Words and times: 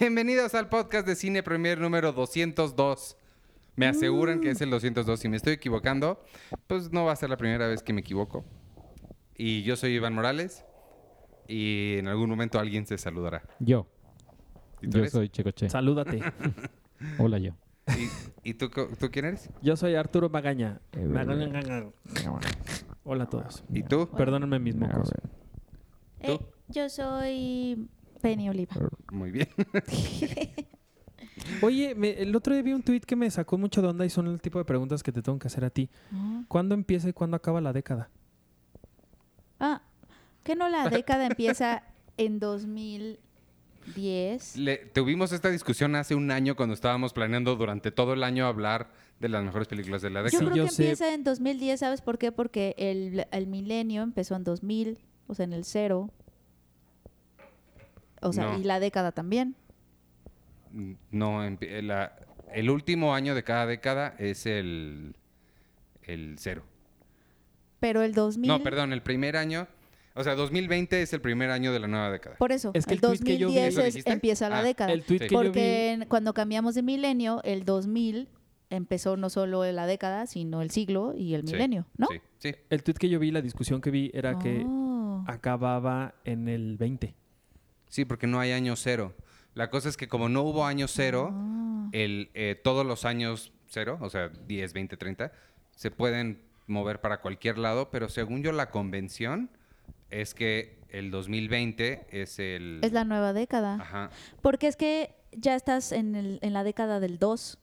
Bienvenidos 0.00 0.54
al 0.54 0.68
podcast 0.68 1.06
de 1.06 1.16
Cine 1.16 1.42
Premier 1.42 1.78
número 1.80 2.12
202. 2.12 3.16
Me 3.74 3.86
aseguran 3.86 4.40
que 4.42 4.50
es 4.50 4.60
el 4.60 4.68
202. 4.68 5.18
Si 5.18 5.30
me 5.30 5.38
estoy 5.38 5.54
equivocando, 5.54 6.22
pues 6.66 6.92
no 6.92 7.06
va 7.06 7.12
a 7.12 7.16
ser 7.16 7.30
la 7.30 7.38
primera 7.38 7.66
vez 7.66 7.82
que 7.82 7.94
me 7.94 8.02
equivoco. 8.02 8.44
Y 9.38 9.62
yo 9.62 9.76
soy 9.76 9.92
Iván 9.92 10.12
Morales. 10.14 10.66
Y 11.48 11.96
en 11.96 12.08
algún 12.08 12.28
momento 12.28 12.58
alguien 12.58 12.84
se 12.84 12.98
saludará. 12.98 13.42
Yo. 13.60 13.86
¿Y 14.82 14.88
tú 14.88 14.98
Yo 14.98 14.98
eres? 14.98 15.12
soy 15.12 15.30
Checoche. 15.30 15.70
Salúdate. 15.70 16.20
Hola, 17.18 17.38
yo. 17.38 17.52
¿Y, 18.44 18.50
y 18.50 18.54
tú, 18.54 18.68
tú 18.68 19.10
quién 19.10 19.24
eres? 19.24 19.48
Yo 19.62 19.74
soy 19.74 19.94
Arturo 19.94 20.28
Magaña. 20.28 20.82
Eh, 20.92 21.06
Magaña. 21.06 21.86
Hola 23.04 23.24
a 23.24 23.30
todos. 23.30 23.64
¿Y 23.72 23.84
tú? 23.84 24.06
Perdónenme 24.14 24.58
mis 24.58 24.76
mocos. 24.76 25.10
¿Tú? 26.22 26.32
Eh, 26.32 26.40
yo 26.68 26.90
soy 26.90 27.88
Penny 28.20 28.48
Oliva. 28.48 28.74
Muy 29.12 29.30
bien. 29.30 29.48
Oye, 31.62 31.94
me- 31.94 32.20
el 32.22 32.34
otro 32.36 32.52
día 32.54 32.62
vi 32.62 32.72
un 32.72 32.82
tweet 32.82 33.00
que 33.00 33.16
me 33.16 33.30
sacó 33.30 33.58
mucho 33.58 33.82
de 33.82 33.88
onda 33.88 34.04
y 34.04 34.10
son 34.10 34.26
el 34.28 34.40
tipo 34.40 34.58
de 34.58 34.64
preguntas 34.64 35.02
que 35.02 35.12
te 35.12 35.22
tengo 35.22 35.38
que 35.38 35.46
hacer 35.48 35.64
a 35.64 35.70
ti. 35.70 35.88
Ah. 36.12 36.42
¿Cuándo 36.48 36.74
empieza 36.74 37.08
y 37.08 37.12
cuándo 37.12 37.36
acaba 37.36 37.60
la 37.60 37.72
década? 37.72 38.10
Ah, 39.58 39.82
¿que 40.42 40.54
no 40.56 40.68
la 40.68 40.88
década 40.90 41.26
empieza 41.26 41.82
en 42.16 42.38
2010? 42.40 44.56
Le- 44.56 44.78
tuvimos 44.92 45.32
esta 45.32 45.50
discusión 45.50 45.94
hace 45.96 46.14
un 46.14 46.30
año 46.30 46.56
cuando 46.56 46.74
estábamos 46.74 47.12
planeando 47.12 47.56
durante 47.56 47.90
todo 47.90 48.12
el 48.12 48.22
año 48.22 48.46
hablar 48.46 48.90
de 49.18 49.28
las 49.28 49.44
mejores 49.44 49.68
películas 49.68 50.02
de 50.02 50.10
la 50.10 50.20
Yo 50.20 50.24
década. 50.24 50.44
creo 50.44 50.56
yo 50.56 50.64
que 50.64 50.70
sé. 50.70 50.82
empieza 50.84 51.12
en 51.14 51.24
2010, 51.24 51.80
¿sabes 51.80 52.00
por 52.00 52.18
qué? 52.18 52.32
Porque 52.32 52.74
el, 52.78 53.26
el 53.30 53.46
milenio 53.46 54.02
empezó 54.02 54.34
en 54.36 54.44
2000, 54.44 54.98
o 55.26 55.34
sea, 55.34 55.44
en 55.44 55.52
el 55.52 55.64
cero. 55.64 56.10
O 58.20 58.32
sea, 58.32 58.52
No. 58.52 58.58
y 58.58 58.64
la 58.64 58.80
década 58.80 59.12
también. 59.12 59.54
No, 61.10 61.40
la- 61.82 62.16
el 62.52 62.70
último 62.70 63.14
año 63.14 63.34
de 63.34 63.42
cada 63.44 63.66
década 63.66 64.14
es 64.18 64.46
el, 64.46 65.16
el 66.02 66.36
cero. 66.38 66.64
Pero 67.80 68.02
el 68.02 68.12
2000... 68.14 68.48
No, 68.48 68.62
perdón, 68.62 68.92
el 68.92 69.02
primer 69.02 69.36
año, 69.36 69.66
o 70.14 70.22
sea, 70.22 70.34
2020 70.34 71.02
es 71.02 71.12
el 71.12 71.20
primer 71.20 71.50
año 71.50 71.72
de 71.72 71.80
la 71.80 71.88
nueva 71.88 72.10
década. 72.10 72.36
Por 72.36 72.52
eso, 72.52 72.70
Es 72.74 72.86
que 72.86 72.94
el 72.94 72.98
el 72.98 73.00
tuit 73.00 73.22
que 73.24 73.38
yo 73.38 73.48
vi- 73.48 73.54
2010 73.54 73.76
¿Lo 73.76 73.82
es- 74.00 74.06
empieza 74.06 74.48
la 74.48 74.58
Ah, 74.58 74.62
década. 74.62 74.92
El 74.92 75.02
tweet 75.04 75.20
Sí. 75.20 75.26
que 75.28 75.34
yo 75.34 75.40
vi... 75.40 75.46
Porque 75.48 76.04
cuando 76.08 76.34
cambiamos 76.34 76.74
de 76.74 76.82
milenio, 76.82 77.40
el 77.44 77.64
2000 77.64 78.28
empezó 78.68 79.16
no 79.16 79.30
solo 79.30 79.64
la 79.72 79.86
década, 79.86 80.26
sino 80.26 80.62
el 80.62 80.70
siglo 80.70 81.14
y 81.16 81.34
el 81.34 81.46
Sí, 81.46 81.52
milenio, 81.54 81.86
¿no? 81.96 82.06
Sí, 82.10 82.20
sí. 82.38 82.54
El 82.68 82.82
tweet 82.84 82.94
que 82.94 83.08
yo 83.08 83.18
vi, 83.18 83.30
la 83.32 83.40
discusión 83.42 83.80
que 83.80 83.90
vi 83.90 84.10
era 84.14 84.38
que 84.38 84.62
Oh. 84.66 85.24
acababa 85.26 86.14
en 86.24 86.48
el 86.48 86.76
20. 86.76 87.14
Sí, 87.90 88.06
porque 88.06 88.26
no 88.26 88.40
hay 88.40 88.52
año 88.52 88.74
cero. 88.76 89.14
La 89.54 89.68
cosa 89.68 89.88
es 89.90 89.98
que 89.98 90.08
como 90.08 90.28
no 90.30 90.40
hubo 90.42 90.64
año 90.64 90.88
cero, 90.88 91.30
Ah. 91.34 91.88
el, 91.92 92.30
eh, 92.34 92.58
todos 92.64 92.86
los 92.86 93.04
años 93.04 93.52
cero, 93.68 93.98
o 94.00 94.08
sea, 94.08 94.28
10, 94.30 94.72
20, 94.72 94.96
30, 94.96 95.32
se 95.76 95.90
pueden 95.90 96.40
mover 96.66 97.00
para 97.02 97.20
cualquier 97.20 97.58
lado, 97.58 97.90
pero 97.90 98.08
según 98.08 98.42
yo 98.42 98.52
la 98.52 98.70
convención 98.70 99.50
es 100.08 100.34
que 100.34 100.78
el 100.88 101.10
2020 101.10 102.06
es 102.10 102.38
el... 102.38 102.80
Es 102.82 102.92
la 102.92 103.04
nueva 103.04 103.32
década. 103.32 103.74
Ajá. 103.80 104.10
Porque 104.40 104.66
es 104.68 104.76
que 104.76 105.14
ya 105.32 105.54
estás 105.54 105.92
en, 105.92 106.14
el- 106.16 106.38
en 106.42 106.52
la 106.52 106.64
década 106.64 106.98
del 107.00 107.18
2, 107.18 107.58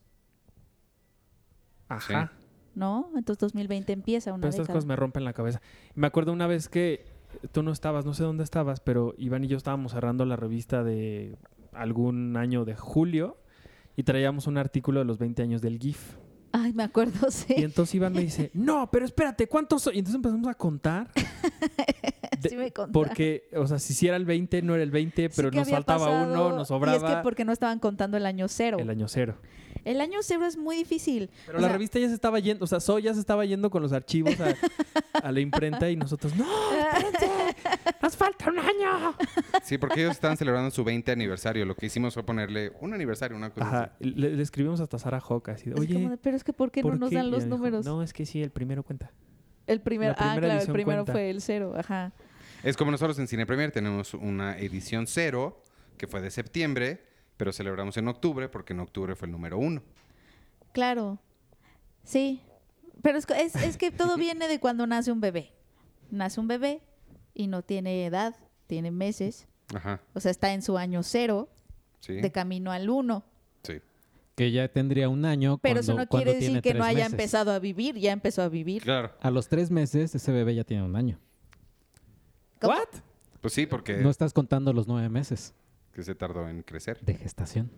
Ajá. 1.89 2.31
¿no? 2.75 3.09
Entonces 3.15 3.39
2020 3.39 3.93
empieza 3.93 4.31
una 4.33 4.41
Pero 4.41 4.49
estas 4.49 4.63
década. 4.67 4.77
cosas 4.77 4.87
me 4.87 4.95
rompen 4.95 5.23
la 5.23 5.33
cabeza. 5.33 5.61
Me 5.95 6.07
acuerdo 6.07 6.33
una 6.33 6.47
vez 6.47 6.69
que 6.69 7.05
tú 7.51 7.63
no 7.63 7.71
estabas, 7.71 8.05
no 8.05 8.13
sé 8.13 8.23
dónde 8.23 8.43
estabas, 8.43 8.79
pero 8.79 9.13
Iván 9.17 9.43
y 9.43 9.47
yo 9.47 9.57
estábamos 9.57 9.91
cerrando 9.91 10.25
la 10.25 10.35
revista 10.35 10.83
de 10.83 11.37
algún 11.73 12.37
año 12.37 12.65
de 12.65 12.75
julio 12.75 13.37
y 13.95 14.03
traíamos 14.03 14.47
un 14.47 14.57
artículo 14.57 14.99
de 14.99 15.05
los 15.05 15.17
20 15.17 15.41
años 15.41 15.61
del 15.61 15.79
GIF. 15.79 16.15
Ay, 16.51 16.73
me 16.73 16.83
acuerdo, 16.83 17.29
sí. 17.31 17.55
Y 17.57 17.63
entonces 17.63 17.95
Iván 17.95 18.13
me 18.13 18.21
dice, 18.21 18.51
no, 18.53 18.89
pero 18.91 19.05
espérate, 19.05 19.47
¿cuántos 19.47 19.83
son? 19.83 19.95
Y 19.95 19.99
entonces 19.99 20.15
empezamos 20.15 20.47
a 20.47 20.53
contar. 20.53 21.11
de- 22.41 22.49
Sí 22.49 22.55
me 22.55 22.71
contaron. 22.71 22.91
porque, 22.93 23.49
o 23.55 23.67
sea, 23.67 23.79
si 23.79 23.93
sí 23.93 24.07
era 24.07 24.17
el 24.17 24.25
20, 24.25 24.61
no 24.61 24.73
era 24.75 24.83
el 24.83 24.91
20, 24.91 25.29
Sí 25.29 25.33
pero 25.35 25.51
nos 25.51 25.69
faltaba 25.69 26.05
pasado, 26.05 26.31
uno, 26.31 26.49
nos 26.49 26.59
Y 26.59 26.61
es 26.61 26.67
sobraba 26.67 27.17
que 27.17 27.23
porque 27.23 27.45
no 27.45 27.51
estaban 27.53 27.79
contando 27.79 28.17
el 28.17 28.25
año 28.25 28.47
cero. 28.47 28.77
el 28.79 28.89
año 28.89 29.07
cero. 29.07 29.35
El 29.85 30.01
año 30.01 30.19
cero 30.21 30.45
es 30.45 30.57
muy 30.57 30.75
difícil. 30.75 31.29
Pero 31.45 31.59
O 31.59 31.61
la 31.61 31.67
sea, 31.67 31.73
revista 31.77 31.97
ya 31.99 32.07
se 32.09 32.13
estaba 32.13 32.39
yendo, 32.39 32.65
o 32.65 32.67
sea, 32.67 32.81
Soy 32.81 33.03
ya 33.03 33.13
se 33.13 33.21
estaba 33.21 33.45
yendo 33.45 33.69
con 33.69 33.81
los 33.81 33.93
archivos 33.93 34.35
a, 34.41 34.53
a 35.25 35.31
la 35.31 35.39
imprenta 35.39 35.89
y 35.89 35.95
nosotros, 35.95 36.35
no, 36.35 36.45
espérense, 36.73 37.29
nos 38.01 38.17
falta 38.17 38.49
un 38.49 38.59
año. 38.59 39.15
Sí, 39.63 39.77
porque 39.77 40.01
ellos 40.01 40.11
estaban 40.11 40.35
celebrando 40.35 40.71
su 40.71 40.83
20 40.83 41.09
aniversario. 41.11 41.63
Lo 41.65 41.75
que 41.75 41.85
hicimos 41.85 42.13
fue 42.15 42.23
ponerle 42.25 42.73
un 42.81 42.93
aniversario, 42.93 43.37
una 43.37 43.49
cosa 43.51 43.65
Ajá, 43.65 43.83
así. 43.99 44.09
le, 44.11 44.31
le 44.35 44.43
escribimos 44.43 44.81
hasta 44.81 44.99
Sara 44.99 45.21
Hawk 45.21 45.49
así, 45.49 45.69
de, 45.69 45.75
es 45.75 45.79
oye, 45.79 45.93
como 45.93 46.09
de, 46.09 46.17
pero 46.17 46.35
es 46.35 46.43
que 46.43 46.51
¿por 46.51 46.69
qué 46.69 46.81
no 46.81 46.89
¿por 46.89 46.99
nos 46.99 47.09
qué?" 47.09 47.15
dan 47.15 47.31
los 47.31 47.45
números? 47.45 47.85
no, 47.85 48.03
es 48.03 48.11
que 48.11 48.25
sí, 48.25 48.41
el 48.41 48.49
primero 48.51 48.83
cuenta. 48.83 49.11
El 49.67 49.81
primer, 49.81 50.11
ah, 50.17 50.35
claro, 50.39 50.61
el 50.61 50.71
primero 50.71 50.99
cuenta. 51.05 51.11
fue 51.11 51.29
el 51.29 51.41
cero, 51.41 51.73
ajá. 51.77 52.11
Es 52.63 52.75
como 52.75 52.89
nosotros 52.91 53.19
en 53.19 53.27
Cine 53.27 53.45
Premier 53.45 53.71
tenemos 53.71 54.13
una 54.15 54.57
edición 54.57 55.05
cero, 55.07 55.61
que 55.97 56.07
fue 56.07 56.21
de 56.21 56.31
septiembre, 56.31 57.05
pero 57.37 57.53
celebramos 57.53 57.97
en 57.97 58.07
octubre 58.07 58.49
porque 58.49 58.73
en 58.73 58.79
octubre 58.79 59.15
fue 59.15 59.27
el 59.27 59.31
número 59.31 59.57
uno. 59.59 59.83
Claro. 60.71 61.19
Sí. 62.03 62.41
Pero 63.01 63.17
es, 63.17 63.25
que- 63.25 63.39
es, 63.41 63.55
es 63.55 63.77
que 63.77 63.91
todo 63.91 64.17
viene 64.17 64.47
de 64.47 64.59
cuando 64.59 64.87
nace 64.87 65.11
un 65.11 65.21
bebé. 65.21 65.53
Nace 66.09 66.39
un 66.39 66.47
bebé 66.47 66.81
y 67.33 67.47
no 67.47 67.61
tiene 67.61 68.05
edad, 68.05 68.35
tiene 68.67 68.91
meses. 68.91 69.47
Ajá, 69.75 69.99
O 70.13 70.19
sea, 70.21 70.31
está 70.31 70.53
en 70.53 70.61
su 70.61 70.77
año 70.77 71.03
cero, 71.03 71.49
sí. 71.99 72.13
de 72.15 72.31
camino 72.31 72.71
al 72.71 72.89
uno. 72.89 73.25
Que 74.37 74.51
ya 74.51 74.67
tendría 74.67 75.09
un 75.09 75.25
año 75.25 75.57
Pero 75.57 75.81
cuando, 75.81 75.81
eso 75.81 75.93
no 75.95 76.07
quiere 76.07 76.35
decir 76.35 76.61
que 76.61 76.75
no 76.75 76.83
haya 76.83 76.99
meses. 76.99 77.13
empezado 77.13 77.51
a 77.51 77.57
vivir, 77.57 77.95
ya 77.97 78.11
empezó 78.11 78.43
a 78.43 78.49
vivir. 78.49 78.83
Claro. 78.83 79.11
A 79.19 79.31
los 79.31 79.49
tres 79.49 79.71
meses, 79.71 80.13
ese 80.13 80.31
bebé 80.31 80.53
ya 80.53 80.63
tiene 80.63 80.83
un 80.83 80.95
año. 80.95 81.19
¿Cómo? 82.61 82.73
¿What? 82.75 82.87
Pues 83.41 83.53
sí, 83.55 83.65
porque 83.65 83.97
No 83.97 84.11
estás 84.11 84.33
contando 84.33 84.73
los 84.73 84.87
nueve 84.87 85.09
meses 85.09 85.55
que 85.91 86.03
se 86.03 86.13
tardó 86.13 86.47
en 86.47 86.61
crecer. 86.61 86.99
de 87.01 87.15
gestación. 87.15 87.71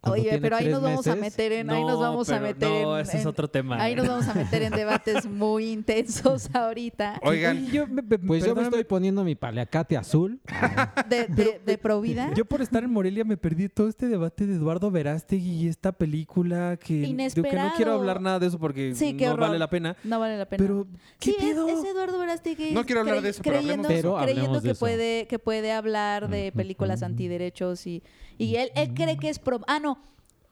Cuando 0.00 0.22
Oye, 0.22 0.38
pero 0.40 0.56
ahí 0.56 0.68
nos 0.68 0.80
vamos 0.80 1.06
a 1.06 1.14
meses, 1.14 1.32
meter 1.38 1.52
en, 1.52 1.70
ahí 1.70 1.82
nos 1.82 1.90
No, 1.92 1.98
vamos 2.00 2.30
a 2.30 2.40
meter 2.40 2.68
no, 2.70 2.98
en, 2.98 3.02
ese 3.06 3.18
es 3.18 3.26
otro 3.26 3.48
tema. 3.48 3.82
ahí 3.82 3.94
nos 3.94 4.08
vamos 4.08 4.26
a 4.28 4.34
meter 4.34 4.62
en 4.62 4.72
debates 4.72 5.26
muy 5.30 5.70
intensos 5.72 6.48
ahorita 6.54 7.20
Oigan, 7.22 7.66
yo, 7.70 7.86
me- 7.86 8.00
me- 8.00 8.18
Pues 8.18 8.44
yo 8.44 8.54
me 8.54 8.62
estoy 8.62 8.84
poniendo 8.84 9.22
mi 9.24 9.34
paliacate 9.34 9.96
azul. 9.98 10.40
de, 11.08 11.26
de, 11.28 11.60
de 11.64 11.78
Provida. 11.78 12.32
Yo 12.34 12.44
por 12.46 12.62
estar 12.62 12.82
en 12.82 12.90
Morelia 12.92 13.24
me 13.24 13.36
perdí 13.36 13.68
todo 13.68 13.88
este 13.88 14.06
debate 14.08 14.46
de 14.46 14.54
Eduardo 14.54 14.90
Verástegui 14.90 15.64
y 15.64 15.68
esta 15.68 15.92
película 15.92 16.78
que, 16.78 16.94
digo 16.94 17.02
que 17.04 17.08
no 17.08 17.12
Inesperado. 17.22 17.70
quiero 17.76 17.92
hablar 17.92 18.20
nada 18.22 18.38
de 18.38 18.46
eso 18.46 18.58
porque 18.58 18.94
Sí, 18.94 19.12
no 19.12 19.26
horror. 19.26 19.40
vale 19.40 19.58
la 19.58 19.68
pena. 19.68 19.96
No 20.04 20.18
vale 20.18 20.38
la 20.38 20.46
pena. 20.48 20.64
Pero, 20.64 20.86
¿qué 21.18 21.32
sí, 21.32 21.36
es, 21.38 21.44
pedo? 21.44 21.68
es 21.68 21.84
Eduardo 21.84 22.18
Verástegui. 22.18 22.72
No 22.72 22.84
quiero 22.86 23.02
hablar 23.02 23.20
de 23.20 23.28
eso, 23.30 23.42
pero 23.42 23.58
creyendo. 23.58 23.88
Pero 23.88 24.16
creyendo 24.16 24.62
que 24.62 24.70
eso. 24.70 24.80
puede 24.80 25.26
que 25.26 25.38
puede 25.38 25.72
hablar 25.72 26.28
de 26.30 26.48
Ujú, 26.48 26.56
películas 26.56 27.00
ujú. 27.00 27.06
antiderechos 27.06 27.86
y 27.86 28.02
y 28.38 28.56
él 28.56 28.70
él 28.74 28.94
cree 28.94 29.18
que 29.18 29.28
es 29.28 29.38
pro 29.38 29.60
ah 29.66 29.78
no 29.80 29.89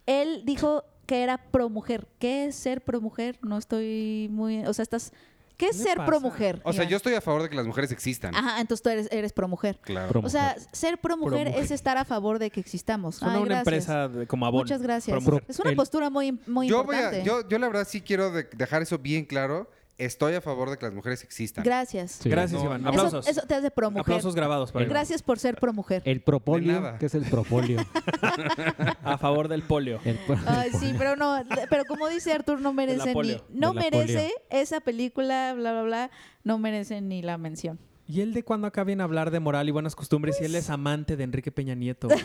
él 0.09 0.43
dijo 0.45 0.83
que 1.07 1.23
era 1.23 1.39
pro 1.39 1.69
mujer 1.69 2.07
qué 2.19 2.47
es 2.47 2.55
ser 2.57 2.81
pro 2.83 3.01
mujer 3.01 3.39
no 3.43 3.57
estoy 3.59 4.29
muy 4.31 4.65
o 4.67 4.73
sea 4.75 4.83
estás 4.83 5.13
qué 5.57 5.67
es 5.67 5.77
¿Qué 5.77 5.83
ser 5.83 5.97
pasa? 5.97 6.07
pro 6.07 6.21
mujer 6.21 6.61
o 6.65 6.73
sea, 6.73 6.85
yo 6.85 6.97
estoy 6.97 7.15
a 7.15 7.21
favor 7.21 7.43
de 7.43 7.49
que 7.51 7.57
las 7.57 7.67
mujeres 7.67 7.91
existan. 7.91 8.35
ajá 8.35 8.61
entonces 8.61 8.83
tú 8.83 8.91
eres 8.91 9.09
eres 9.11 9.33
pro 9.33 9.49
mujer 9.49 9.79
Claro. 9.83 10.09
Pro 10.09 10.21
o 10.21 10.29
sea 10.29 10.55
mujer. 10.57 10.69
ser 10.73 10.99
pro 10.99 11.17
mujer 11.17 11.47
mujer. 11.49 11.65
es 11.65 11.71
estar 11.71 11.97
a 11.99 12.05
favor 12.05 12.39
de 12.39 12.51
que 12.51 12.61
existamos 12.61 13.17
Suena 13.17 13.35
Ay, 13.35 13.41
una 13.43 13.47
gracias. 13.63 13.67
empresa 13.67 14.09
de- 14.09 14.27
como 14.27 14.47
Avon. 14.47 14.61
muchas 14.63 14.83
gracias 14.83 15.25
Pro 15.25 15.41
es 15.49 15.59
una 15.59 15.71
El- 15.71 15.77
postura 15.77 16.11
muy 16.11 16.39
muy 16.47 16.69
yo, 16.69 16.85
voy 16.85 16.95
importante 16.97 17.21
a, 17.23 17.25
yo, 17.25 17.49
yo 17.49 17.59
la 17.59 17.67
verdad 17.69 17.87
sí 17.89 18.01
quiero 18.01 18.31
de- 18.31 18.49
dejar 18.57 18.83
eso 18.83 18.99
bien 18.99 19.25
claro. 19.25 19.69
Estoy 19.99 20.35
a 20.35 20.41
favor 20.41 20.71
de 20.71 20.79
que 20.79 20.87
las 20.87 20.95
mujeres 20.95 21.25
existan. 21.25 21.65
gracias 21.65 22.13
Sí. 22.13 22.29
Gracias, 22.31 22.61
No, 22.61 22.67
Iván. 22.67 22.83
no. 22.83 22.91
Eso- 22.91 22.99
Aplausos. 23.01 23.27
eso, 23.29 23.41
te 23.49 23.55
hace 23.57 23.71
pro 23.73 23.91
mujer 23.91 24.03
Aplausos 24.03 24.35
grabados 24.35 24.71
para 24.73 24.85
Iván. 24.85 24.95
gracias 24.95 25.23
por 25.23 25.39
ser 25.41 25.57
pro 25.57 25.73
mujer 25.73 26.03
El 26.05 26.21
propolio, 26.23 26.97
que 27.01 27.07
es 27.07 27.15
el 27.15 27.25
propolio. 27.25 27.81
A 29.03 29.19
favor 29.19 29.49
del 29.49 29.63
polio. 29.63 30.01
Ay, 30.47 30.71
sí, 30.79 30.95
pero 30.97 31.17
no, 31.17 31.37
pero 31.69 31.85
como 31.87 32.09
dice 32.09 32.33
Artur, 32.33 32.61
no 32.61 32.73
merece 32.73 33.13
ni, 33.15 33.43
no 33.51 33.75
merece 33.75 34.33
esa 34.51 34.81
película, 34.81 35.55
bla, 35.55 35.73
bla, 35.73 35.83
bla, 35.83 36.11
no 36.45 36.59
merece 36.59 37.01
ni 37.01 37.23
la 37.23 37.37
mención. 37.39 37.79
¿Y 38.11 38.23
él 38.23 38.33
de 38.33 38.43
cuándo 38.43 38.67
acá 38.67 38.85
viene 38.85 39.03
a 39.03 39.05
hablar 39.05 39.31
de 39.31 39.39
moral 39.39 39.69
y 39.69 39.71
buenas 39.71 39.95
costumbres? 39.95 40.39
y 40.41 40.45
él 40.45 40.55
es 40.55 40.71
amante 40.71 41.15
de 41.15 41.25
Enrique 41.25 41.53
Peña 41.53 41.75
Nieto. 41.75 42.09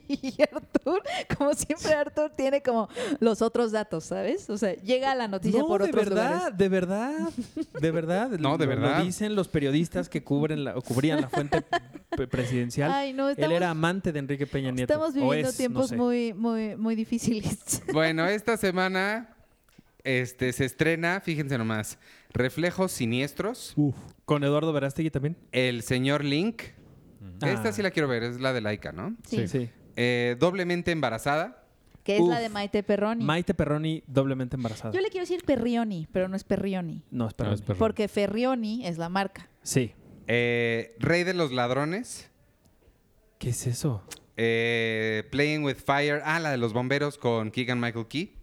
Y 0.00 0.42
Artur, 0.42 1.02
como 1.36 1.52
siempre, 1.54 1.92
Artur 1.94 2.30
tiene 2.36 2.62
como 2.62 2.88
los 3.20 3.42
otros 3.42 3.70
datos, 3.72 4.04
¿sabes? 4.04 4.48
O 4.50 4.58
sea, 4.58 4.74
llega 4.74 5.12
a 5.12 5.14
la 5.14 5.28
noticia 5.28 5.60
no, 5.60 5.68
por 5.68 5.82
de 5.82 5.90
otros 5.90 6.06
verdad, 6.06 6.32
lugares. 6.32 6.58
de 6.58 6.68
verdad, 6.68 7.30
de 7.80 7.90
verdad. 7.90 8.30
No, 8.40 8.58
de 8.58 8.66
verdad. 8.66 8.98
Lo 8.98 9.04
dicen 9.04 9.36
los 9.36 9.48
periodistas 9.48 10.08
que 10.08 10.24
cubren 10.24 10.64
la, 10.64 10.76
o 10.76 10.82
cubrían 10.82 11.20
la 11.20 11.28
fuente 11.28 11.62
presidencial. 12.30 12.90
Ay, 12.90 13.12
no, 13.12 13.28
él 13.28 13.32
estamos, 13.36 13.56
era 13.56 13.70
amante 13.70 14.12
de 14.12 14.18
Enrique 14.18 14.46
Peña 14.46 14.70
Nieto. 14.72 14.92
estamos 14.92 15.14
viviendo 15.14 15.48
es, 15.50 15.56
tiempos 15.56 15.82
no 15.82 15.88
sé. 15.88 15.96
muy, 15.96 16.32
muy, 16.32 16.76
muy 16.76 16.94
difíciles. 16.96 17.82
Bueno, 17.92 18.26
esta 18.26 18.56
semana 18.56 19.36
este, 20.04 20.52
se 20.52 20.64
estrena, 20.64 21.20
fíjense 21.20 21.56
nomás, 21.58 21.98
Reflejos 22.32 22.92
Siniestros, 22.92 23.72
Uf. 23.76 23.96
¿Con 24.24 24.44
Eduardo 24.44 24.72
Verástegui 24.72 25.10
también? 25.10 25.36
El 25.52 25.82
Señor 25.82 26.24
Link 26.24 26.62
Esta 27.42 27.72
sí 27.72 27.82
la 27.82 27.90
quiero 27.90 28.08
ver, 28.08 28.22
es 28.22 28.40
la 28.40 28.52
de 28.52 28.60
Laika, 28.60 28.92
¿no? 28.92 29.16
Sí. 29.26 29.48
Sí. 29.48 29.70
Eh, 29.96 30.36
doblemente 30.38 30.92
embarazada. 30.92 31.64
Que 32.04 32.16
es 32.16 32.22
la 32.22 32.40
de 32.40 32.48
Maite 32.48 32.82
Perroni. 32.82 33.24
Maite 33.24 33.52
Perroni 33.54 34.02
doblemente 34.06 34.56
embarazada. 34.56 34.94
Yo 34.94 35.00
le 35.00 35.08
quiero 35.10 35.22
decir 35.24 35.44
Perrioni, 35.44 36.08
pero 36.12 36.28
no 36.28 36.36
es 36.36 36.44
Perrioni. 36.44 37.04
No, 37.10 37.28
espera. 37.28 37.50
No, 37.50 37.54
es 37.54 37.60
Perroni. 37.60 37.78
Porque 37.78 38.08
Ferrioni 38.08 38.86
es 38.86 38.96
la 38.96 39.08
marca. 39.08 39.48
Sí. 39.62 39.92
Eh, 40.26 40.96
Rey 40.98 41.24
de 41.24 41.34
los 41.34 41.52
ladrones. 41.52 42.30
¿Qué 43.38 43.50
es 43.50 43.66
eso? 43.66 44.02
Eh, 44.36 45.28
Playing 45.30 45.64
with 45.64 45.76
Fire. 45.76 46.22
Ah, 46.24 46.40
la 46.40 46.50
de 46.50 46.56
los 46.56 46.72
bomberos 46.72 47.18
con 47.18 47.50
Keegan 47.50 47.78
Michael 47.80 48.06
Key. 48.06 48.34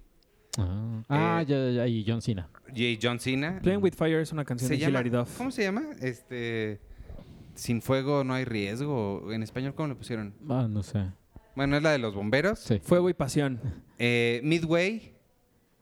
Ah, 0.57 1.03
Ah, 1.09 1.41
Eh, 1.41 1.45
ya, 1.47 1.57
ya, 1.65 1.71
ya, 1.71 1.87
y 1.87 2.03
John 2.07 2.21
Cena. 2.21 2.49
J. 2.67 2.81
John 3.01 3.19
Cena. 3.19 3.59
Playing 3.61 3.81
with 3.83 3.93
Fire 3.93 4.19
es 4.19 4.31
una 4.31 4.43
canción 4.43 4.67
Se 4.67 4.73
de 4.75 4.79
llama, 4.79 4.89
Hilary 4.91 5.09
Duff. 5.09 5.37
¿Cómo 5.37 5.51
se 5.51 5.63
llama? 5.63 5.83
Este. 6.01 6.79
Sin 7.55 7.81
fuego 7.81 8.23
no 8.23 8.33
hay 8.33 8.45
riesgo. 8.45 9.31
En 9.31 9.41
español, 9.43 9.73
¿cómo 9.73 9.87
le 9.89 9.95
pusieron? 9.95 10.33
Ah, 10.49 10.67
no 10.69 10.83
sé. 10.83 11.05
Bueno, 11.55 11.75
es 11.77 11.83
la 11.83 11.91
de 11.91 11.97
los 11.99 12.13
bomberos. 12.13 12.59
Sí. 12.59 12.79
Fuego 12.83 13.09
y 13.09 13.13
pasión. 13.13 13.59
Eh, 13.97 14.41
Midway, 14.43 15.15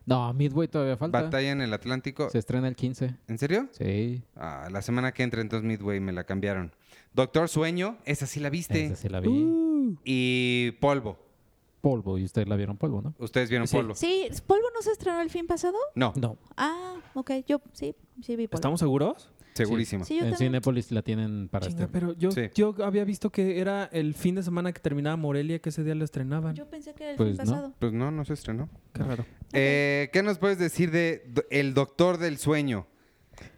No, 0.06 0.34
Midway 0.34 0.68
todavía 0.68 0.96
falta. 0.98 1.22
Batalla 1.22 1.52
en 1.52 1.62
el 1.62 1.74
Atlántico. 1.74 2.30
Se 2.30 2.38
estrena 2.38 2.68
el 2.68 2.76
15. 2.76 3.16
¿En 3.28 3.38
serio? 3.38 3.68
Sí. 3.72 4.22
Ah, 4.36 4.70
la 4.72 4.82
semana 4.82 5.12
que 5.12 5.24
entra, 5.24 5.42
entonces 5.42 5.68
Midway 5.68 6.00
me 6.00 6.14
la 6.14 6.24
cambiaron. 6.24 6.72
Doctor 7.14 7.50
Sueño, 7.50 7.98
esa 8.06 8.26
sí 8.26 8.40
la 8.40 8.50
viste. 8.50 8.86
Esa 8.86 8.96
sí 8.96 9.10
la 9.10 9.20
vi. 9.20 9.28
Uh. 9.30 9.98
Y 10.06 10.72
Polvo. 10.80 11.18
Polvo. 11.86 12.18
Y 12.18 12.24
ustedes 12.24 12.48
la 12.48 12.56
vieron 12.56 12.78
polvo, 12.78 13.00
¿no? 13.04 13.14
¿Ustedes 13.20 13.48
vieron 13.48 13.68
Sí. 13.68 13.76
Polvo? 13.78 13.94
Sí, 13.94 14.28
¿Polvo 14.48 14.66
no 14.74 14.82
se 14.82 14.92
estrenó 14.92 15.22
el 15.22 15.30
fin 15.30 15.46
pasado? 15.46 15.78
No, 15.94 16.14
No. 16.16 16.40
Ah, 16.58 16.96
ok. 17.14 17.32
Yo 17.48 17.62
sí, 17.74 17.96
sí 18.24 18.36
vi 18.36 18.48
Polvo. 18.48 18.58
¿Estamos 18.58 18.80
seguros? 18.80 19.30
segurísimo. 19.54 20.04
Sí, 20.04 20.16
en 20.16 20.32
también. 20.32 20.38
Cinépolis 20.38 20.92
la 20.92 21.02
tienen 21.04 21.48
para 21.48 21.68
Chinga, 21.68 21.84
este. 21.84 21.94
pero 21.94 22.12
yo, 22.14 22.30
Sí. 22.32 22.42
yo 22.56 22.76
había 22.84 23.06
visto 23.06 23.30
que 23.30 23.60
era 23.62 23.86
el 23.94 24.14
fin 24.16 24.34
de 24.36 24.44
semana 24.44 24.74
que 24.74 24.82
terminaba 24.82 25.16
Morelia, 25.16 25.60
que 25.60 25.70
ese 25.70 25.82
día 25.84 25.96
lo 25.96 26.04
estrenaban. 26.04 26.56
Yo 26.56 26.68
pensé 26.70 26.94
que 26.94 27.04
era 27.04 27.12
el 27.12 27.18
Pues 27.18 27.38
fin 27.38 27.46
no. 27.46 27.52
pasado. 27.52 27.74
Pues 27.80 27.94
no, 27.94 28.12
no 28.12 28.26
se 28.26 28.34
estrenó. 28.34 28.68
Qué 28.94 29.04
raro. 29.04 29.26
Eh, 29.54 30.10
¿Qué 30.12 30.24
nos 30.24 30.40
puedes 30.40 30.58
decir 30.60 30.92
de 30.92 31.24
El 31.52 31.74
Doctor 31.74 32.18
del 32.18 32.38
Sueño? 32.38 32.88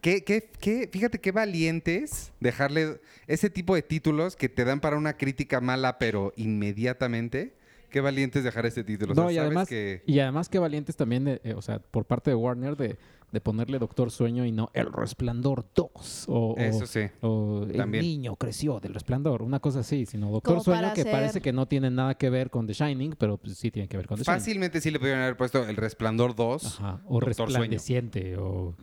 ¿Qué, 0.02 0.24
qué, 0.24 0.52
qué- 0.60 0.88
fíjate 0.92 1.20
qué 1.20 1.32
valientes 1.32 2.32
dejarle 2.42 3.00
ese 3.26 3.50
tipo 3.50 3.74
de 3.74 3.82
títulos 3.82 4.36
que 4.36 4.50
te 4.50 4.66
dan 4.66 4.80
para 4.82 4.98
una 4.98 5.18
crítica 5.18 5.62
mala, 5.62 5.98
pero 5.98 6.32
inmediatamente. 6.36 7.57
Qué 7.90 8.02
valientes 8.02 8.44
dejar 8.44 8.66
ese 8.66 8.84
título. 8.84 9.14
O 9.14 9.16
sea, 9.16 9.24
No, 9.24 9.32
y 9.32 9.36
sabes 9.36 9.48
además, 9.48 9.68
que- 9.70 10.04
y 10.06 10.20
además 10.20 10.50
que 10.50 10.60
valientes 10.60 10.96
también, 10.96 11.24
de, 11.26 11.42
eh, 11.44 11.54
o 11.54 11.62
sea, 11.62 11.80
por 11.80 12.06
parte 12.06 12.32
de 12.32 12.36
Warner 12.36 12.76
de, 12.76 12.98
de 13.32 13.42
ponerle 13.42 13.80
Doctor 13.80 14.10
Sueño 14.12 14.46
y 14.46 14.52
no 14.52 14.70
El 14.74 14.92
Resplandor 14.92 15.66
2. 15.76 16.26
O, 16.28 16.56
Eso 16.58 16.86
sí. 16.86 17.02
o 17.22 17.66
el 17.70 17.92
niño 17.92 18.36
creció 18.38 18.80
del 18.80 18.94
resplandor, 18.94 19.42
una 19.42 19.60
cosa 19.60 19.80
así, 19.80 20.06
sino 20.06 20.30
Doctor 20.32 20.62
Sueño 20.62 20.94
que 20.94 21.02
hacer- 21.02 21.12
parece 21.12 21.42
que 21.42 21.52
no 21.54 21.66
tiene 21.68 21.90
nada 21.90 22.16
que 22.16 22.30
ver 22.30 22.50
con 22.50 22.68
The 22.68 22.74
Shining, 22.74 23.16
pero 23.18 23.38
pues, 23.38 23.58
sí 23.58 23.70
tiene 23.72 23.88
que 23.88 23.98
ver 23.98 24.08
con 24.08 24.18
The 24.18 24.24
Shining. 24.24 24.40
Fácilmente 24.40 24.82
sí 24.82 24.92
le 24.92 25.00
pudieron 25.00 25.22
haber 25.24 25.36
puesto 25.38 25.66
El 25.68 25.76
Resplandor 25.76 26.36
2. 26.36 26.66
Ajá, 26.66 27.02
o 27.06 27.20
Doctor 27.20 27.36
Sueño. 27.52 27.72
resplandeciente, 27.72 28.38
o... 28.38 28.76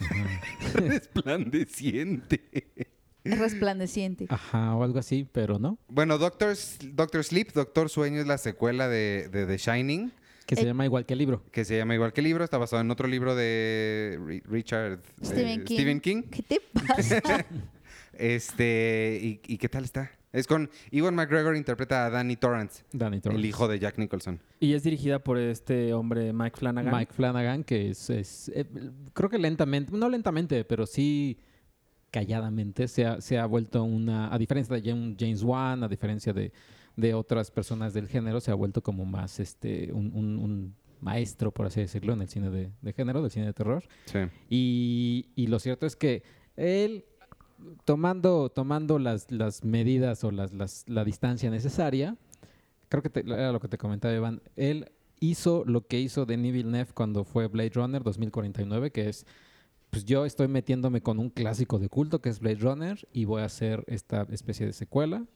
Ajá. 0.00 0.40
Resplandeciente. 0.74 2.40
Resplandeciente. 3.24 4.26
Ajá, 4.28 4.74
o 4.74 4.82
algo 4.84 4.98
así, 4.98 5.26
pero 5.30 5.58
no. 5.58 5.78
Bueno, 5.88 6.18
Doctor, 6.18 6.50
S- 6.50 6.78
Doctor 6.92 7.22
Sleep, 7.24 7.52
Doctor 7.52 7.88
Sueño 7.88 8.20
es 8.20 8.26
la 8.26 8.38
secuela 8.38 8.88
de, 8.88 9.28
de 9.30 9.46
The 9.46 9.56
Shining, 9.58 10.12
Que 10.46 10.56
se 10.56 10.62
Eh, 10.62 10.66
llama 10.66 10.84
igual 10.84 11.06
que 11.06 11.12
el 11.14 11.18
libro. 11.20 11.42
que 11.52 11.64
se 11.64 11.76
llama 11.76 11.94
igual 11.94 12.12
que 12.12 12.20
el 12.20 12.24
libro, 12.26 12.42
está 12.44 12.58
basado 12.58 12.82
en 12.82 12.90
otro 12.90 13.06
libro 13.08 13.34
de 13.36 14.18
Ri- 14.20 14.42
Richard 14.44 14.94
eh, 14.94 15.24
Stephen 15.24 15.64
King. 15.64 15.74
Stephen 15.76 16.00
King. 16.00 16.22
¿Qué 16.30 16.42
te 16.42 16.60
pasa? 16.72 17.22
Este, 18.14 19.18
¿y, 19.22 19.40
y 19.46 19.56
qué 19.58 19.68
tal 19.68 19.84
está? 19.84 20.10
Es 20.32 20.46
con 20.46 20.70
Ewan 20.90 21.14
McGregor 21.14 21.56
interpreta 21.56 22.06
a 22.06 22.10
Danny 22.10 22.36
Torrance, 22.36 22.84
Danny 22.92 23.20
Torrance. 23.20 23.40
el 23.40 23.46
hijo 23.46 23.68
de 23.68 23.78
Jack 23.78 23.98
Nicholson. 23.98 24.38
Y 24.60 24.74
es 24.74 24.82
dirigida 24.82 25.18
por 25.18 25.38
este 25.38 25.92
hombre 25.94 26.32
Mike 26.32 26.56
Flanagan. 26.58 26.94
Mike 26.94 27.12
Flanagan, 27.12 27.64
que 27.64 27.90
es, 27.90 28.10
es, 28.10 28.50
eh, 28.54 28.64
creo 29.12 29.28
que 29.30 29.38
lentamente, 29.38 29.92
no 29.96 30.08
lentamente, 30.08 30.64
pero 30.64 30.86
sí 30.86 31.38
calladamente 32.12 32.86
se 32.86 33.04
ha, 33.06 33.20
se 33.20 33.38
ha 33.38 33.46
vuelto 33.46 33.82
una, 33.82 34.32
a 34.32 34.38
diferencia 34.38 34.76
de 34.76 34.82
Jam- 34.84 35.16
James 35.18 35.42
Wan, 35.42 35.82
a 35.82 35.88
diferencia 35.88 36.32
de, 36.32 36.52
de 36.96 37.14
otras 37.14 37.50
personas 37.50 37.92
del 37.94 38.06
género, 38.06 38.40
se 38.40 38.52
ha 38.52 38.54
vuelto 38.54 38.82
como 38.82 39.04
más 39.04 39.40
este 39.40 39.90
un, 39.92 40.12
un- 40.14 40.38
un 40.38 40.74
maestro, 41.00 41.50
por 41.50 41.66
así 41.66 41.80
decirlo, 41.80 42.12
en 42.12 42.22
el 42.22 42.28
cine 42.28 42.48
de, 42.50 42.70
de 42.80 42.92
género, 42.92 43.22
del 43.22 43.30
cine 43.32 43.46
de 43.46 43.52
terror. 43.52 43.82
Sí. 44.04 44.18
Y, 44.48 45.26
y 45.34 45.48
lo 45.48 45.58
cierto 45.58 45.84
es 45.86 45.96
que 45.96 46.22
él, 46.56 47.04
tomando, 47.84 48.50
tomando 48.50 48.98
las, 48.98 49.30
las 49.32 49.64
medidas 49.64 50.22
o 50.24 50.30
las, 50.30 50.52
las- 50.52 50.84
la 50.88 51.04
distancia 51.04 51.50
necesaria, 51.50 52.16
creo 52.88 53.02
que 53.02 53.10
te- 53.10 53.20
era 53.20 53.52
lo 53.52 53.58
que 53.60 53.68
te 53.68 53.78
comentaba, 53.78 54.14
Iván, 54.14 54.42
él 54.54 54.92
hizo 55.18 55.64
lo 55.66 55.86
que 55.86 56.00
hizo 56.00 56.26
Denis 56.26 56.52
Villeneuve 56.52 56.92
cuando 56.94 57.24
fue 57.24 57.46
Blade 57.48 57.70
Runner 57.74 58.02
2049, 58.02 58.90
que 58.90 59.08
es, 59.08 59.26
pues 59.92 60.06
yo 60.06 60.24
estoy 60.24 60.48
metiéndome 60.48 61.02
con 61.02 61.18
un 61.18 61.28
clásico 61.28 61.78
de 61.78 61.90
culto 61.90 62.22
que 62.22 62.30
es 62.30 62.40
Blade 62.40 62.56
Runner 62.60 63.06
y 63.12 63.26
voy 63.26 63.42
a 63.42 63.44
hacer 63.44 63.84
esta 63.88 64.26
especie 64.30 64.64
de 64.64 64.72
secuela 64.72 65.26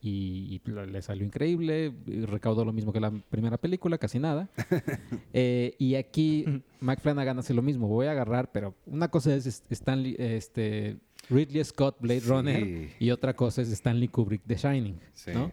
y, 0.00 0.60
y 0.64 0.70
le 0.70 1.02
salió 1.02 1.26
increíble, 1.26 1.92
recaudó 2.06 2.64
lo 2.64 2.72
mismo 2.72 2.92
que 2.92 3.00
la 3.00 3.10
primera 3.10 3.58
película, 3.58 3.98
casi 3.98 4.18
nada. 4.20 4.48
Eh, 5.36 5.74
y 5.80 5.96
aquí 5.96 6.44
Mike 6.80 7.02
Flanagan 7.02 7.40
hace 7.40 7.52
lo 7.54 7.60
mismo. 7.60 7.88
Voy 7.88 8.06
a 8.06 8.12
agarrar, 8.12 8.52
pero 8.52 8.76
una 8.86 9.08
cosa 9.10 9.34
es 9.34 9.64
Stanley, 9.68 10.14
este, 10.16 10.98
Ridley 11.28 11.64
Scott 11.64 11.96
Blade 11.98 12.20
Sí. 12.20 12.28
Runner 12.28 12.88
y 13.00 13.10
otra 13.10 13.34
cosa 13.34 13.62
es 13.62 13.68
Stanley 13.72 14.06
Kubrick 14.06 14.42
The 14.46 14.54
Shining, 14.54 15.00
Sí. 15.12 15.32
¿no? 15.34 15.50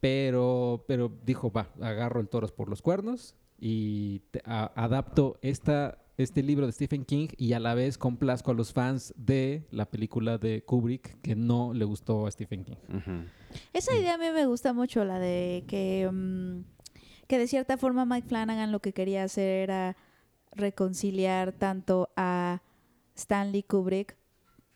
Pero, 0.00 0.84
pero 0.88 1.12
dijo, 1.24 1.50
va, 1.52 1.68
agarro 1.80 2.20
el 2.20 2.28
toros 2.28 2.50
por 2.50 2.68
los 2.68 2.82
cuernos 2.82 3.36
y 3.60 4.18
te- 4.32 4.42
a- 4.44 4.72
adapto 4.74 5.38
esta, 5.40 5.98
este 6.16 6.42
libro 6.42 6.66
de 6.66 6.72
Stephen 6.72 7.04
King 7.04 7.28
y 7.36 7.54
a 7.54 7.60
la 7.60 7.74
vez 7.74 7.98
complazco 7.98 8.52
a 8.52 8.54
los 8.54 8.72
fans 8.72 9.12
de 9.16 9.66
la 9.70 9.86
película 9.86 10.38
de 10.38 10.62
Kubrick 10.62 11.20
que 11.20 11.34
no 11.34 11.72
le 11.74 11.84
gustó 11.84 12.26
a 12.26 12.30
Stephen 12.30 12.64
King. 12.64 12.76
Esa 13.72 13.94
idea 13.94 14.14
a 14.14 14.18
mí 14.18 14.26
me 14.32 14.46
gusta 14.46 14.72
mucho, 14.72 15.04
la 15.04 15.18
de 15.18 15.64
que, 15.66 16.08
mm, 16.10 16.64
que 17.26 17.38
de 17.38 17.48
cierta 17.48 17.76
forma 17.76 18.04
Mike 18.04 18.28
Flanagan 18.28 18.70
lo 18.72 18.80
que 18.80 18.92
quería 18.92 19.24
hacer 19.24 19.48
era 19.48 19.96
reconciliar 20.52 21.52
tanto 21.52 22.10
a 22.16 22.62
Stanley 23.16 23.62
Kubrick, 23.62 24.16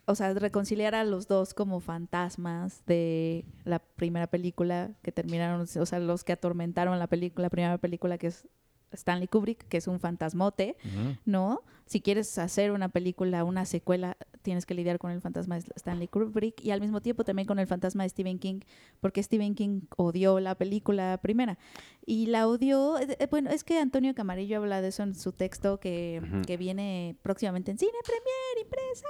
o 0.07 0.15
sea, 0.15 0.33
reconciliar 0.35 0.95
a 0.95 1.05
los 1.05 1.29
dos 1.29 1.55
como 1.55 1.81
fantasmas 1.81 2.83
de 2.87 3.45
la 3.65 3.79
primera 3.79 4.27
película 4.27 4.93
que 5.03 5.13
terminaron, 5.13 5.61
o 5.61 5.87
sea, 5.87 5.99
los 6.01 6.25
que 6.25 6.33
atormentaron 6.33 6.99
la 6.99 7.07
película, 7.07 7.45
la 7.45 7.51
primera 7.51 7.79
película 7.79 8.19
que 8.19 8.29
es 8.29 8.49
Stanley 8.93 9.29
Kubrick, 9.29 9.67
que 9.69 9.77
es 9.77 9.87
un 9.87 10.01
fantasmote, 10.01 10.77
¿no? 11.25 11.63
Si 11.87 12.03
quieres 12.03 12.37
hacer 12.39 12.71
una 12.73 12.91
película, 12.91 13.45
una 13.45 13.65
secuela, 13.65 14.19
tienes 14.43 14.67
que 14.67 14.75
lidiar 14.75 14.99
con 14.99 15.11
el 15.11 15.23
fantasma 15.23 15.59
de 15.59 15.65
Stanley 15.75 16.07
Kubrick 16.07 16.63
y 16.63 16.71
al 16.71 16.83
mismo 16.83 17.01
tiempo 17.01 17.25
también 17.25 17.47
con 17.47 17.59
el 17.59 17.67
fantasma 17.67 18.03
de 18.03 18.11
Stephen 18.11 18.39
King, 18.39 18.61
porque 19.01 19.23
Stephen 19.23 19.55
King 19.55 19.81
odió 19.97 20.39
la 20.39 20.55
película 20.55 21.19
primera. 21.23 21.59
Y 22.05 22.27
la 22.27 22.47
odió, 22.47 22.99
eh, 22.99 23.17
eh, 23.19 23.27
bueno, 23.31 23.51
es 23.51 23.65
que 23.65 23.79
Antonio 23.79 24.15
Camarillo 24.15 24.59
habla 24.59 24.83
de 24.83 24.89
eso 24.89 25.03
en 25.03 25.15
su 25.15 25.33
texto 25.33 25.81
que, 25.81 26.21
que 26.47 26.59
viene 26.59 27.17
próximamente 27.23 27.71
en 27.71 27.79
cine, 27.79 27.93
premier, 28.05 28.67
impresa. 28.67 29.09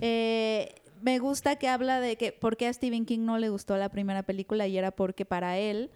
Eh, 0.00 0.74
me 1.02 1.18
gusta 1.18 1.56
que 1.56 1.68
habla 1.68 2.00
de 2.00 2.16
que 2.16 2.32
por 2.32 2.56
qué 2.56 2.68
a 2.68 2.72
Stephen 2.72 3.04
King 3.04 3.20
no 3.20 3.38
le 3.38 3.48
gustó 3.48 3.76
la 3.76 3.88
primera 3.90 4.22
película 4.22 4.66
y 4.66 4.78
era 4.78 4.90
porque 4.90 5.24
para 5.24 5.58
él 5.58 5.90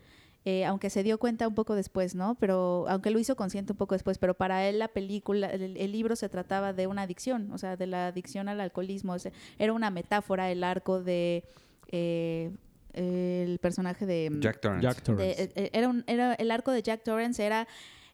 eh, 0.48 0.64
aunque 0.64 0.88
se 0.90 1.02
dio 1.02 1.18
cuenta 1.18 1.46
un 1.48 1.54
poco 1.54 1.74
después, 1.74 2.14
¿no? 2.14 2.36
Pero 2.36 2.86
aunque 2.88 3.10
lo 3.10 3.18
hizo 3.18 3.34
consciente 3.34 3.72
un 3.72 3.76
poco 3.78 3.94
después, 3.96 4.16
pero 4.16 4.34
para 4.34 4.66
él 4.68 4.78
la 4.78 4.86
película, 4.88 5.48
el, 5.48 5.76
el 5.76 5.92
libro 5.92 6.14
se 6.16 6.28
trataba 6.28 6.72
de 6.72 6.86
una 6.86 7.02
adicción, 7.02 7.50
o 7.52 7.58
sea, 7.58 7.76
de 7.76 7.86
la 7.88 8.06
adicción 8.06 8.48
al 8.48 8.60
alcoholismo. 8.60 9.12
o 9.14 9.18
sea, 9.18 9.32
era 9.58 9.72
una 9.72 9.90
metáfora 9.90 10.48
el 10.50 10.62
arco 10.62 11.02
de 11.02 11.44
eh, 11.88 12.50
el 12.92 13.58
personaje 13.58 14.06
de 14.06 14.30
mm, 14.30 14.40
Jack 14.40 14.60
Torrance. 14.60 14.82
Jack 14.86 15.02
Torrance. 15.02 15.48
de- 15.48 15.52
eh, 15.64 15.70
era 15.72 15.88
un, 15.88 16.04
era 16.06 16.34
el 16.34 16.50
arco 16.50 16.70
de 16.70 16.80
Jack 16.82 17.02
Torrance 17.02 17.44
era 17.44 17.66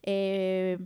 eh, 0.03 0.79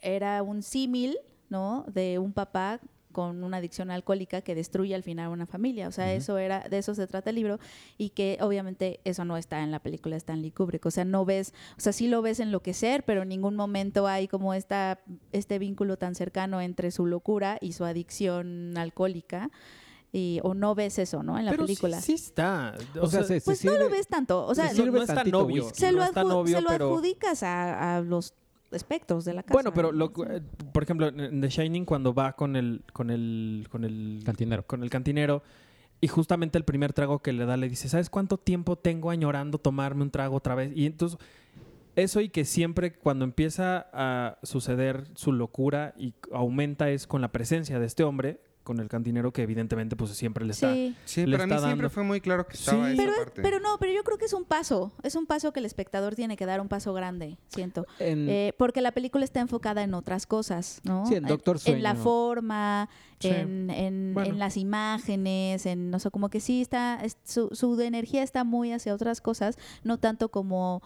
era 0.00 0.42
un 0.42 0.62
símil, 0.62 1.16
¿no? 1.48 1.84
De 1.88 2.18
un 2.18 2.32
papá 2.32 2.80
con 3.12 3.44
una 3.44 3.58
adicción 3.58 3.90
alcohólica 3.90 4.40
que 4.40 4.54
destruye 4.54 4.94
al 4.94 5.02
final 5.02 5.28
una 5.28 5.46
familia. 5.46 5.86
O 5.88 5.92
sea, 5.92 6.12
eso 6.12 6.38
era, 6.38 6.60
de 6.68 6.78
eso 6.78 6.94
se 6.94 7.06
trata 7.06 7.30
el 7.30 7.36
libro, 7.36 7.58
y 7.98 8.10
que 8.10 8.38
obviamente 8.40 9.00
eso 9.04 9.24
no 9.24 9.36
está 9.36 9.62
en 9.62 9.70
la 9.70 9.78
película 9.78 10.14
de 10.14 10.18
Stanley 10.18 10.50
Kubrick. 10.50 10.84
O 10.86 10.90
sea, 10.90 11.04
no 11.04 11.24
ves, 11.24 11.54
o 11.76 11.80
sea, 11.80 11.92
sí 11.92 12.08
lo 12.08 12.22
ves 12.22 12.40
enloquecer, 12.40 13.04
pero 13.04 13.22
en 13.22 13.28
ningún 13.28 13.54
momento 13.54 14.06
hay 14.08 14.26
como 14.26 14.54
esta, 14.54 14.98
este 15.32 15.58
vínculo 15.58 15.96
tan 15.96 16.14
cercano 16.14 16.60
entre 16.60 16.90
su 16.90 17.06
locura 17.06 17.58
y 17.60 17.72
su 17.74 17.84
adicción 17.84 18.76
alcohólica. 18.76 19.50
Y, 20.14 20.40
o 20.42 20.52
no 20.52 20.74
ves 20.74 20.98
eso, 20.98 21.22
¿no? 21.22 21.38
En 21.38 21.46
la 21.46 21.52
Pero 21.52 21.64
película. 21.64 21.98
Sí, 22.02 22.18
sí 22.18 22.24
está. 22.26 22.74
O, 23.00 23.06
sea, 23.06 23.22
se, 23.22 23.40
se 23.40 23.44
Pues 23.46 23.64
no 23.64 23.72
sirve- 23.72 23.78
lo 23.84 23.88
ves 23.88 24.06
tanto. 24.08 24.44
O 24.46 24.54
sea, 24.54 24.68
se 24.68 24.84
no, 24.84 25.00
es 25.02 25.06
tan 25.06 25.34
obvio. 25.34 25.64
whisky. 25.64 25.80
se 25.80 25.90
lo, 25.90 25.98
no 26.00 26.04
es 26.04 26.12
tan 26.12 26.26
adju- 26.26 26.34
obvio, 26.34 26.56
se 26.58 26.62
lo 26.62 26.70
adjudicas 26.70 27.42
a, 27.42 27.96
a 27.96 28.00
los 28.02 28.34
espectros 28.72 29.24
de 29.24 29.34
la 29.34 29.42
casa. 29.42 29.54
Bueno, 29.54 29.72
pero 29.72 29.92
lo, 29.92 30.12
eh, 30.28 30.42
por 30.72 30.82
ejemplo, 30.82 31.08
en 31.08 31.40
The 31.40 31.48
Shining 31.48 31.84
cuando 31.84 32.14
va 32.14 32.32
con 32.32 32.56
el 32.56 32.82
con 32.92 33.10
el 33.10 33.66
con 33.70 33.84
el 33.84 34.22
Cantinero. 34.24 34.66
con 34.66 34.82
el 34.82 34.90
cantinero 34.90 35.42
Y 36.00 36.08
justamente 36.08 36.58
el 36.58 36.64
primer 36.64 36.92
trago 36.92 37.20
que 37.20 37.32
le 37.32 37.44
da 37.46 37.56
le 37.56 37.68
dice, 37.68 37.88
¿sabes 37.88 38.10
cuánto 38.10 38.38
tiempo 38.38 38.76
tengo 38.76 39.10
añorando 39.10 39.58
tomarme 39.58 40.02
un 40.02 40.10
trago 40.10 40.36
otra 40.36 40.54
vez? 40.54 40.72
Y 40.74 40.86
entonces, 40.86 41.18
eso 41.94 42.20
y 42.20 42.28
que 42.28 42.44
siempre 42.44 42.92
cuando 42.94 43.24
empieza 43.24 43.86
a 43.92 44.38
suceder 44.42 45.06
su 45.14 45.32
locura 45.32 45.94
y 45.96 46.14
aumenta 46.32 46.90
es 46.90 47.06
con 47.06 47.20
la 47.20 47.32
presencia 47.32 47.78
de 47.78 47.86
este 47.86 48.02
hombre, 48.02 48.40
con 48.62 48.78
el 48.80 48.88
cantinero 48.88 49.32
que 49.32 49.42
evidentemente 49.42 49.96
pues 49.96 50.10
siempre 50.12 50.44
le 50.44 50.52
está... 50.52 50.72
Sí. 50.72 50.94
Sí, 51.04 51.26
Le 51.26 51.36
para 51.36 51.46
mí 51.46 51.52
está 51.54 51.66
siempre 51.66 51.84
dando- 51.86 51.94
fue 51.94 52.02
muy 52.04 52.20
claro 52.20 52.46
que 52.46 52.54
estaba 52.56 52.86
Sí. 52.86 52.92
esa 52.94 53.02
Pero, 53.02 53.16
parte. 53.16 53.42
pero 53.42 53.60
no, 53.60 53.76
pero 53.78 53.92
yo 53.92 54.04
creo 54.04 54.18
que 54.18 54.24
es 54.26 54.32
un 54.32 54.44
paso. 54.44 54.92
Es 55.02 55.14
un 55.16 55.26
paso 55.26 55.52
que 55.52 55.60
el 55.60 55.66
espectador 55.66 56.14
tiene 56.14 56.36
que 56.36 56.46
dar, 56.46 56.60
un 56.60 56.68
paso 56.68 56.92
grande, 56.94 57.38
siento. 57.48 57.86
En- 57.98 58.28
Eh, 58.28 58.54
porque 58.56 58.80
la 58.80 58.92
película 58.92 59.24
está 59.24 59.40
enfocada 59.40 59.82
en 59.82 59.94
otras 59.94 60.26
cosas, 60.26 60.80
¿no? 60.84 61.06
Sí, 61.06 61.14
en 61.16 61.24
Doctor 61.24 61.58
En 61.64 61.82
la 61.82 61.90
Sueño. 61.90 62.04
forma, 62.04 62.88
Sí. 63.18 63.28
en, 63.28 63.70
en- 63.70 64.14
Bueno. 64.14 64.30
en 64.30 64.38
las 64.38 64.56
imágenes, 64.56 65.66
en, 65.66 65.90
no 65.90 65.98
sé, 65.98 66.10
como 66.10 66.28
que 66.28 66.40
sí 66.40 66.60
está, 66.62 67.00
es- 67.02 67.16
su, 67.24 67.48
su 67.52 67.80
energía 67.80 68.22
está 68.22 68.44
muy 68.44 68.72
hacia 68.72 68.94
otras 68.94 69.20
cosas, 69.20 69.58
no 69.84 69.98
tanto 69.98 70.28
como 70.30 70.82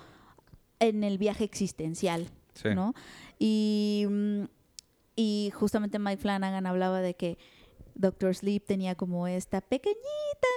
en 0.80 1.04
el 1.04 1.18
viaje 1.18 1.44
existencial, 1.44 2.28
Sí. 2.54 2.68
¿no? 2.74 2.94
Y, 3.38 4.06
mm, 4.08 4.44
y 5.14 5.50
justamente 5.54 5.98
Mike 5.98 6.18
Flanagan 6.20 6.66
hablaba 6.66 7.00
de 7.00 7.14
que 7.14 7.38
Doctor 7.96 8.34
Sleep 8.34 8.64
tenía 8.64 8.94
como 8.94 9.26
esta 9.26 9.60
pequeñita 9.60 9.98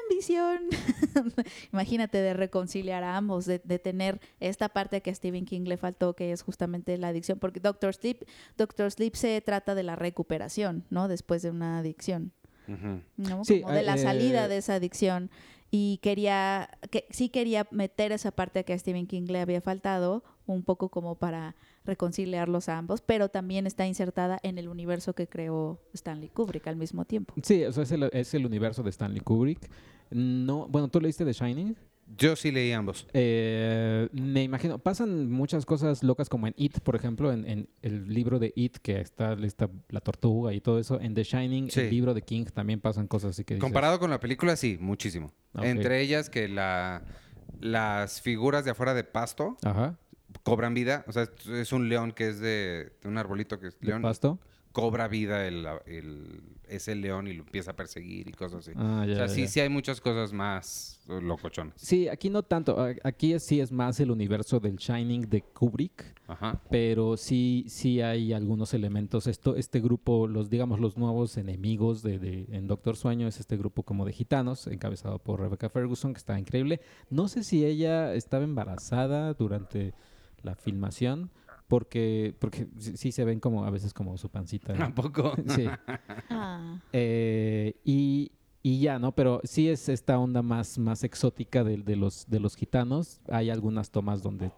ambición, 0.04 0.60
imagínate, 1.74 2.18
de 2.20 2.34
reconciliar 2.34 3.04
a 3.04 3.18
ambos, 3.18 3.46
de, 3.46 3.60
de 3.64 3.80
tener 3.80 4.20
esta 4.40 4.70
parte 4.70 5.02
que 5.02 5.10
a 5.10 5.16
Stephen 5.16 5.46
King 5.46 5.62
le 5.62 5.78
faltó, 5.78 6.16
que 6.16 6.32
es 6.32 6.42
justamente 6.42 6.98
la 6.98 7.08
adicción, 7.10 7.40
porque 7.40 7.60
Doctor 7.60 7.94
Sleep, 7.94 8.26
Doctor 8.58 8.92
Sleep 8.92 9.16
se 9.16 9.42
trata 9.42 9.74
de 9.74 9.84
la 9.84 9.96
recuperación, 9.96 10.86
¿no? 10.90 11.08
Después 11.08 11.42
de 11.42 11.50
una 11.50 11.80
adicción. 11.80 12.34
¿no? 13.18 13.44
Sí, 13.44 13.62
como 13.62 13.74
de 13.74 13.82
la 13.82 13.96
eh, 13.96 13.98
salida 13.98 14.48
de 14.48 14.58
esa 14.58 14.76
adicción 14.76 15.32
y 15.72 16.00
quería 16.02 16.70
que 16.92 17.08
sí 17.10 17.30
quería 17.30 17.68
meter 17.72 18.12
esa 18.12 18.32
parte 18.32 18.64
que 18.64 18.74
a 18.74 18.80
Stephen 18.80 19.08
King 19.08 19.28
le 19.28 19.40
había 19.40 19.62
faltado 19.62 20.24
un 20.46 20.64
poco 20.64 20.90
como 20.90 21.16
para 21.16 21.56
reconciliarlos 21.86 22.70
a 22.70 22.78
ambos 22.78 23.02
pero 23.02 23.30
también 23.30 23.66
está 23.68 23.86
insertada 23.88 24.40
en 24.44 24.58
el 24.58 24.68
universo 24.68 25.14
que 25.14 25.28
creó 25.28 25.82
Stanley 25.94 26.30
Kubrick 26.30 26.68
al 26.68 26.76
mismo 26.76 27.06
tiempo 27.06 27.34
Sí, 27.44 27.64
o 27.64 27.72
sea, 27.72 27.84
es 27.84 27.92
el, 27.92 28.10
es 28.14 28.34
el 28.34 28.46
universo 28.46 28.84
de 28.84 28.90
Stanley 28.90 29.22
Kubrick. 29.22 29.70
No, 30.12 30.68
bueno, 30.68 30.88
¿tú 30.88 31.00
leíste 31.00 31.24
The 31.26 31.34
Shining? 31.34 31.76
Yo 32.18 32.36
sí 32.36 32.52
leí 32.52 32.72
ambos. 32.72 33.06
Eh, 33.14 34.10
me 34.14 34.42
imagino, 34.42 34.80
pasan 34.80 35.30
muchas 35.30 35.64
cosas 35.68 36.02
locas 36.04 36.28
como 36.28 36.48
en 36.48 36.56
It, 36.58 36.80
por 36.80 36.96
ejemplo, 36.96 37.32
en, 37.32 37.48
en 37.48 37.70
el 37.84 38.12
libro 38.12 38.40
de 38.40 38.52
It, 38.56 38.78
que 38.78 39.00
está, 39.00 39.34
está 39.34 39.70
la 39.90 40.02
tortuga 40.02 40.52
y 40.54 40.60
todo 40.60 40.80
eso. 40.80 41.00
En 41.00 41.14
The 41.14 41.24
Shining, 41.24 41.70
Sí. 41.70 41.82
el 41.82 41.92
libro 41.92 42.16
de 42.16 42.24
King, 42.24 42.46
también 42.52 42.80
pasan 42.82 43.08
cosas 43.08 43.32
así 43.32 43.44
que 43.44 43.54
dices, 43.54 43.64
Comparado 43.64 44.00
con 44.00 44.10
la 44.10 44.20
película, 44.20 44.56
sí, 44.56 44.78
muchísimo. 44.82 45.32
Entre 45.62 46.02
ellas 46.02 46.32
que 46.32 46.48
la, 46.48 47.04
las 47.60 48.22
figuras 48.22 48.66
de 48.66 48.72
afuera 48.72 48.96
de 48.96 49.04
pasto 49.04 49.58
Ajá, 49.64 50.00
cobran 50.44 50.74
vida. 50.74 51.04
O 51.08 51.12
sea, 51.12 51.24
es- 51.54 51.72
un 51.74 51.90
león 51.90 52.12
que 52.12 52.28
es 52.30 52.40
de, 52.40 52.92
de 53.02 53.08
un 53.10 53.18
arbolito 53.18 53.60
que 53.60 53.68
es 53.68 53.78
león. 53.82 54.02
pasto. 54.02 54.40
Cobra 54.72 55.08
vida 55.08 55.48
el, 55.48 55.66
el- 55.88 56.44
ese 56.68 56.94
león 56.94 57.28
y 57.28 57.34
lo 57.34 57.42
empieza 57.44 57.72
a 57.72 57.76
perseguir 57.76 58.30
y 58.30 58.32
cosas 58.34 58.68
así. 58.68 58.78
Ah, 58.78 59.04
ya, 59.08 59.14
o 59.14 59.16
sea, 59.16 59.26
ya, 59.26 59.34
sí, 59.34 59.42
ya. 59.42 59.48
sí 59.48 59.60
hay 59.62 59.70
muchas 59.70 60.00
cosas 60.00 60.32
más 60.32 61.02
locochonas. 61.08 61.74
Sí, 61.76 62.08
aquí 62.08 62.30
no 62.30 62.44
tanto. 62.44 62.78
Aquí 63.04 63.38
sí 63.40 63.60
es 63.60 63.72
más 63.72 64.00
el 64.00 64.12
universo 64.12 64.60
del 64.60 64.76
Shining 64.78 65.28
de 65.28 65.42
Kubrick. 65.42 66.14
Ajá. 66.28 66.62
pero 66.70 67.18
sí 67.18 67.66
sí 67.70 68.02
hay 68.02 68.34
algunos 68.34 68.76
elementos 68.76 69.26
esto 69.26 69.56
este 69.56 69.80
grupo 69.80 70.28
los 70.28 70.48
digamos 70.52 70.80
los 70.80 70.96
nuevos 70.96 71.36
enemigos 71.38 72.04
de, 72.04 72.20
de- 72.20 72.46
en 72.52 72.68
Doctor 72.68 72.96
Sueño 72.96 73.28
es 73.28 73.40
este 73.40 73.58
grupo 73.58 73.82
como 73.82 74.06
de 74.06 74.14
gitanos 74.14 74.68
encabezado 74.68 75.18
por 75.18 75.40
Rebecca 75.40 75.72
Ferguson 75.72 76.14
que 76.14 76.20
está 76.20 76.38
increíble 76.38 76.82
no 77.10 77.28
sé 77.30 77.44
si 77.44 77.66
ella 77.66 78.14
estaba 78.14 78.44
embarazada 78.44 79.34
durante 79.34 79.96
la 80.44 80.56
filmación 80.56 81.32
porque 81.68 82.36
porque 82.40 82.68
sí, 82.78 82.98
sí 82.98 83.12
se 83.12 83.24
ven 83.24 83.40
como 83.40 83.64
a 83.64 83.70
veces 83.70 83.94
como 83.94 84.18
su 84.18 84.30
pancita 84.30 84.74
Tampoco. 84.74 85.34
sí 85.48 85.68
ah, 86.30 86.80
eh, 86.92 87.76
y, 87.86 88.32
y 88.62 88.80
ya, 88.82 89.00
¿no? 89.00 89.14
Pero 89.14 89.40
sí 89.44 89.70
es 89.70 89.88
esta 89.88 90.20
onda 90.20 90.42
más, 90.42 90.78
más 90.78 91.04
exótica 91.04 91.64
de, 91.64 91.78
de 91.78 91.96
los, 91.96 92.30
de 92.30 92.40
los 92.40 92.56
gitanos. 92.56 93.22
Hay 93.30 93.50
algunas 93.50 93.92
tomas 93.92 94.22
donde 94.22 94.52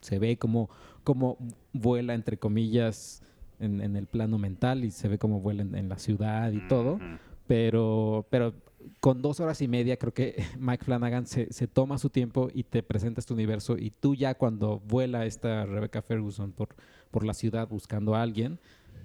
se 0.00 0.18
ve 0.18 0.36
como, 0.38 0.70
como 1.02 1.36
vuela, 1.72 2.14
entre 2.14 2.38
comillas, 2.38 3.22
en, 3.58 3.80
en 3.80 3.96
el 3.96 4.06
plano 4.06 4.38
mental 4.38 4.84
y 4.84 4.90
se 4.90 5.08
ve 5.08 5.18
como 5.18 5.40
vuela 5.40 5.62
en, 5.62 5.74
en 5.74 5.88
la 5.88 5.98
ciudad 5.98 6.52
y 6.52 6.66
todo. 6.68 7.00
Pero, 7.46 8.26
pero 8.30 8.54
con 9.00 9.22
dos 9.22 9.40
horas 9.40 9.60
y 9.62 9.68
media 9.68 9.96
creo 9.96 10.12
que 10.14 10.36
Mike 10.58 10.84
Flanagan 10.84 11.26
se, 11.26 11.52
se 11.52 11.66
toma 11.66 11.98
su 11.98 12.10
tiempo 12.10 12.48
y 12.52 12.64
te 12.64 12.82
presenta 12.82 13.20
este 13.20 13.32
universo 13.34 13.76
y 13.78 13.90
tú 13.90 14.14
ya 14.14 14.34
cuando 14.34 14.80
vuela 14.80 15.26
esta 15.26 15.66
Rebecca 15.66 16.02
Ferguson 16.02 16.52
por, 16.52 16.68
por 17.10 17.24
la 17.24 17.34
ciudad 17.34 17.68
buscando 17.68 18.14
a 18.14 18.22
alguien, 18.22 18.58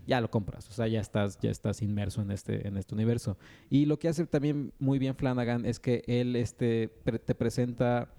ya 0.06 0.20
lo 0.20 0.30
compras, 0.30 0.68
o 0.70 0.74
sea, 0.74 0.88
ya 0.88 1.00
estás, 1.00 1.40
ya 1.42 1.50
estás 1.50 1.82
inmerso 1.82 2.22
en 2.22 2.32
este, 2.32 2.68
en 2.68 2.76
este 2.78 2.94
universo. 2.94 3.38
Y 3.70 3.86
lo 3.86 3.98
que 4.00 4.10
hace 4.10 4.26
también 4.28 4.74
muy 4.80 5.00
bien 5.00 5.16
Flanagan 5.16 5.66
es 5.66 5.80
que 5.80 6.04
él 6.08 6.36
este, 6.36 6.90
pre- 7.04 7.20
te 7.20 7.34
presenta 7.36 8.10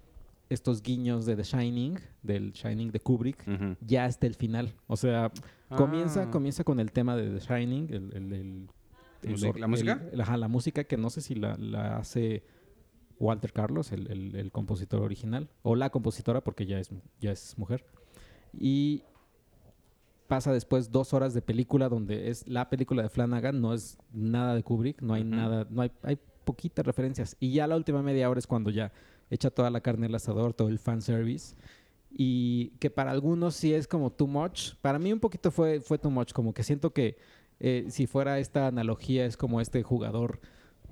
estos 0.48 0.82
guiños 0.82 1.26
de 1.26 1.36
The 1.36 1.42
Shining, 1.42 1.98
del 2.22 2.52
Shining 2.52 2.90
de 2.90 3.00
Kubrick, 3.00 3.44
ya 3.86 4.04
hasta 4.06 4.26
el 4.26 4.34
final. 4.34 4.74
O 4.86 4.96
sea, 4.96 5.30
comienza, 5.76 6.22
Ah. 6.24 6.30
comienza 6.30 6.64
con 6.64 6.80
el 6.80 6.90
tema 6.92 7.16
de 7.16 7.38
The 7.38 7.40
Shining, 7.40 7.88
el, 7.92 8.12
el- 8.14 8.32
el- 8.32 8.68
el 9.24 9.32
Música- 9.32 9.58
¿la 10.02 10.10
el- 10.12 10.20
ajá, 10.20 10.36
la 10.36 10.48
música 10.48 10.84
que 10.84 10.96
no 10.96 11.10
sé 11.10 11.20
si 11.20 11.34
la, 11.34 11.56
la 11.56 11.96
hace 11.96 12.42
Walter 13.18 13.52
Carlos, 13.52 13.92
el, 13.92 14.34
el- 14.36 14.50
compositor 14.52 15.00
original, 15.02 15.48
o 15.62 15.76
la 15.76 15.90
compositora 15.90 16.42
porque 16.42 16.66
ya 16.66 16.78
es, 16.78 16.90
ya 17.20 17.30
es 17.32 17.56
mujer. 17.58 17.84
Y 18.58 19.02
pasa 20.28 20.52
después 20.52 20.90
dos 20.90 21.12
horas 21.12 21.34
de 21.34 21.42
película 21.42 21.88
donde 21.88 22.30
es 22.30 22.46
la 22.48 22.68
película 22.70 23.02
de 23.02 23.08
Flanagan, 23.08 23.60
no 23.60 23.74
es 23.74 23.98
nada 24.12 24.54
de 24.54 24.62
Kubrick, 24.62 25.02
no 25.02 25.14
hay 25.14 25.22
Ujú. 25.22 25.30
nada, 25.34 25.66
no 25.70 25.82
hay, 25.82 25.92
hay 26.02 26.18
poquitas 26.44 26.84
referencias. 26.84 27.36
Y 27.40 27.52
ya 27.52 27.66
la 27.66 27.76
última 27.76 28.02
media 28.02 28.28
hora 28.30 28.38
es 28.38 28.46
cuando 28.46 28.70
ya 28.70 28.92
echa 29.30 29.50
toda 29.50 29.70
la 29.70 29.80
carne 29.80 30.06
al 30.06 30.14
asador, 30.14 30.54
todo 30.54 30.68
el 30.68 30.78
fanservice. 30.78 31.56
Y 32.16 32.68
que 32.78 32.90
para 32.90 33.10
algunos 33.10 33.54
sí 33.56 33.74
es 33.74 33.88
como 33.88 34.10
too 34.10 34.26
much. 34.28 34.74
Para 34.80 34.98
mí 34.98 35.12
un 35.12 35.18
poquito 35.20 35.50
fue, 35.50 35.80
fue 35.80 35.98
too 35.98 36.10
much, 36.10 36.32
como 36.32 36.54
que 36.54 36.62
siento 36.62 36.92
que 36.92 37.16
eh, 37.60 37.86
si 37.88 38.06
fuera 38.06 38.38
esta 38.38 38.66
analogía 38.66 39.26
es 39.26 39.36
como 39.36 39.60
este 39.60 39.82
jugador 39.82 40.40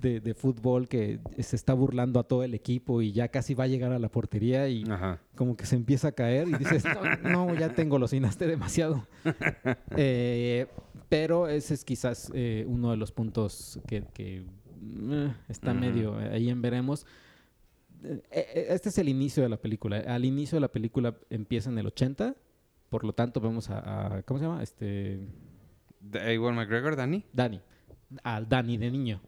de, 0.01 0.19
de 0.19 0.33
fútbol 0.33 0.87
que 0.89 1.19
se 1.39 1.55
está 1.55 1.73
burlando 1.73 2.19
a 2.19 2.23
todo 2.23 2.43
el 2.43 2.53
equipo 2.53 3.01
y 3.01 3.11
ya 3.13 3.29
casi 3.29 3.53
va 3.53 3.63
a 3.65 3.67
llegar 3.67 3.93
a 3.93 3.99
la 3.99 4.09
portería 4.09 4.67
y 4.67 4.83
Ajá. 4.89 5.19
como 5.35 5.55
que 5.55 5.65
se 5.65 5.75
empieza 5.77 6.09
a 6.09 6.11
caer 6.11 6.47
y 6.49 6.53
dices, 6.55 6.83
no, 7.23 7.47
no, 7.47 7.55
ya 7.57 7.69
tengo, 7.73 7.97
lo 7.99 8.07
cinaste 8.07 8.47
demasiado. 8.47 9.07
Eh, 9.95 10.67
pero 11.09 11.47
ese 11.47 11.73
es 11.75 11.85
quizás 11.85 12.31
eh, 12.33 12.65
uno 12.67 12.89
de 12.91 12.97
los 12.97 13.11
puntos 13.11 13.79
que, 13.87 14.03
que, 14.13 14.45
está 15.47 15.73
medio 15.73 16.17
ahí 16.17 16.49
en 16.49 16.61
veremos. 16.61 17.05
Este 18.31 18.89
es 18.89 18.97
el 18.97 19.07
inicio 19.07 19.43
de 19.43 19.49
la 19.49 19.57
película. 19.57 19.97
Al 19.99 20.25
inicio 20.25 20.57
de 20.57 20.61
la 20.61 20.67
película 20.71 21.15
empieza 21.29 21.69
en 21.69 21.77
el 21.77 21.85
80, 21.87 22.35
por 22.89 23.05
lo 23.05 23.13
tanto 23.13 23.39
vemos 23.39 23.69
a, 23.69 24.17
a- 24.17 24.23
¿cómo 24.23 24.39
se 24.39 24.45
llama? 24.45 24.61
Este, 24.63 24.85
¿De 24.85 25.27
Ewan 26.11 26.55
McGregor, 26.55 26.95
Danny? 26.95 27.23
Danny. 27.33 27.61
Al 28.23 28.47
Danny 28.47 28.77
de 28.77 28.91
niño. 28.91 29.21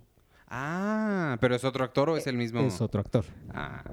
Ah, 0.48 1.38
pero 1.41 1.55
es 1.55 1.63
otro 1.63 1.84
actor 1.84 2.10
o 2.10 2.17
es 2.17 2.27
el 2.27 2.38
mismo. 2.38 2.62
Es 2.62 2.79
otro 2.82 3.01
actor. 3.01 3.25
Ah, 3.50 3.84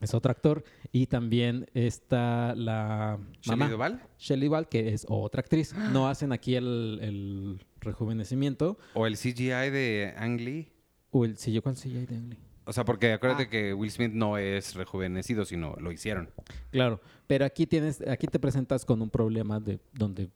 Es 0.00 0.14
otro 0.14 0.32
actor. 0.32 0.64
Y 0.90 1.06
también 1.06 1.66
está 1.74 2.54
la 2.56 3.18
¿Shelley 3.40 3.58
mamá. 3.58 3.70
Duvall? 3.70 4.00
Shelley 4.18 4.48
Duvall, 4.48 4.68
que 4.68 4.92
es 4.92 5.06
otra 5.08 5.40
actriz. 5.40 5.74
No 5.92 6.08
hacen 6.08 6.32
aquí 6.32 6.56
el, 6.56 6.98
el 7.02 7.66
rejuvenecimiento. 7.80 8.78
¿O 8.94 9.06
el 9.06 9.16
CGI 9.16 9.70
de 9.70 10.12
Ang 10.16 10.40
Lee? 10.40 10.72
O 11.12 11.24
el 11.24 11.36
yo 11.36 11.62
cuál 11.62 11.76
CGI 11.76 12.06
de 12.06 12.16
Ang 12.16 12.28
Lee. 12.30 12.38
O 12.64 12.72
sea, 12.72 12.84
porque 12.84 13.12
acuérdate 13.12 13.44
Ah. 13.44 13.50
que 13.50 13.74
Will 13.74 13.90
Smith 13.90 14.12
no 14.12 14.38
es 14.38 14.74
rejuvenecido, 14.74 15.44
sino 15.44 15.76
lo 15.80 15.92
hicieron. 15.92 16.30
Claro. 16.70 17.00
Pero 17.28 17.44
aquí 17.44 17.66
tienes, 17.66 18.00
aquí 18.08 18.26
te 18.26 18.38
presentas 18.40 18.84
con 18.84 19.02
un 19.02 19.10
problema 19.10 19.60
de 19.60 19.78
donde 19.92 20.30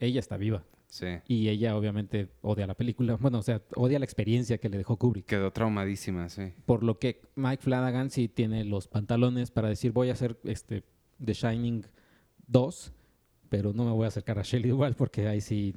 ella 0.00 0.18
está 0.20 0.36
viva. 0.36 0.64
Sí. 0.94 1.06
Y 1.26 1.48
ella 1.48 1.76
obviamente 1.76 2.28
odia 2.40 2.68
la 2.68 2.74
película. 2.74 3.16
Bueno, 3.20 3.38
o 3.40 3.42
sea, 3.42 3.60
odia 3.74 3.98
la 3.98 4.04
experiencia 4.04 4.58
que 4.58 4.68
le 4.68 4.78
dejó 4.78 4.96
Kubrick. 4.96 5.26
Quedó 5.26 5.50
traumadísima, 5.50 6.28
sí. 6.28 6.52
Por 6.66 6.84
lo 6.84 7.00
que 7.00 7.20
Mike 7.34 7.64
Flanagan 7.64 8.10
sí 8.10 8.28
tiene 8.28 8.64
los 8.64 8.86
pantalones 8.86 9.50
para 9.50 9.68
decir 9.68 9.90
voy 9.90 10.10
a 10.10 10.12
hacer 10.12 10.38
este 10.44 10.84
The 11.24 11.32
Shining 11.32 11.84
2, 12.46 12.92
pero 13.48 13.72
no 13.72 13.84
me 13.84 13.90
voy 13.90 14.04
a 14.04 14.08
acercar 14.08 14.38
a 14.38 14.42
Shelley 14.42 14.70
Duvall 14.70 14.94
porque 14.94 15.26
ahí 15.26 15.40
sí. 15.40 15.74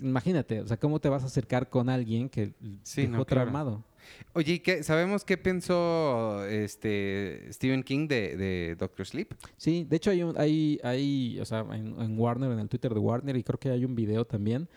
Imagínate, 0.00 0.60
o 0.60 0.66
sea, 0.68 0.76
¿cómo 0.78 1.00
te 1.00 1.08
vas 1.08 1.24
a 1.24 1.26
acercar 1.26 1.68
con 1.68 1.88
alguien 1.88 2.28
que 2.28 2.54
Sí, 2.84 3.02
dejó 3.02 3.16
no, 3.18 3.24
claro. 3.26 3.84
Oye, 4.32 4.54
¿y 4.54 4.58
qué, 4.60 4.82
¿sabemos 4.82 5.24
qué 5.24 5.36
pensó 5.36 6.44
este 6.46 7.48
Stephen 7.52 7.82
King 7.82 8.08
de, 8.08 8.36
de 8.36 8.76
Doctor 8.78 9.06
Sleep? 9.06 9.34
Sí, 9.56 9.84
de 9.88 9.96
hecho 9.96 10.10
hay 10.10 10.22
un, 10.22 10.38
hay, 10.38 10.78
hay, 10.82 11.38
o 11.40 11.44
sea, 11.44 11.60
en, 11.72 12.00
en 12.00 12.18
Warner, 12.18 12.50
en 12.52 12.58
el 12.60 12.68
Twitter 12.68 12.92
de 12.92 13.00
Warner, 13.00 13.36
y 13.36 13.42
creo 13.42 13.58
que 13.58 13.70
hay 13.70 13.84
un 13.84 13.94
video 13.94 14.24
también 14.24 14.68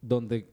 donde 0.00 0.48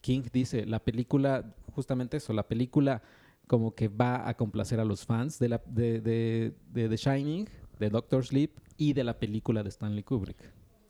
King 0.00 0.22
dice 0.32 0.64
la 0.66 0.78
película, 0.78 1.54
justamente 1.74 2.16
eso, 2.16 2.32
la 2.32 2.46
película 2.46 3.02
como 3.46 3.74
que 3.74 3.88
va 3.88 4.28
a 4.28 4.36
complacer 4.36 4.78
a 4.78 4.84
los 4.84 5.04
fans 5.06 5.38
de, 5.38 5.48
la, 5.48 5.62
de, 5.66 6.00
de, 6.00 6.52
de 6.72 6.88
The 6.88 6.96
Shining, 6.96 7.48
de 7.78 7.90
Doctor 7.90 8.24
Sleep 8.24 8.50
y 8.76 8.92
de 8.92 9.04
la 9.04 9.18
película 9.18 9.62
de 9.62 9.70
Stanley 9.70 10.02
Kubrick. 10.02 10.38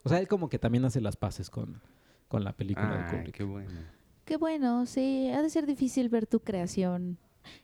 O 0.05 0.09
sea, 0.09 0.19
él 0.19 0.29
como 0.29 0.49
que 0.49 0.59
también 0.59 0.85
hace 0.85 1.01
las 1.01 1.17
paces 1.17 1.51
con, 1.51 1.81
con 2.29 2.45
la 2.45 2.57
película 2.57 2.97
de 2.97 3.05
Ay, 3.05 3.17
Kubrick. 3.19 3.35
qué 3.37 3.45
bueno. 3.45 3.71
Qué 4.29 4.37
bueno, 4.37 4.85
sí, 4.85 5.31
ha 5.31 5.41
de 5.41 5.49
ser 5.49 5.65
difícil 5.65 6.11
ver 6.11 6.27
tu 6.27 6.41
creación. 6.41 7.17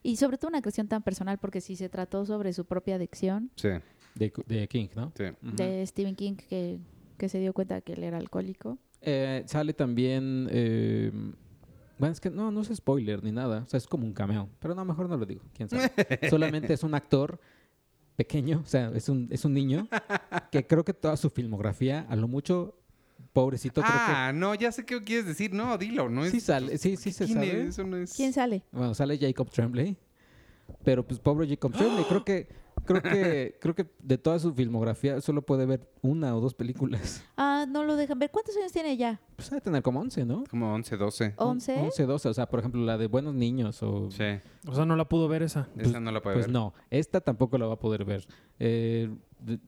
Y 0.03 0.17
sobre 0.17 0.39
todo 0.39 0.49
una 0.49 0.63
creación 0.63 0.89
tan 0.89 1.03
personal, 1.03 1.37
porque 1.37 1.61
si 1.61 1.77
se 1.77 1.91
trató 1.91 2.25
sobre 2.25 2.55
su 2.55 2.65
propia 2.65 2.95
adicción 2.95 3.51
Sí, 3.55 3.69
De, 4.15 4.67
King, 4.67 4.89
¿no? 4.97 5.13
sí. 5.15 5.25
De 5.43 5.87
Stephen 5.87 6.17
King, 6.17 6.37
que, 6.37 6.79
que 7.19 7.29
se 7.29 7.39
dio 7.39 7.53
cuenta 7.53 7.83
que 7.83 7.93
él 7.93 8.03
era 8.03 8.17
alcohólico. 8.17 8.79
Eh, 9.03 9.43
sale 9.47 9.75
también... 9.75 10.49
eh, 10.51 11.13
bueno, 11.99 12.13
es 12.15 12.21
que 12.21 12.31
no, 12.31 12.51
no 12.51 12.63
es 12.63 12.69
spoiler 12.75 13.23
ni 13.23 13.31
nada. 13.31 13.65
O 13.67 13.69
sea, 13.69 13.77
es 13.77 13.87
como 13.87 14.07
un 14.07 14.15
cameo. 14.15 14.49
Pero 14.59 14.75
no, 14.75 14.87
mejor 14.87 15.07
no 15.07 15.19
lo 15.19 15.27
digo. 15.27 15.43
¿Quién 15.53 15.69
sabe? 15.69 15.93
Solamente 16.31 16.73
es 16.73 16.83
un 16.83 16.95
actor 16.95 17.39
pequeño, 18.17 18.63
o 18.65 18.67
sea, 18.67 18.91
es 18.95 19.11
un, 19.11 19.29
es 19.31 19.45
un 19.45 19.53
niño 19.53 19.87
que 20.51 20.67
creo 20.67 20.83
que 20.85 20.95
toda 20.95 21.17
su 21.19 21.29
filmografía, 21.31 22.07
a 22.09 22.17
lo 22.17 22.27
mucho, 22.27 22.79
pobrecito, 23.33 23.81
Ah, 23.85 24.33
no, 24.35 24.55
ya 24.55 24.71
sé 24.73 24.85
qué 24.85 25.03
quieres 25.03 25.27
decir. 25.27 25.53
No, 25.53 25.77
dilo, 25.79 26.09
no 26.09 26.23
creo 26.23 26.25
es... 26.27 26.33
que 26.33 26.41
sí 26.41 26.47
sale, 26.47 26.79
sí, 26.79 26.97
sí 26.97 27.13
se 27.13 27.25
¿Quién 27.27 27.39
sabe. 27.39 27.63
es? 27.63 27.69
Eso 27.71 27.85
no 27.85 27.97
es... 27.97 28.13
¿Quién 28.15 28.33
sale? 28.33 28.63
Bueno, 28.73 28.95
sale 28.95 29.19
Jacob 29.19 29.51
Tremblay, 29.51 29.97
pero 30.85 31.07
pues 31.07 31.19
pobre 31.21 31.49
Jacob 31.49 31.73
Tremblay, 31.73 32.05
creo 32.05 32.25
que 32.25 32.49
creo 32.85 33.03
que 33.03 33.57
creo 33.61 33.75
que 33.75 33.87
de 34.03 34.19
toda 34.19 34.39
su 34.39 34.53
filmografía 34.53 35.21
solo 35.21 35.43
puede 35.43 35.65
ver 35.67 35.89
una 36.03 36.37
o 36.37 36.41
dos 36.41 36.55
películas. 36.55 37.25
Ah, 37.37 37.67
no 37.69 37.83
lo 37.85 37.97
dejan 37.97 38.19
ver. 38.19 38.31
¿Cuántos 38.31 38.57
años 38.57 38.73
tiene 38.73 38.97
ya? 38.97 39.21
Pues 39.37 39.51
ha 39.53 39.57
de 39.57 39.61
tener 39.61 39.83
como 39.83 40.01
11, 40.01 40.25
¿no? 40.27 40.45
Como 40.51 40.73
11, 40.75 40.97
12. 40.97 41.37
¿11? 41.37 41.79
11, 41.83 42.03
12, 42.07 42.29
o 42.29 42.35
sea, 42.35 42.47
por 42.47 42.59
ejemplo, 42.61 42.83
la 42.83 42.99
de 42.99 43.07
Buenos 43.07 43.35
Niños 43.35 43.83
o 43.83 44.11
Sí, 44.11 44.25
O 44.67 44.75
sea, 44.75 44.85
no 44.85 44.97
la 44.97 45.09
pudo 45.09 45.29
ver 45.29 45.43
esa. 45.43 45.69
esa 45.79 46.01
no 46.01 46.11
la 46.13 46.21
puede 46.23 46.37
Pues 46.37 46.47
ver. 46.47 46.53
no, 46.53 46.75
esta 46.91 47.21
tampoco 47.21 47.57
la 47.59 47.67
va 47.67 47.75
a 47.75 47.79
poder 47.79 48.05
ver. 48.05 48.27
Eh, 48.59 49.11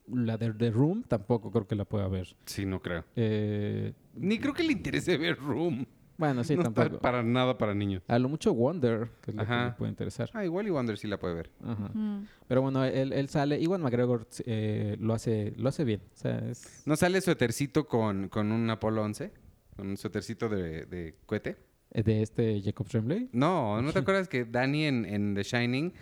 la 0.09 0.37
de 0.39 0.53
The 0.53 0.71
Room 0.71 1.03
tampoco 1.07 1.51
creo 1.51 1.67
que 1.67 1.75
la 1.77 1.85
pueda 1.85 2.09
ver. 2.09 2.35
Sí, 2.47 2.65
no 2.67 2.81
creo. 2.81 3.05
Eh, 3.17 3.93
Ni 4.15 4.39
creo 4.39 4.55
que 4.55 4.63
le 4.63 4.73
interese 4.73 5.17
ver 5.19 5.37
Room. 5.39 5.87
bueno, 6.19 6.43
sí, 6.45 6.55
no 6.57 6.63
está 6.63 6.73
tampoco. 6.75 7.01
para 7.03 7.23
nada 7.23 7.59
para 7.59 7.75
niños. 7.75 8.03
A 8.09 8.19
lo 8.19 8.29
mucho 8.29 8.55
Wonder, 8.55 9.11
que 9.23 9.31
es 9.33 9.37
lo 9.37 9.45
que 9.47 9.53
Ajá. 9.53 9.65
le 9.67 9.73
puede 9.73 9.91
interesar. 9.91 10.31
Ah, 10.33 10.45
igual 10.45 10.67
y 10.67 10.71
Wonder 10.71 10.97
sí 10.99 11.07
la 11.09 11.19
puede 11.19 11.35
ver. 11.35 11.51
Ajá. 11.63 11.91
Mm. 11.93 12.27
Pero 12.49 12.63
bueno, 12.63 12.85
él, 12.85 13.13
él 13.13 13.29
sale. 13.29 13.61
Iwan 13.61 13.83
McGregor 13.83 14.27
eh, 14.47 14.97
lo 15.01 15.13
hace 15.15 15.53
lo 15.57 15.69
hace 15.69 15.85
bien. 15.85 16.01
O 16.15 16.17
sea, 16.17 16.39
es... 16.49 16.83
¿No 16.87 16.97
sale 16.97 17.21
suétercito 17.21 17.87
con, 17.87 18.29
con 18.29 18.51
un 18.53 18.69
Apolo 18.71 19.03
11? 19.03 19.31
Con 19.77 19.89
un 19.89 19.97
suétercito 19.99 20.49
de, 20.49 20.87
de 20.87 21.17
cohete. 21.27 21.57
de 21.93 22.23
este 22.23 22.63
Jacob 22.63 22.89
Tremblay. 22.89 23.29
No, 23.33 23.83
¿no 23.83 23.93
te 23.93 23.99
acuerdas 23.99 24.27
que 24.27 24.47
Danny 24.47 24.85
en, 24.85 25.05
en 25.05 25.35
The 25.35 25.43
Shining, 25.43 25.93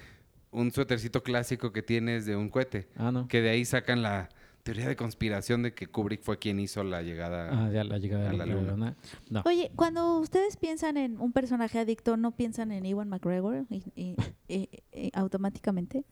un 0.55 0.71
suétercito 0.73 1.23
clásico 1.23 1.73
que 1.73 1.83
tiene 1.83 2.17
es 2.17 2.27
de 2.27 2.37
un 2.37 2.49
cohete? 2.49 2.89
Ah, 2.97 3.13
no. 3.13 3.29
Que 3.29 3.41
de 3.43 3.51
ahí 3.51 3.65
sacan 3.65 4.03
la 4.03 4.29
teoría 4.63 4.89
de 4.89 4.97
conspiración 4.97 5.63
de 5.63 5.75
que 5.75 5.87
Kubrick 5.89 6.23
fue 6.23 6.39
quien 6.39 6.59
hizo 6.59 6.83
la 6.85 7.03
llegada. 7.03 7.51
Ah, 7.53 7.71
ya 7.71 7.85
la 7.85 7.99
llegada 7.99 8.31
a 8.31 8.33
la 8.33 8.47
la 8.47 8.55
luna. 8.55 8.71
luna. 8.73 8.97
No. 9.29 9.43
Oye, 9.45 9.71
cuando 9.77 10.19
ustedes 10.21 10.57
piensan 10.57 10.97
en 10.97 11.21
un 11.21 11.33
personaje 11.33 11.79
adicto, 11.79 12.17
¿no 12.17 12.31
piensan 12.31 12.73
en 12.73 12.87
Ewan 12.87 13.11
McGregor 13.11 13.67
y- 13.69 13.83
y- 13.95 14.17
y- 14.49 14.69
y- 14.93 15.11
automáticamente? 15.13 16.05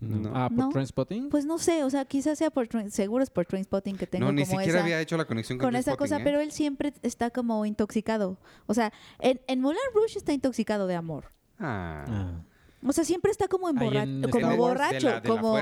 no. 0.00 0.30
Ah, 0.32 0.48
por 0.48 0.58
No. 0.58 0.68
Trainspotting. 0.70 1.28
Pues 1.28 1.44
no 1.44 1.58
sé, 1.58 1.82
o 1.84 1.90
sea, 1.90 2.04
quizás 2.04 2.38
sea 2.38 2.50
por, 2.50 2.68
seguro 2.90 3.22
es 3.22 3.30
por 3.30 3.44
Trainspotting 3.46 3.96
que 3.96 4.06
tengo 4.06 4.26
no, 4.26 4.32
ni 4.32 4.42
como 4.44 4.52
siquiera 4.60 4.78
esa, 4.78 4.84
había 4.84 5.00
hecho 5.00 5.16
la 5.16 5.24
conexión 5.26 5.58
con, 5.58 5.66
con 5.66 5.76
esa 5.76 5.96
cosa, 5.96 6.18
¿eh? 6.18 6.20
pero 6.24 6.40
él 6.40 6.52
siempre 6.52 6.94
está 7.02 7.30
como 7.30 7.66
intoxicado. 7.66 8.38
O 8.66 8.74
sea, 8.74 8.92
en, 9.18 9.40
en 9.48 9.60
Moulin 9.60 9.80
Rouge 9.94 10.16
está 10.16 10.32
intoxicado 10.32 10.86
de 10.86 10.94
amor. 10.94 11.32
Ah. 11.58 12.04
Ah. 12.08 12.40
O 12.86 12.92
sea, 12.92 13.04
siempre 13.04 13.30
está 13.32 13.48
como, 13.48 13.68
en 13.68 13.76
como 14.22 14.38
Star 14.38 14.44
Wars, 14.44 14.56
borracho, 14.58 14.94
De 14.94 15.00
la, 15.00 15.20
de 15.20 15.28
la 15.28 15.34
como 15.34 15.52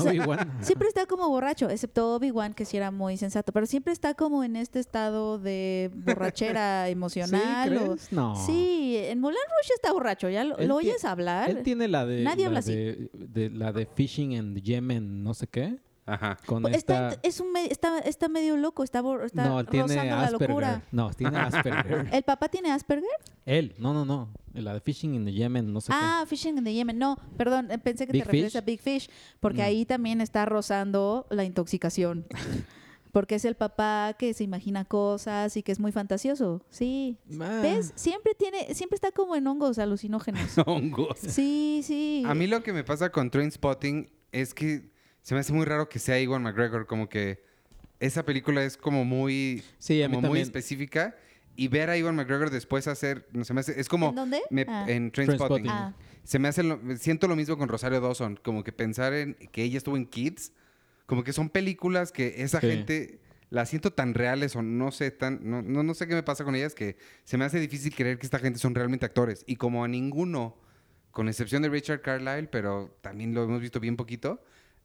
sea, 0.00 0.14
igual. 0.14 0.52
siempre 0.60 0.88
está 0.88 1.06
como 1.06 1.28
borracho, 1.28 1.68
excepto 1.70 2.14
Obi-Wan 2.16 2.54
que 2.54 2.64
sí 2.64 2.76
era 2.76 2.90
muy 2.90 3.16
sensato, 3.16 3.52
pero 3.52 3.66
siempre 3.66 3.92
está 3.92 4.14
como 4.14 4.42
en 4.44 4.56
este 4.56 4.78
estado 4.80 5.38
de 5.38 5.90
borrachera 5.94 6.88
emocional. 6.88 7.68
¿Sí, 7.68 7.76
o- 7.76 7.84
crees? 7.86 8.12
No. 8.12 8.36
Sí, 8.46 8.96
en 8.98 9.20
Moulin 9.20 9.38
Rouge 9.38 9.74
está 9.74 9.92
borracho, 9.92 10.28
ya 10.28 10.44
lo, 10.44 10.56
oyes 10.74 11.04
hablar. 11.04 11.50
Él 11.50 11.62
tiene 11.62 11.86
la 11.88 12.06
de. 12.06 12.22
Nadie 12.22 12.42
la 12.42 12.46
habla 12.48 12.58
así. 12.60 12.74
de, 12.74 13.10
de- 13.12 13.50
la 13.50 13.72
de 13.72 13.86
Fishing 13.86 14.32
en 14.32 14.56
Yemen, 14.56 15.22
no 15.22 15.34
sé 15.34 15.46
qué. 15.46 15.78
Ajá. 16.04 16.36
Con 16.46 16.62
Pues 16.62 16.76
está, 16.76 17.10
esta. 17.10 17.20
es 17.28 17.38
un 17.40 17.52
me- 17.52 17.66
está, 17.66 18.00
está 18.00 18.28
medio 18.28 18.56
loco, 18.56 18.82
está, 18.82 19.00
bor- 19.02 19.24
está 19.24 19.44
no, 19.48 19.64
tiene 19.64 19.86
rozando 19.86 20.16
la 20.16 20.22
Asperger. 20.24 20.48
locura. 20.48 20.82
No, 20.90 21.10
tiene 21.12 21.38
Asperger. 21.38 22.08
¿El 22.12 22.22
papá 22.24 22.48
tiene 22.48 22.72
Asperger? 22.72 23.08
Él, 23.46 23.74
no, 23.78 23.94
no, 23.94 24.04
no. 24.04 24.28
La 24.54 24.74
de 24.74 24.80
Fishing 24.80 25.14
in 25.14 25.24
the 25.24 25.32
Yemen, 25.32 25.72
no 25.72 25.80
sé 25.80 25.92
Ah, 25.94 26.24
Fishing 26.26 26.58
in 26.58 26.64
the 26.64 26.74
Yemen. 26.74 26.98
No, 26.98 27.16
perdón, 27.36 27.70
eh, 27.70 27.78
pensé 27.78 28.06
que 28.06 28.12
Big 28.12 28.22
te 28.22 28.26
refieres 28.26 28.52
Fish. 28.52 28.58
a 28.58 28.64
Big 28.64 28.80
Fish, 28.80 29.10
porque 29.40 29.58
No. 29.58 29.64
ahí 29.64 29.86
también 29.86 30.20
está 30.20 30.44
rozando 30.44 31.26
la 31.30 31.44
intoxicación. 31.44 32.26
porque 33.12 33.34
es 33.34 33.44
el 33.44 33.54
papá 33.56 34.16
que 34.18 34.32
se 34.32 34.42
imagina 34.42 34.86
cosas 34.86 35.54
y 35.58 35.62
que 35.62 35.70
es 35.70 35.78
muy 35.78 35.92
fantasioso. 35.92 36.62
Sí. 36.70 37.18
Ah, 37.40 37.60
¿Ves? 37.62 37.92
Siempre 37.94 38.34
tiene, 38.34 38.74
siempre 38.74 38.94
está 38.96 39.12
como 39.12 39.36
en 39.36 39.46
hongos 39.46 39.78
alucinógenos. 39.78 40.40
Hongos. 40.66 41.18
Sí, 41.18 41.82
sí. 41.84 42.22
A 42.26 42.34
mí 42.34 42.46
lo 42.46 42.62
que 42.62 42.72
me 42.72 42.84
pasa 42.84 43.10
con 43.12 43.30
Trainspotting 43.30 44.10
es 44.32 44.54
que 44.54 44.90
se 45.22 45.34
me 45.34 45.40
hace 45.40 45.52
muy 45.52 45.64
raro 45.64 45.88
que 45.88 45.98
sea 45.98 46.20
Iwan 46.20 46.42
McGregor, 46.42 46.86
como 46.86 47.08
que 47.08 47.42
esa 48.00 48.24
película 48.24 48.64
es 48.64 48.76
como 48.76 49.04
muy, 49.04 49.62
Sí, 49.78 50.02
como 50.04 50.20
muy 50.22 50.40
específica 50.40 51.16
y 51.54 51.68
ver 51.68 51.90
a 51.90 51.96
Iwan 51.96 52.16
McGregor 52.16 52.50
después 52.50 52.88
hacer, 52.88 53.28
no 53.32 53.44
se 53.44 53.54
me 53.54 53.60
hace, 53.60 53.78
es 53.80 53.88
como 53.88 54.08
¿En 54.10 54.14
dónde? 54.16 54.40
me- 54.50 54.66
Ah. 54.68 54.84
en 54.88 55.10
Trainspotting. 55.12 55.64
Trainspotting. 55.64 55.70
Ah. 55.70 55.94
Se 56.24 56.38
me 56.38 56.48
hace, 56.48 56.62
lo- 56.62 56.80
siento 56.98 57.28
lo 57.28 57.36
mismo 57.36 57.56
con 57.56 57.68
Rosario 57.68 58.00
Dawson, 58.00 58.38
como 58.42 58.64
que 58.64 58.72
pensar 58.72 59.12
en 59.12 59.34
que 59.52 59.62
ella 59.62 59.78
estuvo 59.78 59.96
en 59.96 60.06
Kids, 60.06 60.52
como 61.06 61.22
que 61.24 61.32
son 61.32 61.48
películas 61.50 62.10
que 62.12 62.42
esa 62.42 62.60
Sí. 62.60 62.68
gente 62.68 63.20
las 63.50 63.68
siento 63.68 63.92
tan 63.92 64.14
reales 64.14 64.56
o 64.56 64.62
no 64.62 64.90
sé 64.92 65.10
tan, 65.10 65.40
no, 65.42 65.60
no, 65.62 65.82
no 65.82 65.94
sé 65.94 66.06
qué 66.08 66.14
me 66.14 66.22
pasa 66.22 66.42
con 66.42 66.54
ellas 66.54 66.74
que 66.74 66.96
se 67.24 67.36
me 67.36 67.44
hace 67.44 67.60
difícil 67.60 67.94
creer 67.94 68.18
que 68.18 68.24
esta 68.26 68.38
gente 68.38 68.58
son 68.58 68.74
realmente 68.74 69.04
actores 69.04 69.44
y 69.46 69.56
como 69.56 69.84
a 69.84 69.88
ninguno, 69.88 70.56
con 71.10 71.28
excepción 71.28 71.60
de 71.62 71.68
Richard 71.68 72.00
Carlyle, 72.00 72.48
pero 72.48 72.96
también 73.02 73.34
lo 73.34 73.44
hemos 73.44 73.60
visto 73.60 73.78
bien 73.78 73.96
poquito, 73.96 74.42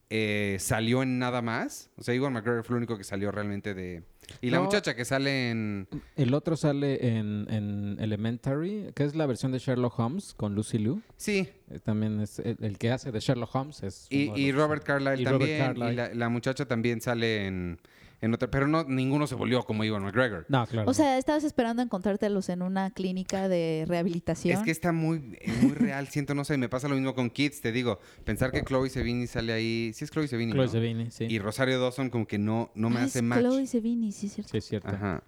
eh, 0.10 0.58
salió 0.60 1.04
en 1.04 1.20
nada 1.20 1.42
más. 1.42 1.90
O 1.98 2.04
sea, 2.04 2.14
Iwan 2.16 2.34
McGregor 2.34 2.64
fue 2.64 2.76
el 2.76 2.78
único 2.78 2.98
que 2.98 3.04
salió 3.04 3.32
realmente 3.32 3.74
de... 3.74 4.04
Y 4.42 4.50
la 4.50 4.58
No. 4.58 4.66
muchacha 4.66 4.94
que 4.96 5.06
sale 5.06 5.50
en... 5.52 5.88
El 6.18 6.34
otro 6.34 6.58
sale 6.58 7.18
en, 7.18 7.48
en 7.50 7.98
Elementary, 8.00 8.92
que 8.94 9.04
es 9.06 9.16
la 9.16 9.26
versión 9.26 9.52
de 9.54 9.60
Sherlock 9.60 9.98
Holmes 10.00 10.34
con 10.34 10.54
Lucy 10.54 10.78
Liu. 10.80 11.02
Sí, 11.16 11.50
Eh, 11.70 11.80
También 11.84 12.20
es 12.22 12.40
el, 12.40 12.58
el 12.62 12.78
que 12.78 12.92
hace 12.92 13.12
de 13.12 13.20
Sherlock 13.22 13.54
Holmes. 13.56 13.84
Es 13.84 14.08
Y, 14.10 14.52
Robert 14.52 14.84
Carlyle 14.84 15.22
y 15.22 15.26
Robert 15.26 15.40
también. 15.40 15.60
Carlyle. 15.60 15.94
Y 15.94 15.96
la, 15.96 16.14
la 16.14 16.30
muchacha 16.30 16.66
también 16.66 17.00
sale 17.02 17.46
en, 17.46 17.80
en 18.22 18.34
otra. 18.34 18.50
Pero 18.50 18.68
no, 18.68 18.84
ninguno 18.84 19.28
se 19.28 19.36
volvió 19.36 19.64
como 19.64 19.84
Iwan 19.84 20.04
McGregor. 20.04 20.46
No, 20.50 20.66
claro. 20.68 20.90
O 20.90 20.94
sea, 20.94 21.18
estabas 21.18 21.44
esperando 21.44 21.82
encontrártelos 21.82 22.50
en 22.50 22.62
una 22.62 22.92
clínica 22.92 23.48
de 23.48 23.86
rehabilitación. 23.88 24.58
Es 24.58 24.64
que 24.64 24.72
está 24.72 24.92
muy, 24.92 25.38
muy 25.62 25.72
real, 25.74 26.08
siento, 26.08 26.34
no 26.34 26.44
sé, 26.46 26.58
me 26.58 26.70
pasa 26.70 26.88
lo 26.88 26.96
mismo 26.96 27.14
con 27.16 27.30
Kids, 27.30 27.62
te 27.62 27.72
digo. 27.72 28.00
Pensar 28.24 28.52
que 28.52 28.64
Chloe 28.64 28.90
Sevigny 28.90 29.28
sale 29.28 29.54
ahí. 29.54 29.92
Sí 29.94 30.04
es 30.06 30.12
Chloe 30.12 30.28
Sevigny, 30.28 30.54
Chloe 30.54 30.66
¿no? 30.66 30.72
Sevigny, 30.72 31.12
sí. 31.12 31.26
Y 31.30 31.40
Rosario 31.40 31.80
Dawson 31.80 32.10
como 32.10 32.26
que 32.28 32.38
no, 32.38 32.72
no 32.76 32.90
me 32.90 33.00
Ah, 33.00 33.04
hace 33.04 33.20
es 33.20 33.24
match. 33.24 33.42
Chloe 33.42 33.68
Sevigny, 33.68 34.12
sí, 34.12 34.28
es 34.28 34.34
cierto. 34.34 34.52
Sí, 34.52 34.58
es 34.58 34.66
cierto. 34.66 34.90
Ajá. 34.90 35.24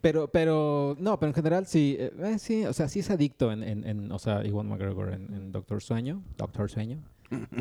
Pero, 0.00 0.26
pero, 0.26 0.96
no, 0.98 1.16
pero 1.20 1.30
en 1.30 1.34
general 1.34 1.64
sí, 1.66 1.96
eh, 1.96 2.12
eh, 2.18 2.38
sí, 2.40 2.64
o 2.64 2.72
sea, 2.72 2.88
sí 2.88 2.98
es 2.98 3.10
adicto 3.10 3.52
en, 3.52 3.62
en, 3.62 3.86
en 3.86 4.10
o 4.10 4.18
sea, 4.18 4.44
Iwan 4.44 4.66
McGregor 4.68 5.12
en, 5.12 5.32
en 5.32 5.52
Doctor 5.52 5.80
Sueño, 5.80 6.24
Doctor 6.36 6.68
Sueño. 6.68 6.98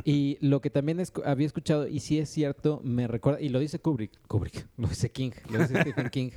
Y 0.04 0.38
lo 0.42 0.62
que 0.62 0.70
también 0.70 1.02
había 1.26 1.46
escuchado, 1.46 1.88
y 1.88 2.00
sí 2.00 2.20
es 2.20 2.30
cierto, 2.30 2.82
me 2.84 3.08
recuerda, 3.08 3.42
y 3.42 3.50
lo 3.50 3.60
dice 3.60 3.80
Kubrick, 3.80 4.12
Kubrick, 4.28 4.68
lo 4.78 4.88
dice 4.88 5.12
King, 5.12 5.32
lo 5.50 5.60
dice 5.60 5.82
Stephen 5.82 6.10
King, 6.10 6.30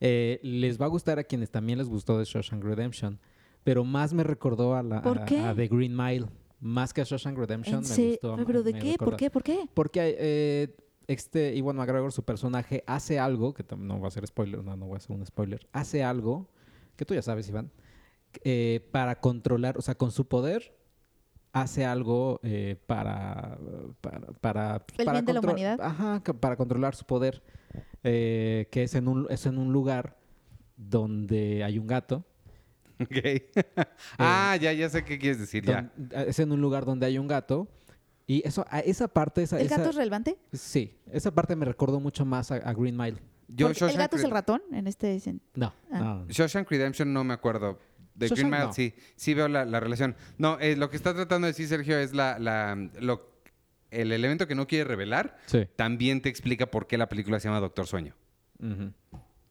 eh, 0.00 0.40
les 0.42 0.80
va 0.80 0.86
a 0.86 0.88
gustar 0.88 1.18
a 1.18 1.24
quienes 1.24 1.50
también 1.50 1.78
les 1.78 1.88
gustó 1.88 2.18
de 2.18 2.24
Shawshank 2.24 2.62
Redemption, 2.62 3.18
pero 3.64 3.84
más 3.84 4.12
me 4.12 4.24
recordó 4.24 4.74
a, 4.74 4.82
la, 4.82 5.02
¿Por 5.02 5.18
a- 5.20 5.54
The 5.54 5.68
Green 5.68 5.96
Mile, 5.96 6.26
más 6.60 6.92
que 6.92 7.00
a 7.00 7.04
Shawshank 7.04 7.36
Redemption, 7.36 7.84
¿En 7.84 7.96
me 7.96 8.08
gustó. 8.10 8.36
¿Pero 8.46 8.62
de 8.62 8.72
me 8.72 8.78
qué? 8.78 8.96
¿Por 8.98 9.16
qué? 9.16 9.30
¿Por 9.30 9.42
qué? 9.42 9.68
porque 9.74 10.16
eh, 10.18 10.76
este 11.06 11.54
Iwan 11.56 11.76
McGregor, 11.76 12.12
su 12.12 12.22
personaje, 12.22 12.84
hace 12.86 13.18
algo, 13.18 13.54
que 13.54 13.64
no 13.76 14.00
va 14.00 14.08
a 14.08 14.10
ser 14.10 14.26
spoiler, 14.26 14.62
no, 14.62 14.76
no 14.76 14.86
voy 14.86 14.94
a 14.94 14.98
hacer 14.98 15.16
un 15.16 15.24
spoiler, 15.24 15.66
hace 15.72 16.02
algo, 16.02 16.48
que 16.96 17.04
tú 17.04 17.14
ya 17.14 17.22
sabes, 17.22 17.48
Iván, 17.48 17.70
eh, 18.44 18.86
para 18.92 19.20
controlar, 19.20 19.78
o 19.78 19.80
sea, 19.82 19.94
con 19.96 20.10
su 20.10 20.28
poder, 20.28 20.74
hace 21.52 21.84
algo 21.84 22.40
eh, 22.42 22.76
para, 22.86 23.58
para, 24.00 24.20
para, 24.40 24.84
¿El 24.96 25.04
para 25.04 25.12
bien 25.12 25.24
de 25.24 25.32
la 25.32 25.40
humanidad? 25.40 25.80
Ajá, 25.80 26.22
para 26.40 26.56
controlar 26.56 26.94
su 26.94 27.04
poder, 27.04 27.42
eh, 28.04 28.68
que 28.70 28.82
es 28.84 28.94
en, 28.94 29.08
un, 29.08 29.26
es 29.30 29.46
en 29.46 29.58
un 29.58 29.72
lugar 29.72 30.16
donde 30.76 31.64
hay 31.64 31.78
un 31.78 31.86
gato. 31.86 32.24
Ok. 33.00 33.16
ah, 34.18 34.56
ya, 34.60 34.72
ya 34.72 34.88
sé 34.90 35.04
qué 35.04 35.20
quieres 35.20 35.38
decir, 35.38 35.64
ya. 35.64 35.88
don- 35.96 36.10
es 36.28 36.36
en 36.40 36.50
un 36.50 36.60
lugar 36.60 36.84
donde 36.84 37.06
hay 37.06 37.16
un 37.16 37.28
gato. 37.28 37.68
Y 38.26 38.46
eso, 38.46 38.64
a 38.68 38.80
esa 38.80 39.06
parte, 39.08 39.42
esa, 39.44 39.58
¿El 39.60 39.66
esa- 39.66 39.76
gato 39.78 39.90
es 39.90 39.96
relevante? 39.96 40.36
sí, 40.52 40.98
esa 41.12 41.30
parte 41.32 41.54
me 41.56 41.64
recordó 41.64 42.00
mucho 42.00 42.24
más 42.26 42.50
a, 42.50 42.56
a 42.56 42.72
Green 42.74 42.96
Mile. 42.96 43.18
Yo, 43.46 43.68
¿El 43.68 43.96
gato 43.96 44.16
es 44.16 44.24
el 44.24 44.30
ratón 44.32 44.60
en 44.72 44.86
este... 44.88 45.18
No, 45.54 45.72
Ah. 45.92 45.98
no. 46.00 46.26
Shawshank 46.28 46.68
Redemption 46.70 47.10
no 47.12 47.22
me 47.24 47.32
acuerdo. 47.34 47.78
De 48.18 48.28
Shawshank, 48.28 48.38
Green 48.48 48.50
Mile, 48.50 48.66
no. 48.66 48.72
sí. 48.72 48.94
Sí 49.16 49.34
veo 49.34 49.48
la, 49.48 49.64
la 49.64 49.80
relación. 49.80 50.16
No, 50.38 50.58
eh, 50.60 50.76
lo 50.76 50.90
que 50.90 50.96
está 50.96 51.14
tratando 51.14 51.46
de 51.46 51.52
decir 51.52 51.68
Sergio 51.68 51.98
es 51.98 52.12
la, 52.12 52.38
la, 52.38 52.74
lo, 53.00 53.30
el 53.90 54.12
elemento 54.12 54.46
que 54.46 54.54
no 54.54 54.66
quiere 54.66 54.84
revelar. 54.84 55.38
Sí. 55.46 55.66
También 55.76 56.20
te 56.20 56.28
explica 56.28 56.70
por 56.70 56.86
qué 56.86 56.98
la 56.98 57.08
película 57.08 57.38
se 57.40 57.48
llama 57.48 57.60
Doctor 57.60 57.86
Sueño. 57.86 58.14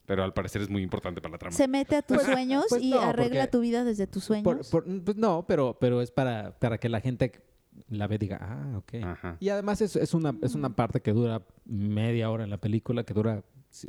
Pero 0.05 0.23
al 0.23 0.33
parecer 0.33 0.61
es 0.61 0.69
muy 0.69 0.83
importante 0.83 1.21
para 1.21 1.33
la 1.33 1.37
trama. 1.37 1.55
Se 1.55 1.67
mete 1.67 1.95
a 1.97 2.01
tus 2.01 2.21
sueños 2.21 2.65
pues 2.69 2.81
y 2.81 2.91
no, 2.91 3.01
arregla 3.01 3.47
tu 3.47 3.59
vida 3.59 3.83
desde 3.83 4.07
tus 4.07 4.23
sueños. 4.23 4.43
Por- 4.43 4.83
por- 4.85 5.03
pues 5.03 5.17
no, 5.17 5.45
pero, 5.47 5.77
pero 5.79 6.01
es 6.01 6.11
para, 6.11 6.57
para 6.59 6.77
que 6.77 6.87
la 6.87 7.01
gente 7.01 7.41
la 7.89 8.07
ve 8.07 8.15
y 8.15 8.17
diga, 8.17 8.37
ah, 8.41 8.77
ok. 8.77 8.93
Ajá. 9.03 9.37
Y 9.41 9.49
además 9.49 9.81
es, 9.81 9.95
es, 9.97 10.13
una, 10.13 10.33
es 10.41 10.55
una 10.55 10.69
parte 10.75 11.01
que 11.01 11.11
dura 11.11 11.41
media 11.65 12.29
hora 12.29 12.43
en 12.45 12.49
la 12.49 12.57
película, 12.57 13.03
que 13.03 13.13
dura 13.13 13.43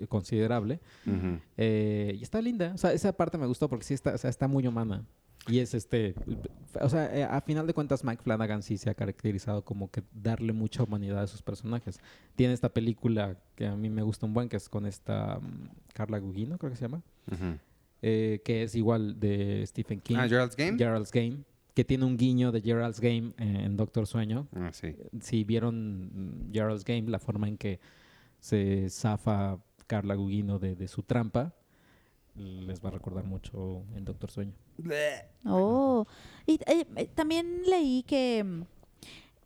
considerable. 0.08 0.80
Eh, 1.56 2.16
y 2.18 2.22
está 2.22 2.40
linda. 2.40 2.72
O 2.74 2.78
sea, 2.78 2.92
esa 2.92 3.12
parte 3.12 3.38
me 3.38 3.46
gustó 3.46 3.68
porque 3.68 3.84
sí 3.84 3.94
está, 3.94 4.14
o 4.14 4.18
sea, 4.18 4.30
está 4.30 4.48
muy 4.48 4.66
humana. 4.66 5.04
Y 5.48 5.60
es 5.60 5.74
este. 5.74 6.14
O 6.80 6.88
sea, 6.88 7.14
eh, 7.14 7.24
a 7.24 7.40
final 7.40 7.66
de 7.66 7.72
cuentas, 7.72 8.04
Mike 8.04 8.22
Flanagan 8.22 8.62
sí 8.62 8.76
se 8.76 8.90
ha 8.90 8.94
caracterizado 8.94 9.64
como 9.64 9.90
que 9.90 10.02
darle 10.12 10.52
mucha 10.52 10.82
humanidad 10.82 11.22
a 11.22 11.26
sus 11.26 11.42
personajes. 11.42 12.00
Tiene 12.36 12.52
esta 12.52 12.68
película 12.68 13.36
que 13.54 13.66
a 13.66 13.74
mí 13.74 13.88
me 13.88 14.02
gusta 14.02 14.26
un 14.26 14.34
buen, 14.34 14.48
que 14.48 14.56
es 14.56 14.68
con 14.68 14.86
esta 14.86 15.38
mm, 15.40 15.70
Carla 15.94 16.18
Gugino, 16.18 16.58
creo 16.58 16.70
que 16.70 16.76
se 16.76 16.82
llama. 16.82 17.02
Eh, 18.02 18.40
que 18.44 18.62
es 18.62 18.74
igual 18.74 19.18
de 19.18 19.64
Stephen 19.66 20.00
King. 20.00 20.16
Ah, 20.18 20.28
Gerald's 20.28 20.54
Game. 20.54 20.76
Gerald's 20.76 21.10
Game. 21.10 21.38
Que 21.74 21.84
tiene 21.84 22.04
un 22.04 22.16
guiño 22.16 22.52
de 22.52 22.60
Gerald's 22.60 23.00
Game 23.00 23.32
eh, 23.38 23.62
en 23.64 23.76
Doctor 23.76 24.06
Sueño. 24.06 24.48
Ah, 24.54 24.70
sí. 24.72 24.96
Si 25.20 25.44
vieron 25.44 26.48
mm, 26.48 26.52
Gerald's 26.52 26.84
Game, 26.84 27.08
la 27.08 27.18
forma 27.18 27.48
en 27.48 27.56
que 27.56 27.80
se 28.38 28.88
zafa 28.90 29.58
Carla 29.88 30.14
Gugino 30.14 30.60
de, 30.60 30.76
de 30.76 30.86
su 30.86 31.02
trampa, 31.02 31.52
les 32.36 32.84
va 32.84 32.90
a 32.90 32.92
recordar 32.92 33.24
mucho 33.24 33.82
en 33.96 34.04
Doctor 34.04 34.30
Sueño. 34.30 34.52
Oh, 35.44 36.06
y 36.46 36.54
eh, 36.66 36.86
eh, 36.94 37.10
también 37.14 37.62
leí 37.66 38.04
que 38.04 38.44
mm, 38.44 38.62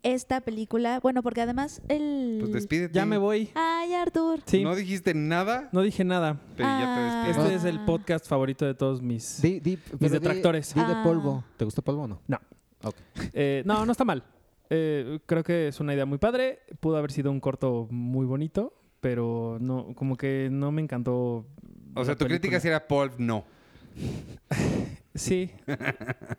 esta 0.03 0.41
película, 0.41 0.99
bueno, 0.99 1.23
porque 1.23 1.41
además 1.41 1.81
el... 1.87 2.37
Pues 2.41 2.53
despídete. 2.53 2.93
Ya 2.93 3.05
me 3.07 3.17
voy. 3.17 3.49
Ay, 3.55 3.93
Artur. 3.95 4.41
Sí. 4.45 4.63
No 4.63 4.75
dijiste 4.75 5.13
nada, 5.15 5.69
No 5.71 5.81
dije 5.81 6.03
nada. 6.03 6.39
pero 6.55 6.67
ya 6.69 6.83
Ah. 6.83 6.95
te 7.23 7.27
despides. 7.29 7.37
Este 7.55 7.55
es 7.69 7.73
el 7.75 7.83
podcast 7.85 8.27
favorito 8.27 8.65
de 8.65 8.75
todos 8.75 9.01
mis... 9.01 9.41
Di, 9.41 9.59
di- 9.59 9.79
detractores. 9.97 10.73
Di, 10.75 10.81
de 10.81 10.93
Ah. 10.93 11.01
polvo. 11.03 11.43
¿Te 11.57 11.65
gustó 11.65 11.81
polvo 11.81 12.03
o 12.03 12.07
no? 12.07 12.21
No. 12.27 12.37
Eh, 13.33 13.63
no, 13.65 13.85
no 13.85 13.91
está 13.93 14.03
mal. 14.03 14.23
Eh, 14.69 15.19
creo 15.25 15.43
que 15.43 15.69
es 15.69 15.79
una 15.79 15.93
idea 15.93 16.05
muy 16.05 16.17
padre. 16.17 16.59
Pudo 16.81 16.97
haber 16.97 17.11
sido 17.11 17.31
un 17.31 17.39
corto 17.39 17.87
muy 17.89 18.25
bonito, 18.25 18.73
pero 19.03 19.57
no, 19.59 19.93
como 19.95 20.15
que 20.15 20.47
no 20.49 20.71
me 20.71 20.81
encantó. 20.81 21.45
O 21.93 22.05
sea, 22.05 22.15
tu 22.15 22.25
crítica 22.25 22.57
sí 22.61 22.69
era 22.69 22.87
Paul, 22.87 23.11
no. 23.17 23.43
Sí, 25.15 25.51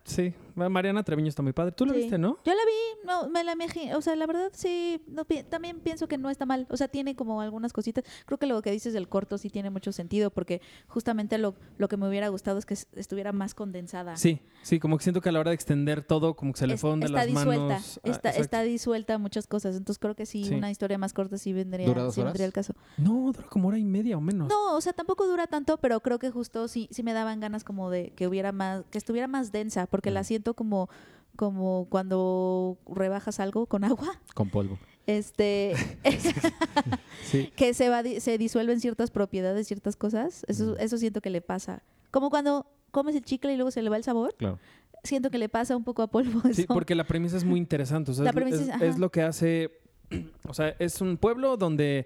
sí. 0.03 0.33
Mariana 0.55 1.03
Treviño 1.03 1.29
está 1.29 1.41
muy 1.43 1.53
padre. 1.53 1.71
¿Tú 1.73 1.85
lo 1.85 1.93
Sí. 1.93 1.99
viste, 1.99 2.17
no? 2.17 2.37
Yo 2.45 2.53
la 2.53 2.61
vi, 2.65 3.05
no, 3.07 3.29
me 3.29 3.43
la 3.43 3.53
imagino, 3.53 3.97
o 3.97 4.01
sea, 4.01 4.15
la 4.15 4.25
verdad 4.25 4.49
sí, 4.53 5.01
no, 5.07 5.25
pi- 5.25 5.43
también 5.43 5.79
pienso 5.79 6.07
que 6.07 6.17
no 6.17 6.29
está 6.29 6.45
mal, 6.45 6.65
o 6.69 6.77
sea, 6.77 6.87
tiene 6.87 7.15
como 7.15 7.41
algunas 7.41 7.73
cositas, 7.73 8.03
creo 8.25 8.37
que 8.37 8.45
lo 8.45 8.61
que 8.61 8.71
dices 8.71 8.93
del 8.93 9.07
corto 9.09 9.37
sí 9.37 9.49
tiene 9.49 9.69
mucho 9.69 9.91
sentido, 9.91 10.31
porque 10.31 10.61
justamente 10.87 11.37
lo, 11.37 11.55
lo 11.77 11.87
que 11.87 11.97
me 11.97 12.07
hubiera 12.07 12.27
gustado 12.29 12.57
es 12.57 12.65
que 12.65 12.73
es- 12.75 12.87
estuviera 12.95 13.31
más 13.31 13.53
condensada. 13.53 14.15
Sí, 14.17 14.39
sí, 14.63 14.79
como 14.79 14.97
que 14.97 15.03
siento 15.03 15.21
que 15.21 15.29
a 15.29 15.31
la 15.31 15.39
hora 15.39 15.51
de 15.51 15.55
extender 15.55 16.03
todo, 16.03 16.35
como 16.35 16.53
que 16.53 16.59
se 16.59 16.67
le 16.67 16.75
Es- 16.75 16.81
fueron 16.81 16.99
de 16.99 17.07
está 17.07 17.17
las 17.19 17.27
disuelta, 17.27 17.53
manos. 17.65 17.97
Ah, 18.03 18.09
está, 18.09 18.29
exacto. 18.29 18.41
está 18.41 18.61
disuelta 18.63 19.17
muchas 19.17 19.47
cosas, 19.47 19.75
entonces 19.75 19.99
creo 19.99 20.15
que 20.15 20.25
sí, 20.25 20.45
Sí. 20.45 20.53
una 20.55 20.71
historia 20.71 20.97
más 20.97 21.13
corta 21.13 21.37
sí 21.37 21.53
vendría, 21.53 21.87
¿Dura 21.87 22.03
dos 22.03 22.15
sí 22.15 22.21
horas? 22.21 22.33
vendría 22.33 22.45
el 22.47 22.53
caso. 22.53 22.73
No, 22.97 23.31
dura 23.33 23.47
como 23.49 23.67
hora 23.67 23.77
y 23.77 23.83
media 23.85 24.17
o 24.17 24.21
menos. 24.21 24.47
No, 24.49 24.75
o 24.75 24.81
sea, 24.81 24.93
tampoco 24.93 25.27
dura 25.27 25.47
tanto, 25.47 25.77
pero 25.77 25.99
creo 25.99 26.19
que 26.19 26.31
justo 26.31 26.67
sí, 26.67 26.87
sí 26.91 27.03
me 27.03 27.13
daban 27.13 27.39
ganas 27.39 27.63
como 27.63 27.89
de 27.89 28.11
que 28.15 28.27
hubiera 28.27 28.51
más, 28.51 28.83
que 28.91 28.97
estuviera 28.97 29.27
más 29.27 29.51
densa, 29.51 29.85
porque 29.87 30.11
la 30.11 30.21
Mm. 30.21 30.25
Siento 30.45 30.53
como, 30.53 30.89
como 31.35 31.87
cuando 31.89 32.77
rebajas 32.87 33.39
algo 33.39 33.65
con 33.65 33.83
agua, 33.83 34.07
Con 34.35 34.49
polvo. 34.49 34.77
este, 35.07 35.73
Sí. 37.23 37.51
que 37.55 37.73
se 37.73 37.89
va, 37.89 38.03
se 38.03 38.37
disuelven 38.37 38.79
ciertas 38.79 39.09
propiedades, 39.09 39.67
ciertas 39.67 39.95
cosas. 39.95 40.45
Eso, 40.47 40.73
Mm. 40.75 40.75
eso 40.79 40.97
siento 40.97 41.21
que 41.21 41.29
le 41.31 41.41
pasa. 41.41 41.81
Como 42.11 42.29
cuando 42.29 42.67
comes 42.91 43.15
el 43.15 43.23
chicle 43.23 43.53
y 43.53 43.55
luego 43.57 43.71
se 43.71 43.81
le 43.81 43.89
va 43.89 43.97
el 43.97 44.03
sabor, 44.03 44.35
Claro. 44.37 44.59
siento 45.03 45.29
que 45.31 45.39
le 45.39 45.49
pasa 45.49 45.75
un 45.75 45.83
poco 45.83 46.03
a 46.03 46.07
polvo 46.07 46.39
eso. 46.47 46.53
Sí, 46.53 46.65
porque 46.67 46.93
la 46.95 47.05
premisa 47.05 47.37
es 47.37 47.43
muy 47.43 47.59
interesante. 47.59 48.11
O 48.11 48.13
sea, 48.13 48.23
La 48.23 48.29
es- 48.29 48.35
premisa 48.35 48.77
es, 48.85 48.99
lo 48.99 49.09
que 49.11 49.21
hace. 49.23 49.79
O 50.47 50.53
sea, 50.53 50.75
es 50.77 51.01
un 51.01 51.17
pueblo 51.17 51.57
donde 51.57 52.05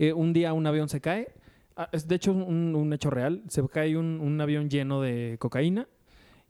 eh, 0.00 0.12
un 0.12 0.32
día 0.32 0.52
un 0.52 0.66
avión 0.66 0.88
se 0.88 1.00
cae. 1.00 1.28
Ah, 1.76 1.88
Es 1.92 2.08
de 2.08 2.16
hecho 2.16 2.32
un, 2.32 2.74
un 2.74 2.92
hecho 2.92 3.08
real. 3.10 3.44
Se 3.48 3.64
cae 3.68 3.96
un, 3.96 4.18
un 4.20 4.40
avión 4.40 4.68
lleno 4.68 5.00
de 5.00 5.36
cocaína 5.38 5.86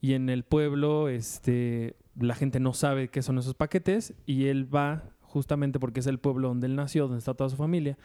y 0.01 0.13
en 0.15 0.29
el 0.29 0.45
pueblo 0.45 1.09
este, 1.09 1.97
la 2.19 2.35
gente 2.35 2.61
no 2.61 2.73
sabe 2.73 3.09
qué 3.09 3.23
son 3.23 3.39
esos 3.39 3.55
paquetes 3.55 4.15
y 4.27 4.47
él 4.47 4.73
va 4.75 5.05
justamente 5.23 5.79
porque 5.81 6.01
es 6.01 6.07
el 6.07 6.19
pueblo 6.19 6.49
donde 6.49 6.67
él 6.67 6.77
nació, 6.77 7.05
donde 7.05 7.19
está 7.19 7.35
toda 7.35 7.51
su 7.51 7.57
familia. 7.57 7.99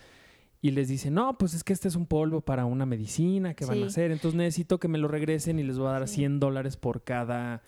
Y 0.61 0.71
les 0.71 0.87
dice, 0.87 1.11
no, 1.11 1.37
pues 1.37 1.53
es 1.55 1.63
que 1.65 1.73
este 1.73 1.89
es 1.89 1.95
un 1.97 2.05
polvo 2.05 2.39
para 2.39 2.63
una 2.63 2.85
medicina 2.85 3.53
que 3.53 3.65
van 3.65 3.83
a 3.83 3.85
hacer. 3.87 4.11
Entonces 4.11 4.37
necesito 4.37 4.79
que 4.79 4.87
me 4.87 4.97
lo 4.97 5.09
regresen 5.09 5.59
y 5.59 5.63
les 5.63 5.77
voy 5.77 5.87
a 5.89 5.91
dar 5.91 6.07
Sí. 6.07 6.15
100 6.15 6.39
dólares 6.39 6.77
por 6.77 7.03
cada 7.03 7.61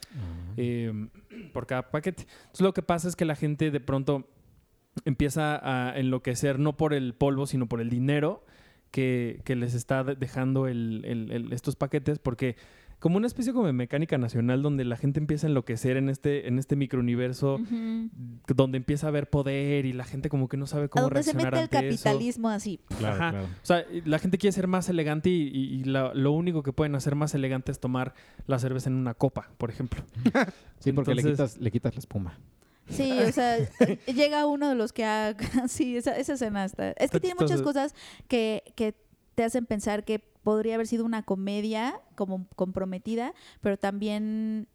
eh, 0.55 1.09
por 1.51 1.67
cada 1.67 1.91
paquete. 1.91 2.23
Entonces 2.23 2.61
lo 2.61 2.73
que 2.73 2.81
pasa 2.83 3.09
es 3.09 3.17
que 3.17 3.25
la 3.25 3.35
gente 3.35 3.69
de 3.69 3.79
pronto 3.81 4.29
empieza 5.03 5.59
a 5.89 5.97
enloquecer 5.99 6.57
no 6.57 6.77
por 6.77 6.93
el 6.93 7.13
polvo, 7.15 7.47
sino 7.47 7.67
por 7.67 7.81
el 7.81 7.89
dinero 7.89 8.45
que, 8.91 9.41
que 9.43 9.55
les 9.57 9.73
está 9.73 10.05
de- 10.05 10.15
dejando 10.15 10.67
el- 10.67 11.03
el- 11.05 11.31
el- 11.31 11.51
estos 11.53 11.75
paquetes, 11.75 12.17
porque 12.19 12.55
como 13.05 13.17
una 13.17 13.27
especie 13.27 13.53
como 13.53 13.67
de 13.67 13.73
mecánica 13.73 14.17
nacional 14.17 14.63
donde 14.63 14.83
la 14.83 14.97
gente 14.97 15.19
empieza 15.19 15.45
a 15.45 15.49
enloquecer 15.49 15.95
en 15.95 16.09
este, 16.09 16.47
en 16.47 16.57
este 16.57 16.75
microuniverso, 16.75 17.57
Ujú. 17.57 18.09
donde 18.47 18.77
empieza 18.79 19.05
a 19.05 19.09
haber 19.09 19.29
poder 19.29 19.85
y 19.85 19.93
la 19.93 20.05
gente 20.05 20.27
como 20.27 20.49
que 20.49 20.57
no 20.57 20.65
sabe 20.65 20.85
A 20.85 20.87
cómo 20.87 21.03
donde 21.05 21.21
se 21.21 21.33
reaccionar 21.33 21.53
mete 21.53 21.77
el 21.77 21.77
ante 21.85 21.93
eso. 21.93 22.03
capitalismo 22.03 22.49
así. 22.49 22.79
Claro, 22.97 23.15
Ajá. 23.15 23.29
claro. 23.29 23.45
O 23.45 23.65
sea, 23.65 23.85
la 24.05 24.17
gente 24.17 24.39
quiere 24.39 24.53
ser 24.53 24.65
más 24.65 24.89
elegante 24.89 25.29
y, 25.29 25.43
y- 25.53 25.81
y 25.81 25.83
la- 25.83 26.15
lo 26.15 26.31
único 26.31 26.63
que 26.63 26.73
pueden 26.73 26.95
hacer 26.95 27.13
más 27.13 27.35
elegante 27.35 27.71
es 27.71 27.79
tomar 27.79 28.15
la 28.47 28.57
cerveza 28.57 28.89
en 28.89 28.95
una 28.95 29.13
copa, 29.13 29.51
por 29.59 29.69
ejemplo. 29.69 30.01
Sí, 30.79 30.91
porque 30.91 31.13
le, 31.13 31.21
quitas, 31.21 31.59
le 31.59 31.69
quitas 31.69 31.93
la 31.93 31.99
espuma. 31.99 32.39
Sí, 32.89 33.11
o 33.11 33.31
sea, 33.31 33.57
llega 34.07 34.47
uno 34.47 34.67
de 34.69 34.73
los 34.73 34.93
que 34.93 35.05
ha... 35.05 35.35
Sí, 35.67 35.95
esa, 35.95 36.17
esa 36.17 36.33
escena 36.33 36.65
está... 36.65 36.89
Es 36.89 36.95
que 36.97 37.03
Está 37.05 37.19
tiene 37.19 37.35
muchas 37.39 37.61
cosas 37.61 37.93
que, 38.27 38.63
que 38.75 38.95
te 39.35 39.43
hacen 39.43 39.67
pensar 39.67 40.03
que 40.05 40.33
podría 40.45 40.75
haber 40.75 40.85
sido 40.87 41.03
una 41.03 41.23
comedia 41.23 41.99
como 42.15 42.47
comprometida, 42.55 43.33
pero 43.61 43.77
también 43.77 44.67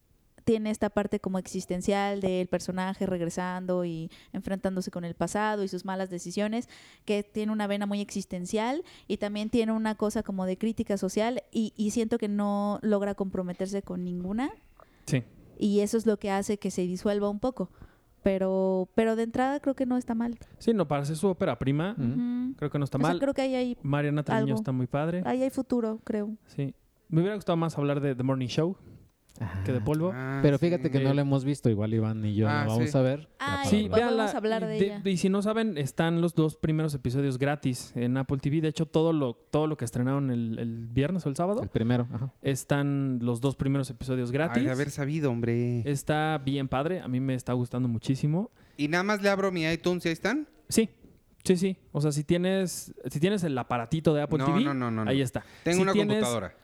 tiene 0.45 0.71
esta 0.71 0.91
parte 0.91 1.21
como 1.21 1.39
existencial 1.39 2.21
del 2.21 2.49
personaje 2.49 3.07
regresando 3.07 3.85
y 3.85 4.11
enfrentándose 4.33 4.91
con 4.91 5.05
el 5.05 5.15
pasado 5.15 5.63
y 5.63 5.69
sus 5.69 5.85
malas 5.85 6.11
decisiones, 6.11 6.69
que 7.05 7.23
tiene 7.23 7.53
una 7.53 7.69
vena 7.69 7.87
muy 7.87 8.01
existencial 8.01 8.83
y 9.07 9.19
también 9.19 9.49
tiene 9.49 9.73
una 9.73 9.95
cosa 9.95 10.23
como 10.25 10.47
de 10.47 10.59
crítica 10.59 10.97
social 10.99 11.45
y, 11.53 11.73
y 11.77 11.93
siento 11.93 12.19
que 12.19 12.29
no 12.29 12.81
logra 12.83 13.15
comprometerse 13.15 13.83
con 13.83 14.03
ninguna 14.05 14.51
Sí. 15.07 15.23
y 15.57 15.81
eso 15.81 15.97
es 15.97 16.05
lo 16.07 16.19
que 16.19 16.31
hace 16.31 16.59
que 16.59 16.71
se 16.71 16.83
disuelva 16.83 17.29
un 17.29 17.39
poco. 17.39 17.71
Pero, 18.23 18.89
pero 18.95 19.17
de 19.17 19.23
entrada 19.23 19.61
creo 19.61 19.75
que 19.75 19.87
no 19.87 19.97
está 19.97 20.15
mal. 20.15 20.39
Sí, 20.59 20.75
no, 20.75 20.87
para 20.87 21.03
hacer 21.03 21.17
su 21.17 21.29
ópera 21.29 21.59
prima, 21.59 21.95
creo 22.57 22.71
que 22.71 22.79
no 22.79 22.85
está 22.85 22.99
O 22.99 23.01
sea, 23.01 23.11
mal. 23.11 23.19
creo 23.19 23.33
que 23.35 23.43
ahí 23.43 23.55
hay, 23.55 23.77
Mariana 23.83 24.23
Treviño 24.23 24.47
algo. 24.47 24.57
está 24.59 24.73
muy 24.73 24.87
padre. 24.87 25.23
ahí 25.25 25.43
hay 25.43 25.51
futuro, 25.51 26.01
creo. 26.05 26.37
Sí. 26.47 26.75
Me 27.09 27.21
hubiera 27.21 27.35
gustado 27.35 27.57
más 27.57 27.77
hablar 27.79 28.01
de 28.01 28.15
The 28.15 28.23
Morning 28.23 28.47
Show 28.49 28.77
que 29.65 29.73
de 29.73 29.81
polvo. 29.81 30.13
Ah, 30.15 30.41
Pero 30.43 30.59
sí. 30.59 30.67
fíjate 30.67 30.91
que 30.91 31.01
no 31.01 31.15
la 31.15 31.23
hemos 31.23 31.45
visto, 31.45 31.71
igual 31.71 31.95
Iván 31.95 32.25
y 32.25 32.35
yo 32.35 32.49
Ah, 32.49 32.65
la 32.65 32.67
vamos 32.75 32.91
sí. 32.91 32.97
a 32.99 33.01
ver. 33.01 33.29
Ay, 33.39 33.69
Sí, 33.69 33.89
para 33.91 34.11
Igual 34.11 34.21
hablar. 34.35 34.67
de 34.67 34.79
Y 34.79 34.83
ella. 34.85 35.01
Y 35.05 35.17
si 35.17 35.29
no 35.29 35.43
saben, 35.43 35.79
están 35.79 36.21
los 36.21 36.35
dos 36.35 36.57
primeros 36.57 36.95
episodios 36.95 37.39
gratis 37.39 37.93
en 37.97 38.17
Apple 38.17 38.39
TV. 38.39 38.61
De 38.61 38.69
hecho, 38.69 38.87
todo 38.87 39.13
lo, 39.13 39.35
todo 39.35 39.67
lo 39.67 39.77
que 39.77 39.85
estrenaron 39.85 40.31
el, 40.31 40.59
el 40.59 40.87
viernes 40.89 41.25
o 41.27 41.29
el 41.29 41.37
sábado, 41.37 41.63
El 41.63 41.69
primero, 41.69 42.07
ajá. 42.13 42.33
están 42.43 43.19
los 43.23 43.41
dos 43.41 43.57
primeros 43.57 43.89
episodios 43.91 44.31
gratis. 44.33 44.59
Ay, 44.59 44.65
de 44.67 44.71
haber 44.73 44.91
sabido, 44.91 45.31
hombre. 45.31 45.83
Está 45.91 46.39
bien 46.45 46.69
padre. 46.69 47.01
A 47.01 47.09
mí 47.09 47.21
me 47.21 47.35
está 47.35 47.53
gustando 47.53 47.89
muchísimo. 47.89 48.51
Y 48.77 48.89
nada 48.89 49.05
más 49.05 49.23
le 49.23 49.29
abro 49.29 49.51
mi 49.53 49.65
iTunes 49.65 50.05
y 50.05 50.09
ahí 50.09 50.13
están. 50.13 50.49
Sí, 50.69 50.89
sí, 51.45 51.57
sí. 51.57 51.77
O 51.93 52.01
sea, 52.01 52.13
si 52.13 52.25
tienes, 52.25 52.95
si 53.11 53.21
tienes 53.21 53.43
el 53.45 53.57
aparatito 53.59 54.15
de 54.15 54.23
Apple 54.23 54.39
No, 54.39 54.45
TV, 54.47 54.61
no, 54.65 54.75
no, 54.75 54.91
no, 54.91 55.05
no. 55.05 55.11
ahí 55.11 55.21
está. 55.21 55.45
Tengo 55.65 55.77
Si 55.79 55.83
una 55.83 55.93
tienes- 55.93 56.17
computadora. 56.19 56.55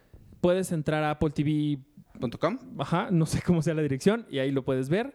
Puedes 0.40 0.70
entrar 0.72 1.02
a 1.02 1.12
Apple 1.12 1.30
TV 1.30 1.78
¿Punto 1.78 1.95
com? 2.38 2.58
Ajá, 2.78 3.08
no 3.10 3.26
sé 3.26 3.42
cómo 3.42 3.62
sea 3.62 3.74
la 3.74 3.82
dirección 3.82 4.26
y 4.30 4.38
ahí 4.38 4.50
lo 4.50 4.64
puedes 4.64 4.88
ver. 4.88 5.14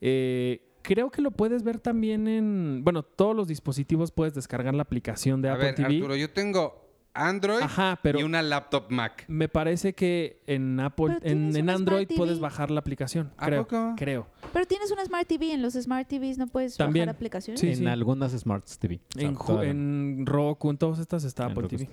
Eh, 0.00 0.60
creo 0.82 1.10
que 1.10 1.22
lo 1.22 1.30
puedes 1.30 1.62
ver 1.62 1.78
también 1.78 2.28
en... 2.28 2.82
Bueno, 2.84 3.02
todos 3.02 3.34
los 3.34 3.48
dispositivos 3.48 4.10
puedes 4.12 4.34
descargar 4.34 4.74
la 4.74 4.82
aplicación 4.82 5.42
de 5.42 5.48
A 5.48 5.54
Apple 5.54 5.66
ver, 5.66 5.74
TV. 5.74 5.96
Arturo, 5.96 6.16
yo 6.16 6.30
tengo 6.30 6.86
Android 7.14 7.62
Ajá, 7.62 7.98
pero 8.02 8.20
y 8.20 8.22
una 8.24 8.42
laptop 8.42 8.90
Mac. 8.90 9.24
me 9.26 9.48
parece 9.48 9.94
que 9.94 10.42
en 10.46 10.78
Apple, 10.80 11.16
en, 11.22 11.68
Android 11.70 12.06
Smart 12.06 12.16
puedes 12.18 12.40
bajar 12.40 12.70
la 12.70 12.80
aplicación. 12.80 13.32
¿A 13.38 13.46
creo, 13.46 13.62
poco? 13.64 13.94
creo. 13.96 14.26
Pero 14.52 14.66
tienes 14.66 14.90
una 14.90 15.04
Smart 15.04 15.26
TV. 15.26 15.52
En 15.52 15.62
los 15.62 15.74
Smart 15.74 16.06
TVs 16.06 16.36
no 16.38 16.46
puedes 16.46 16.76
También. 16.76 17.06
bajar 17.06 17.16
aplicaciones. 17.16 17.60
Sí, 17.60 17.68
en 17.68 17.76
sí. 17.76 17.86
algunas 17.86 18.32
Smarts 18.32 18.78
TV. 18.78 19.00
O 19.16 19.18
sea, 19.18 19.62
En, 19.64 19.70
en 20.18 20.26
Roku, 20.26 20.70
en 20.70 20.76
todas 20.76 20.98
estas 20.98 21.24
está 21.24 21.44
En 21.44 21.52
Apple 21.52 21.62
Roku 21.62 21.76
TV. 21.76 21.88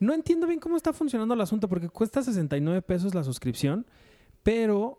No 0.00 0.14
entiendo 0.14 0.46
bien 0.46 0.58
cómo 0.60 0.76
está 0.76 0.92
funcionando 0.92 1.34
el 1.34 1.40
asunto 1.40 1.68
porque 1.68 1.88
cuesta 1.88 2.22
69 2.22 2.82
pesos 2.82 3.14
la 3.14 3.22
suscripción, 3.22 3.86
pero 4.42 4.98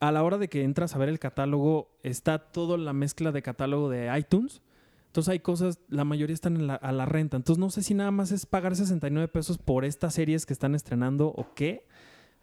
a 0.00 0.12
la 0.12 0.22
hora 0.22 0.38
de 0.38 0.48
que 0.48 0.62
entras 0.62 0.94
a 0.94 0.98
ver 0.98 1.08
el 1.08 1.18
catálogo 1.18 1.88
está 2.02 2.38
toda 2.38 2.78
la 2.78 2.92
mezcla 2.92 3.32
de 3.32 3.42
catálogo 3.42 3.90
de 3.90 4.16
iTunes. 4.18 4.62
Entonces 5.06 5.30
hay 5.32 5.40
cosas, 5.40 5.80
la 5.88 6.04
mayoría 6.04 6.34
están 6.34 6.56
en 6.56 6.66
la- 6.66 6.74
a 6.74 6.92
la 6.92 7.06
renta. 7.06 7.36
Entonces 7.36 7.58
no 7.58 7.70
sé 7.70 7.82
si 7.82 7.94
nada 7.94 8.10
más 8.10 8.30
es 8.32 8.46
pagar 8.46 8.76
69 8.76 9.28
pesos 9.28 9.58
por 9.58 9.84
estas 9.84 10.14
series 10.14 10.46
que 10.46 10.52
están 10.52 10.74
estrenando 10.74 11.28
o 11.28 11.54
qué. 11.54 11.86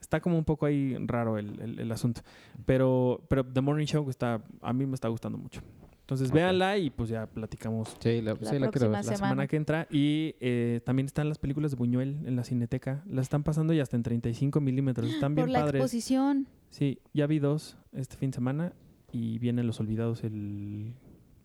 Está 0.01 0.19
como 0.19 0.37
un 0.37 0.43
poco 0.43 0.65
ahí 0.65 0.97
raro 1.05 1.37
el, 1.37 1.89
asunto. 1.91 2.21
Pero, 2.65 3.21
pero 3.29 3.45
The 3.45 3.61
Morning 3.61 3.85
Show 3.85 4.09
está, 4.09 4.43
a 4.61 4.73
mí 4.73 4.85
me 4.85 4.95
está 4.95 5.07
gustando 5.07 5.37
mucho. 5.37 5.61
Entonces 6.03 6.29
Ok. 6.29 6.35
véanla 6.35 6.77
y 6.77 6.89
pues 6.89 7.09
ya 7.09 7.25
platicamos 7.27 7.95
Sí, 7.99 8.21
la, 8.21 8.33
La 8.33 8.35
sí, 8.37 8.43
la 8.43 8.49
quiero 8.49 8.71
próxima 8.71 8.87
ver. 8.89 8.97
la 8.97 9.03
semana. 9.03 9.15
Semana. 9.17 9.47
que 9.47 9.55
entra. 9.55 9.87
Y 9.89 10.35
eh, 10.41 10.81
también 10.85 11.05
están 11.05 11.29
las 11.29 11.37
películas 11.37 11.71
de 11.71 11.77
Buñuel 11.77 12.19
en 12.25 12.35
la 12.35 12.43
Cineteca. 12.43 13.03
Las 13.09 13.23
están 13.23 13.43
pasando 13.43 13.71
ya 13.73 13.83
hasta 13.83 13.95
en 13.95 14.03
35 14.03 14.59
milímetros. 14.59 15.09
Están 15.09 15.33
bien 15.33 15.45
Por 15.47 15.51
la 15.53 15.59
padres. 15.61 15.79
exposición. 15.81 16.47
Sí, 16.69 16.99
ya 17.13 17.25
vi 17.25 17.39
dos 17.39 17.77
este 17.93 18.17
fin 18.17 18.31
de 18.31 18.35
semana 18.35 18.73
y 19.11 19.39
vienen 19.39 19.65
Los 19.65 19.79
Olvidados 19.79 20.23
el 20.25 20.93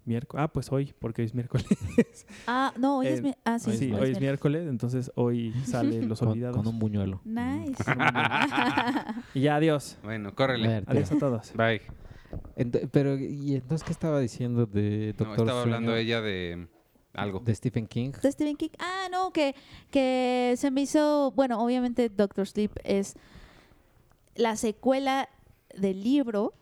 miércoles. 0.07 0.43
Ah, 0.43 0.49
pues 0.49 0.73
hoy, 0.73 0.93
porque 0.99 1.23
hoy 1.23 1.27
es 1.27 1.35
miércoles. 1.35 1.67
Ah, 2.49 2.73
no, 2.79 2.99
hoy 2.99 3.07
es 3.09 3.19
Eh, 3.21 3.23
mi... 3.23 3.35
Ah, 3.45 3.59
sí, 3.59 3.73
sí, 3.77 3.93
hoy 3.93 4.01
hoy 4.01 4.11
es 4.11 4.17
mi- 4.17 4.23
miércoles, 4.23 4.67
entonces 4.67 5.13
hoy 5.17 5.53
sale 5.67 6.03
Los 6.07 6.19
Con, 6.21 6.29
Olvidados. 6.29 6.57
con 6.57 6.67
un 6.67 6.79
buñuelo. 6.79 7.21
Nice. 7.25 7.77
Y 9.35 9.43
ya, 9.43 9.57
adiós. 9.57 9.99
Bueno, 10.03 10.35
córrele. 10.35 10.83
Adiós 10.87 11.13
a 11.13 11.19
todos. 11.19 11.53
Bye. 11.55 11.83
Ent- 12.57 12.89
pero, 12.91 13.17
¿y 13.19 13.55
entonces 13.55 13.85
qué 13.85 13.93
estaba 13.93 14.21
diciendo 14.21 14.67
de 14.67 15.15
No, 15.19 15.25
Doctor 15.25 15.47
estaba 15.47 15.63
hablando 15.63 15.97
ella 15.97 16.21
de 16.21 16.69
algo. 17.15 17.41
de 17.41 17.55
Stephen 17.55 17.87
King? 17.87 18.11
de 18.23 18.31
Stephen 18.33 18.57
King. 18.57 18.71
Ah, 18.79 19.09
no, 19.11 19.33
que, 19.33 19.55
que 19.91 20.55
se 20.57 20.71
me 20.71 20.83
hizo, 20.83 21.33
bueno, 21.35 21.63
obviamente 21.63 22.09
Doctor 22.09 22.47
Sleep 22.47 22.73
es 22.85 23.15
la 24.35 24.57
secuela 24.57 25.29
del 25.77 26.03
libro, 26.03 26.53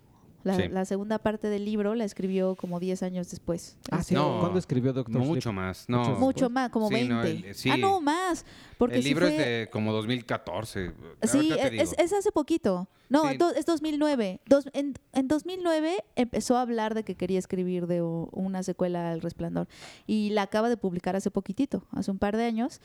la, 0.47 0.57
Sí. 0.57 0.69
la 0.69 0.85
segunda 0.85 1.19
parte 1.19 1.49
del 1.49 1.65
libro 1.65 1.95
la 1.95 2.05
escribió 2.05 2.55
como 2.55 2.81
10 2.81 3.03
años 3.03 3.31
después. 3.31 3.77
Ah, 3.91 4.03
sí. 4.03 4.15
No. 4.15 4.39
¿Cuándo 4.41 4.59
escribió 4.59 4.93
Doctor 4.93 5.21
Mucho 5.21 5.41
Sleep? 5.51 5.55
más. 5.55 5.85
No. 5.89 5.99
Mucho 5.99 6.19
Mucho 6.21 6.51
más, 6.51 6.71
como 6.71 6.89
Sí, 6.89 6.95
20. 6.95 7.15
no, 7.15 7.23
el- 7.25 7.55
sí. 7.55 7.71
Ah, 7.71 7.77
no, 7.77 8.01
más. 8.01 8.45
Porque 8.79 8.97
el 8.97 9.03
sí 9.03 9.09
libro 9.09 9.27
fue- 9.27 9.37
es 9.37 9.45
de 9.45 9.69
como 9.71 9.93
2014. 9.93 10.93
Sí, 11.23 11.51
te 11.51 11.83
es, 11.83 11.95
es 11.99 12.13
hace 12.13 12.31
poquito. 12.33 12.89
No, 13.09 13.23
do- 13.35 13.53
es 13.55 13.67
2009. 13.67 14.41
Dos- 14.47 14.69
en, 14.73 14.95
en 15.13 15.29
2009 15.29 16.05
empezó 16.17 16.57
a 16.57 16.63
hablar 16.63 16.95
de 16.95 17.05
que 17.05 17.15
quería 17.15 17.39
escribir 17.39 17.87
de 17.87 18.03
una 18.03 18.63
secuela 18.63 19.11
al 19.13 19.21
Resplandor. 19.21 19.69
Y 20.07 20.31
la 20.31 20.43
acaba 20.43 20.69
de 20.69 20.77
publicar 20.77 21.17
hace 21.17 21.31
poquitito, 21.31 21.85
hace 21.93 22.11
un 22.11 22.19
par 22.19 22.37
de 22.37 22.45
años. 22.45 22.81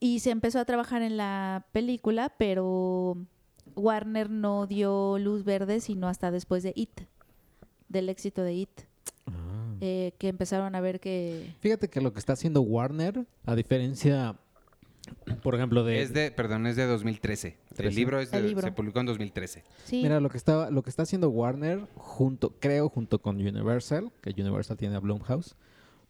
Y 0.00 0.20
se 0.20 0.30
empezó 0.30 0.58
a 0.60 0.64
trabajar 0.64 1.02
en 1.02 1.16
la 1.16 1.66
película, 1.72 2.32
pero 2.38 3.16
Warner 3.78 4.28
no 4.30 4.66
dio 4.66 5.18
luz 5.18 5.44
verde 5.44 5.80
sino 5.80 6.08
hasta 6.08 6.30
después 6.30 6.62
de 6.62 6.72
It, 6.76 7.00
del 7.88 8.08
éxito 8.08 8.42
de 8.42 8.54
It. 8.54 8.70
Ah. 9.26 9.76
eh, 9.80 10.12
que 10.18 10.28
empezaron 10.28 10.74
a 10.74 10.80
ver 10.80 11.00
que... 11.00 11.54
Fíjate 11.60 11.88
que 11.88 12.00
lo 12.00 12.12
que 12.12 12.18
está 12.18 12.32
haciendo 12.32 12.60
Warner, 12.62 13.26
a 13.46 13.54
diferencia, 13.54 14.36
por 15.42 15.54
ejemplo, 15.54 15.84
de... 15.84 16.02
Es 16.02 16.12
de, 16.12 16.30
perdón, 16.30 16.66
es 16.66 16.76
de 16.76 16.86
2013. 16.86 17.56
El 17.70 17.76
13. 17.76 17.94
libro, 17.96 18.20
es 18.20 18.30
de- 18.30 18.38
El 18.38 18.46
libro. 18.48 18.62
se 18.62 18.72
publicó 18.72 19.00
en 19.00 19.06
2013. 19.06 19.62
Sí, 19.84 20.02
Mira, 20.02 20.18
lo 20.20 20.28
que 20.30 20.36
está, 20.38 20.70
lo 20.70 20.82
que 20.82 20.90
está 20.90 21.02
haciendo 21.02 21.28
Warner, 21.30 21.86
junto, 21.94 22.54
creo, 22.58 22.88
junto 22.88 23.20
con 23.20 23.36
Universal, 23.36 24.10
que 24.22 24.30
Universal 24.40 24.76
tiene 24.76 24.96
a 24.96 25.00
Blumhouse, 25.00 25.54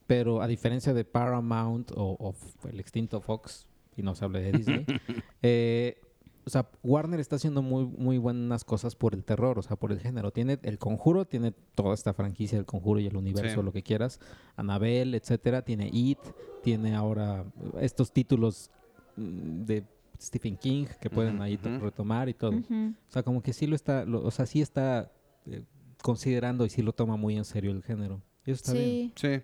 pero 0.07 0.41
a 0.41 0.47
diferencia 0.47 0.95
de 0.95 1.05
Paramount 1.05 1.91
o, 1.95 2.17
o 2.19 2.35
el 2.69 2.81
extinto 2.81 3.21
Fox, 3.21 3.67
y 3.97 4.03
no 4.03 4.15
se 4.15 4.25
habla 4.25 4.39
de 4.39 4.53
Disney, 4.53 4.87
eh, 5.43 6.01
o 6.49 6.51
sea, 6.51 6.69
Warner 6.83 7.21
está 7.21 7.37
haciendo 7.37 7.63
muy, 7.63 7.85
muy 7.87 8.19
buenas 8.19 8.65
cosas 8.65 8.97
por 8.97 9.15
el 9.15 9.25
terror, 9.25 9.59
o 9.59 9.63
sea, 9.63 9.77
por 9.77 9.93
el 9.93 10.01
género. 10.01 10.31
Tiene 10.33 10.59
el 10.63 10.79
conjuro, 10.79 11.25
tiene 11.27 11.53
toda 11.75 11.95
esta 11.95 12.13
franquicia, 12.15 12.59
el 12.59 12.65
conjuro 12.65 12.99
y 13.01 13.07
el 13.07 13.17
universo, 13.17 13.61
Sí. 13.61 13.63
lo 13.65 13.73
que 13.73 13.83
quieras. 13.83 14.19
Annabelle, 14.57 15.17
etcétera. 15.17 15.63
Tiene 15.63 15.89
It, 15.93 16.19
tiene 16.63 16.95
ahora 16.97 17.45
estos 17.81 18.13
títulos 18.13 18.71
mm, 19.17 19.65
de 19.65 19.85
Stephen 20.21 20.57
King 20.57 20.87
que 21.01 21.09
pueden 21.11 21.41
ahí 21.43 21.57
retomar 21.57 22.29
y 22.29 22.35
todo. 22.35 22.51
O 22.53 23.13
sea, 23.13 23.23
como 23.23 23.41
que 23.43 23.53
sí 23.53 23.67
lo 23.67 23.77
está, 23.77 24.05
lo- 24.05 24.23
o 24.25 24.31
sea, 24.31 24.47
sí 24.47 24.61
está 24.61 25.13
eh, 25.47 25.63
considerando 26.03 26.65
y 26.65 26.71
sí 26.71 26.83
lo 26.83 26.93
toma 26.93 27.17
muy 27.17 27.37
en 27.37 27.45
serio 27.45 27.71
el 27.71 27.83
género. 27.83 28.21
Eso 28.45 28.55
está 28.55 28.73
bien. 28.73 29.13
sí. 29.15 29.41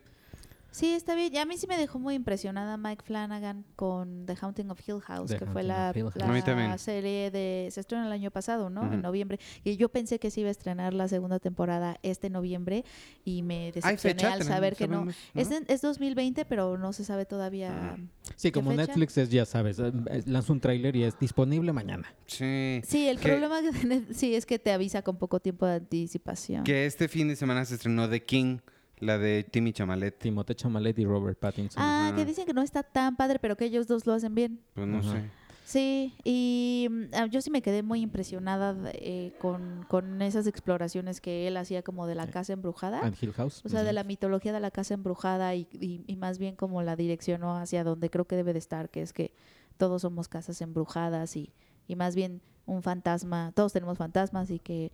Sí. 0.74 0.92
Está 0.92 1.14
bien. 1.14 1.32
Y 1.32 1.38
a 1.38 1.46
mí 1.46 1.56
sí 1.56 1.66
me 1.66 1.76
dejó 1.76 1.98
muy 1.98 2.14
impresionada 2.14 2.76
Mike 2.76 3.04
Flanagan 3.04 3.64
con 3.76 4.26
The 4.26 4.36
Haunting 4.40 4.70
of 4.70 4.80
Hill 4.86 5.00
House, 5.00 5.30
The 5.30 5.38
que 5.38 5.46
fue 5.46 5.62
la, 5.62 5.92
la 5.94 6.78
serie 6.78 7.30
de... 7.30 7.68
Se 7.70 7.80
estrenó 7.80 8.06
el 8.06 8.12
año 8.12 8.30
pasado, 8.30 8.70
¿no? 8.70 8.92
En 8.92 9.00
noviembre. 9.02 9.38
Y 9.62 9.76
yo 9.76 9.88
pensé 9.88 10.18
que 10.18 10.30
se 10.30 10.40
iba 10.40 10.48
a 10.48 10.50
estrenar 10.50 10.92
la 10.94 11.08
segunda 11.08 11.38
temporada 11.38 11.98
este 12.02 12.28
noviembre 12.30 12.84
y 13.24 13.42
me 13.42 13.66
decepcioné 13.72 13.98
fecha. 13.98 14.32
al 14.32 14.38
tenemos- 14.40 14.54
saber 14.54 14.76
que 14.76 14.88
no. 14.88 15.06
Es, 15.34 15.50
en- 15.50 15.64
es 15.68 15.80
2020, 15.82 16.44
pero 16.44 16.76
no 16.78 16.92
se 16.92 17.04
sabe 17.04 17.24
todavía... 17.24 17.96
Sí, 18.36 18.50
como 18.50 18.70
fecha? 18.70 18.86
Netflix 18.86 19.16
es, 19.18 19.30
ya 19.30 19.44
sabes, 19.46 19.78
eh, 19.78 19.92
lanza 20.26 20.52
un 20.52 20.60
tráiler 20.60 20.96
y 20.96 21.04
es 21.04 21.18
disponible 21.18 21.72
mañana. 21.72 22.12
Sí. 22.26 22.80
Sí, 22.84 23.06
el 23.08 23.18
Que- 23.20 23.28
problema 23.28 23.60
que 23.62 24.02
sí 24.14 24.34
es 24.34 24.44
que 24.46 24.58
te 24.58 24.72
avisa 24.72 25.02
con 25.02 25.16
poco 25.18 25.38
tiempo 25.40 25.66
de 25.66 25.74
anticipación. 25.74 26.64
Que 26.64 26.86
este 26.86 27.08
fin 27.08 27.28
de 27.28 27.36
semana 27.36 27.64
se 27.64 27.74
estrenó 27.74 28.08
The 28.08 28.24
King, 28.24 28.58
la 28.98 29.18
de 29.18 29.44
Timmy 29.44 29.72
Chamalet. 29.72 30.18
Timothée 30.18 30.54
Chalamet 30.54 30.98
y 30.98 31.04
Robert 31.04 31.38
Pattinson. 31.38 31.82
Ah, 31.82 32.08
Ajá. 32.08 32.16
que 32.16 32.24
dicen 32.24 32.46
que 32.46 32.52
no 32.54 32.62
está 32.62 32.82
tan 32.82 33.16
padre, 33.16 33.38
pero 33.38 33.56
que 33.56 33.64
ellos 33.66 33.86
dos 33.86 34.06
lo 34.06 34.12
hacen 34.12 34.34
bien. 34.34 34.60
Pues 34.74 34.86
no 34.86 34.98
Ajá. 34.98 35.12
sé. 35.12 35.30
Sí, 35.66 36.12
y 36.24 36.88
mm, 36.90 37.02
ah, 37.14 37.26
yo 37.26 37.40
sí 37.40 37.50
me 37.50 37.62
quedé 37.62 37.82
muy 37.82 38.02
impresionada 38.02 38.76
eh, 38.92 39.32
con, 39.40 39.86
con 39.88 40.20
esas 40.20 40.46
exploraciones 40.46 41.22
que 41.22 41.48
él 41.48 41.56
hacía 41.56 41.82
como 41.82 42.06
de 42.06 42.14
la 42.14 42.26
casa 42.26 42.52
embrujada. 42.52 43.00
And 43.00 43.16
Hill 43.18 43.32
House. 43.32 43.62
O 43.64 43.70
sea, 43.70 43.80
de 43.80 43.86
Ujú. 43.86 43.94
la 43.94 44.04
mitología 44.04 44.52
de 44.52 44.60
la 44.60 44.70
casa 44.70 44.92
embrujada 44.92 45.54
y, 45.54 45.66
y- 45.72 46.04
y 46.06 46.16
más 46.16 46.38
bien 46.38 46.54
como 46.54 46.82
la 46.82 46.96
direccionó 46.96 47.56
hacia 47.56 47.82
donde 47.82 48.10
creo 48.10 48.26
que 48.26 48.36
debe 48.36 48.52
de 48.52 48.58
estar, 48.58 48.90
que 48.90 49.00
es 49.00 49.14
que 49.14 49.32
todos 49.78 50.02
somos 50.02 50.28
casas 50.28 50.60
embrujadas 50.60 51.34
y, 51.36 51.50
y 51.88 51.96
más 51.96 52.14
bien 52.14 52.42
un 52.66 52.82
fantasma, 52.82 53.52
todos 53.54 53.72
tenemos 53.72 53.96
fantasmas 53.98 54.50
y 54.50 54.58
que 54.58 54.92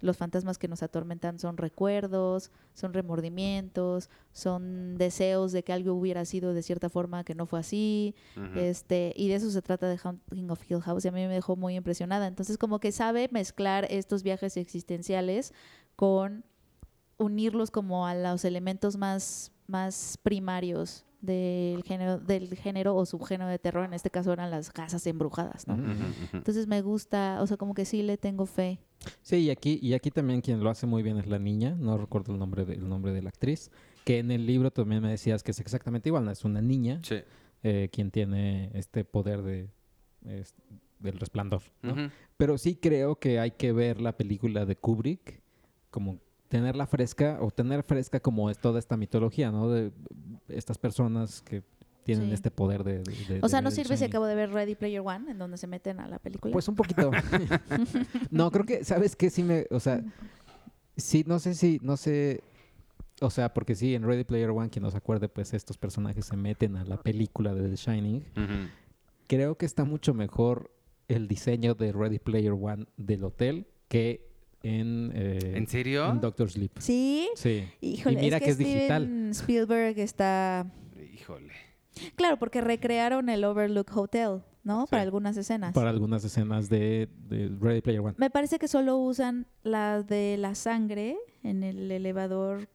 los 0.00 0.16
fantasmas 0.16 0.58
que 0.58 0.68
nos 0.68 0.82
atormentan 0.82 1.38
son 1.38 1.56
recuerdos, 1.56 2.50
son 2.74 2.92
remordimientos, 2.92 4.10
son 4.32 4.96
deseos 4.96 5.52
de 5.52 5.62
que 5.62 5.72
algo 5.72 5.94
hubiera 5.94 6.24
sido 6.24 6.54
de 6.54 6.62
cierta 6.62 6.88
forma 6.88 7.24
que 7.24 7.34
no 7.34 7.46
fue 7.46 7.60
así. 7.60 8.14
Este, 8.56 9.12
y 9.16 9.28
de 9.28 9.34
eso 9.34 9.50
se 9.50 9.62
trata 9.62 9.88
de 9.88 9.98
Haunting 10.02 10.50
of 10.50 10.62
Hill 10.68 10.80
House 10.80 11.04
y 11.04 11.08
a 11.08 11.12
mí 11.12 11.26
me 11.26 11.34
dejó 11.34 11.56
muy 11.56 11.76
impresionada. 11.76 12.26
Entonces, 12.26 12.58
como 12.58 12.80
que 12.80 12.92
sabe 12.92 13.28
mezclar 13.32 13.86
estos 13.90 14.22
viajes 14.22 14.56
existenciales 14.56 15.52
con 15.96 16.44
unirlos 17.18 17.70
como 17.70 18.06
a 18.06 18.14
los 18.14 18.44
elementos 18.44 18.96
más, 18.96 19.52
más 19.66 20.18
primarios 20.22 21.04
del 21.20 21.82
género, 21.82 22.18
del 22.18 22.54
género 22.56 22.96
o 22.96 23.04
subgénero 23.04 23.50
de 23.50 23.58
terror. 23.58 23.84
En 23.84 23.94
este 23.94 24.10
caso 24.10 24.32
eran 24.32 24.50
las 24.50 24.70
casas 24.70 25.06
embrujadas, 25.06 25.68
¿no? 25.68 25.76
Entonces 26.32 26.66
me 26.66 26.80
gusta, 26.80 27.38
o 27.42 27.46
sea, 27.46 27.56
como 27.56 27.74
que 27.74 27.84
sí 27.84 28.02
le 28.02 28.16
tengo 28.16 28.46
fe. 28.46 28.80
Sí, 29.22 29.36
y 29.36 29.50
aquí, 29.50 29.78
y 29.82 29.94
aquí 29.94 30.10
también 30.10 30.40
quien 30.40 30.62
lo 30.62 30.68
hace 30.70 30.86
muy 30.86 31.02
bien 31.02 31.16
es 31.18 31.26
la 31.26 31.38
niña, 31.38 31.74
no 31.78 31.96
recuerdo 31.96 32.32
el 32.32 32.38
nombre 32.38 32.64
de, 32.64 32.74
el 32.74 32.88
nombre 32.88 33.12
de 33.12 33.22
la 33.22 33.30
actriz, 33.30 33.70
que 34.04 34.18
en 34.18 34.30
el 34.30 34.46
libro 34.46 34.70
también 34.70 35.02
me 35.02 35.10
decías 35.10 35.42
que 35.42 35.52
es 35.52 35.60
exactamente 35.60 36.08
igual, 36.08 36.24
¿no? 36.24 36.30
es 36.30 36.44
una 36.44 36.60
niña 36.60 37.00
Sí. 37.02 37.16
eh, 37.62 37.88
quien 37.92 38.10
tiene 38.10 38.70
este 38.74 39.04
poder 39.04 39.42
de 39.42 39.68
es- 40.26 40.54
del 40.98 41.18
resplandor. 41.18 41.62
¿no? 41.82 41.94
Pero 42.36 42.58
sí 42.58 42.74
creo 42.76 43.16
que 43.16 43.38
hay 43.40 43.52
que 43.52 43.72
ver 43.72 44.00
la 44.02 44.16
película 44.18 44.66
de 44.66 44.76
Kubrick, 44.76 45.40
como 45.90 46.18
tenerla 46.48 46.86
fresca 46.86 47.38
o 47.40 47.50
tener 47.50 47.82
fresca 47.84 48.20
como 48.20 48.50
es 48.50 48.58
toda 48.58 48.78
esta 48.78 48.96
mitología, 48.98 49.50
¿no? 49.50 49.70
De 49.70 49.92
estas 50.48 50.76
personas 50.76 51.40
que 51.40 51.62
tienen 52.04 52.28
Sí. 52.28 52.34
este 52.34 52.50
poder 52.50 52.84
de... 52.84 52.98
de- 53.00 53.12
de- 53.28 53.40
O 53.42 53.48
sea, 53.48 53.60
de 53.60 53.64
no 53.64 53.70
sirve 53.70 53.96
si 53.96 54.04
acabo 54.04 54.26
de 54.26 54.34
ver 54.34 54.50
Ready 54.50 54.74
Player 54.74 55.00
One, 55.04 55.30
en 55.30 55.38
donde 55.38 55.56
se 55.56 55.66
meten 55.66 56.00
a 56.00 56.08
la 56.08 56.18
película. 56.18 56.52
Pues 56.52 56.66
un 56.68 56.74
poquito. 56.76 57.10
no, 58.30 58.50
creo 58.50 58.64
que, 58.64 58.84
¿sabes 58.84 59.16
qué? 59.16 59.30
Sí 59.30 59.42
me, 59.42 59.66
o 59.70 59.80
sea, 59.80 60.02
sí, 60.96 61.24
no 61.26 61.38
sé 61.38 61.54
si, 61.54 61.78
no 61.82 61.96
sé, 61.96 62.42
o 63.20 63.30
sea, 63.30 63.52
porque 63.54 63.74
sí, 63.74 63.94
en 63.94 64.02
Ready 64.04 64.24
Player 64.24 64.50
One, 64.50 64.70
quien 64.70 64.82
no 64.82 64.90
se 64.90 64.96
acuerde, 64.96 65.28
pues 65.28 65.52
estos 65.54 65.76
personajes 65.78 66.24
se 66.26 66.36
meten 66.36 66.76
a 66.76 66.84
la 66.84 66.96
película 66.96 67.54
de 67.54 67.68
The 67.68 67.76
Shining. 67.76 68.24
Creo 69.26 69.56
que 69.56 69.66
está 69.66 69.84
mucho 69.84 70.12
mejor 70.14 70.70
el 71.08 71.28
diseño 71.28 71.74
de 71.74 71.92
Ready 71.92 72.18
Player 72.18 72.52
One 72.52 72.86
del 72.96 73.24
hotel 73.24 73.66
que 73.88 74.28
en, 74.62 75.10
eh, 75.14 75.54
¿En 75.56 75.66
serio? 75.66 76.08
en 76.10 76.20
Doctor 76.20 76.50
Sleep. 76.50 76.72
sí, 76.78 77.28
Sí. 77.34 77.64
híjole, 77.80 78.18
y 78.18 78.22
mira 78.22 78.36
es 78.36 78.40
que, 78.42 78.44
que, 78.46 78.50
es 78.52 78.58
digital. 78.58 79.02
Steven 79.04 79.30
Spielberg 79.30 79.98
está 79.98 80.66
Híjole. 81.14 81.52
Claro, 82.16 82.38
porque 82.38 82.60
recrearon 82.60 83.28
el 83.28 83.44
Overlook 83.44 83.96
Hotel, 83.96 84.42
¿no? 84.64 84.82
Sí. 84.86 84.90
Para 84.90 85.02
algunas 85.02 85.36
escenas. 85.36 85.74
Para 85.74 85.90
algunas 85.90 86.24
escenas 86.24 86.68
de, 86.68 87.08
de 87.28 87.50
Ready 87.60 87.80
Player 87.80 88.00
One. 88.00 88.14
Me 88.18 88.30
parece 88.30 88.58
que 88.58 88.68
solo 88.68 88.96
usan 88.98 89.46
la 89.62 90.02
de 90.02 90.36
la 90.38 90.54
sangre 90.54 91.16
en 91.42 91.62
el 91.62 91.90
elevador 91.90 92.68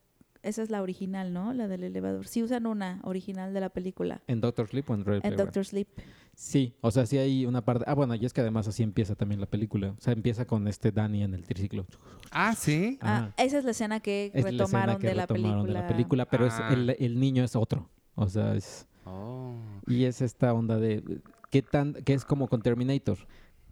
esa 0.45 0.61
es 0.61 0.69
la 0.69 0.83
original, 0.83 1.33
¿no? 1.33 1.53
La 1.53 1.67
del 1.67 1.83
elevador. 1.83 2.27
Sí 2.27 2.43
usan 2.43 2.67
una 2.67 2.99
original 3.03 3.51
de 3.51 3.59
la 3.61 3.69
película. 3.69 4.21
¿En 4.27 4.41
Doctor 4.41 4.67
Sleep 4.67 4.87
o 4.87 4.93
en 4.93 5.03
Ready 5.03 5.15
En 5.17 5.21
Player 5.21 5.33
One? 5.39 5.43
Doctor 5.43 5.65
Sleep. 5.65 5.87
Sí, 6.35 6.75
o 6.81 6.91
sea, 6.91 7.07
sí 7.07 7.17
hay 7.17 7.47
una 7.47 7.65
parte... 7.65 7.83
Ah, 7.87 7.95
bueno, 7.95 8.13
y 8.13 8.23
es 8.25 8.31
que 8.31 8.41
además 8.41 8.67
así 8.67 8.83
empieza 8.83 9.15
también 9.15 9.41
la 9.41 9.47
película. 9.47 9.95
O 9.97 9.99
sea, 9.99 10.13
empieza 10.13 10.45
con 10.45 10.67
este 10.67 10.91
Danny 10.91 11.23
en 11.23 11.33
el 11.33 11.45
triciclo. 11.47 11.87
Ah, 12.29 12.53
sí. 12.53 12.99
Ah, 13.01 13.31
esa 13.37 13.57
es 13.57 13.65
la 13.65 13.71
escena 13.71 13.99
que 14.01 14.27
Es 14.35 14.43
la 14.43 14.49
escena 14.51 14.65
retomaron, 14.65 14.97
que 14.99 15.07
de, 15.07 15.15
la 15.15 15.21
retomaron 15.23 15.61
película. 15.63 15.79
de 15.79 15.83
la 15.83 15.87
película, 15.87 16.25
pero 16.29 16.45
es 16.45 16.53
Ah. 16.59 16.69
el, 16.73 16.95
el 16.99 17.19
niño 17.19 17.43
es 17.43 17.55
otro. 17.55 17.89
O 18.13 18.29
sea, 18.29 18.53
es... 18.53 18.85
Oh. 19.05 19.55
Y 19.87 20.05
es 20.05 20.21
esta 20.21 20.53
onda 20.53 20.77
de 20.77 21.21
qué 21.51 21.61
tan 21.61 21.93
que 21.93 22.13
es 22.13 22.25
como 22.25 22.47
con 22.47 22.61
Terminator. 22.61 23.17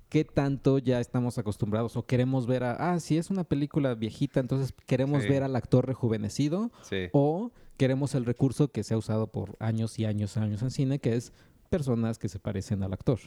¿Qué 0.10 0.24
tanto 0.24 0.78
ya 0.78 1.00
estamos 1.00 1.40
acostumbrados 1.40 1.98
o 1.98 2.06
queremos 2.06 2.46
ver 2.46 2.64
a 2.64 2.94
ah, 2.94 3.00
si 3.00 3.18
es 3.18 3.32
una 3.32 3.44
película 3.44 3.96
viejita, 3.96 4.40
entonces 4.40 4.72
queremos 4.86 5.24
Sí. 5.24 5.30
ver 5.30 5.42
al 5.42 5.56
actor 5.56 5.88
rejuvenecido 5.88 6.72
Sí. 6.84 7.10
o 7.14 7.52
queremos 7.78 8.14
el 8.14 8.26
recurso 8.26 8.68
que 8.72 8.84
se 8.84 8.94
ha 8.94 8.98
usado 8.98 9.26
por 9.28 9.56
años 9.60 9.98
y 9.98 10.06
años 10.06 10.38
y 10.38 10.40
años 10.40 10.62
en 10.62 10.70
cine, 10.70 11.00
que 11.00 11.16
es 11.16 11.34
personas 11.72 12.20
que 12.20 12.30
se 12.30 12.38
parecen 12.38 12.84
al 12.84 12.94
actor. 12.94 13.20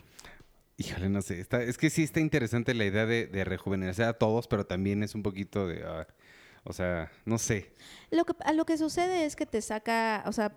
Híjole, 0.79 1.09
no 1.09 1.23
sé. 1.23 1.41
Está, 1.41 1.61
es 1.63 1.77
que 1.77 1.91
sí 1.91 2.05
está 2.05 2.21
interesante 2.21 2.73
la 2.75 2.85
idea 2.85 3.05
de, 3.07 3.27
de 3.27 3.45
rejuvenecer 3.45 4.05
a 4.05 4.13
todos, 4.13 4.47
pero 4.47 4.65
también 4.65 5.03
es 5.03 5.17
un 5.17 5.25
poquito 5.25 5.67
de. 5.67 5.83
ah, 5.85 6.07
o 6.63 6.73
sea, 6.73 7.11
no 7.25 7.39
sé. 7.39 7.73
Lo 8.11 8.25
que, 8.25 8.35
a 8.45 8.53
lo 8.53 8.65
que 8.65 8.77
sucede 8.77 9.25
es 9.25 9.35
que 9.37 9.47
te 9.47 9.61
saca, 9.63 10.23
o 10.27 10.33
sea, 10.33 10.53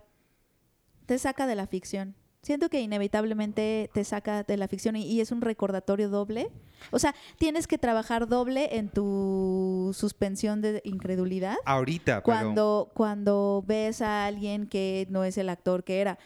te 1.10 1.18
saca 1.18 1.46
de 1.48 1.56
la 1.56 1.66
ficción. 1.68 2.14
Siento 2.42 2.70
que 2.70 2.80
inevitablemente 2.82 3.90
te 3.94 4.04
saca 4.06 4.44
de 4.44 4.56
la 4.56 4.68
ficción 4.70 4.96
y, 4.96 5.04
y 5.06 5.20
es 5.20 5.32
un 5.32 5.42
recordatorio 5.42 6.08
doble. 6.08 6.50
O 6.92 7.00
sea, 7.00 7.14
tienes 7.38 7.68
que 7.68 7.78
trabajar 7.78 8.28
doble 8.30 8.78
en 8.78 8.88
tu 8.90 9.92
suspensión 9.94 10.62
de 10.62 10.82
incredulidad 10.86 11.56
Ahorita, 11.66 12.22
pero. 12.22 12.24
cuando, 12.24 12.92
cuando 12.94 13.64
ves 13.68 14.02
a 14.02 14.26
alguien 14.26 14.68
que 14.68 15.06
no 15.10 15.24
es 15.26 15.38
el 15.38 15.50
actor 15.50 15.84
que 15.84 16.00
era. 16.00 16.18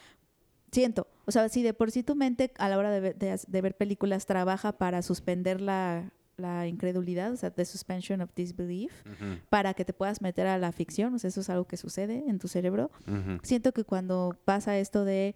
Siento, 0.70 1.06
o 1.24 1.30
sea, 1.32 1.48
si 1.48 1.62
de 1.62 1.72
por 1.74 1.90
sí 1.90 2.02
tu 2.02 2.14
mente 2.14 2.52
a 2.58 2.68
la 2.68 2.78
hora 2.78 2.90
de 2.90 3.00
ver, 3.00 3.16
de- 3.16 3.40
de 3.46 3.60
ver 3.62 3.76
películas 3.76 4.26
trabaja 4.26 4.72
para 4.72 5.02
suspender 5.02 5.60
la, 5.60 6.12
la 6.36 6.66
incredulidad, 6.66 7.32
o 7.32 7.36
sea, 7.36 7.50
the 7.50 7.64
suspension 7.64 8.20
of 8.20 8.30
disbelief, 8.34 8.92
para 9.50 9.74
que 9.74 9.84
te 9.84 9.92
puedas 9.92 10.20
meter 10.20 10.46
a 10.46 10.58
la 10.58 10.72
ficción, 10.72 11.14
o 11.14 11.18
sea, 11.18 11.28
eso 11.28 11.40
es 11.40 11.50
algo 11.50 11.66
que 11.66 11.76
sucede 11.76 12.24
en 12.28 12.38
tu 12.38 12.48
cerebro. 12.48 12.90
Siento 13.42 13.72
que 13.72 13.84
cuando 13.84 14.36
pasa 14.44 14.76
esto 14.78 15.04
de 15.04 15.34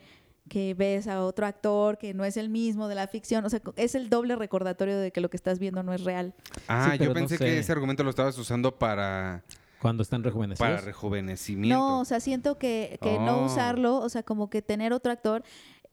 que 0.49 0.73
ves 0.75 1.07
a 1.09 1.23
otro 1.25 1.45
actor 1.47 1.99
que 1.99 2.15
no 2.15 2.25
es 2.25 2.37
el 2.39 2.49
mismo 2.49 2.89
de 2.89 2.95
la 2.95 3.07
ficción, 3.07 3.45
o 3.45 3.51
sea, 3.51 3.61
es 3.77 3.95
el 3.95 4.09
doble 4.09 4.35
recordatorio 4.35 4.99
de 4.99 5.13
que 5.13 5.21
lo 5.21 5.29
que 5.29 5.37
estás 5.37 5.59
viendo 5.59 5.83
no 5.83 5.93
es 5.93 6.03
real. 6.05 6.35
Ah, 6.69 6.97
yo 6.97 7.09
no 7.09 7.15
pensé 7.15 7.37
sé. 7.37 7.45
que 7.45 7.59
ese 7.59 7.71
argumento 7.73 8.03
lo 8.03 8.09
estabas 8.11 8.39
usando 8.39 8.75
para, 8.79 9.45
Cuando 9.81 10.03
están 10.03 10.25
rejuvenecidos. 10.25 10.67
para 10.71 10.81
rejuvenecimiento. 10.81 11.77
No, 11.79 12.01
o 12.01 12.05
sea, 12.07 12.19
siento 12.21 12.57
que, 12.59 12.99
que 13.03 13.19
no 13.19 13.43
Oh. 13.43 13.45
usarlo, 13.45 13.99
o 13.99 14.09
sea, 14.09 14.23
como 14.23 14.49
que 14.49 14.63
tener 14.63 14.93
otro 14.95 15.13
actor 15.13 15.43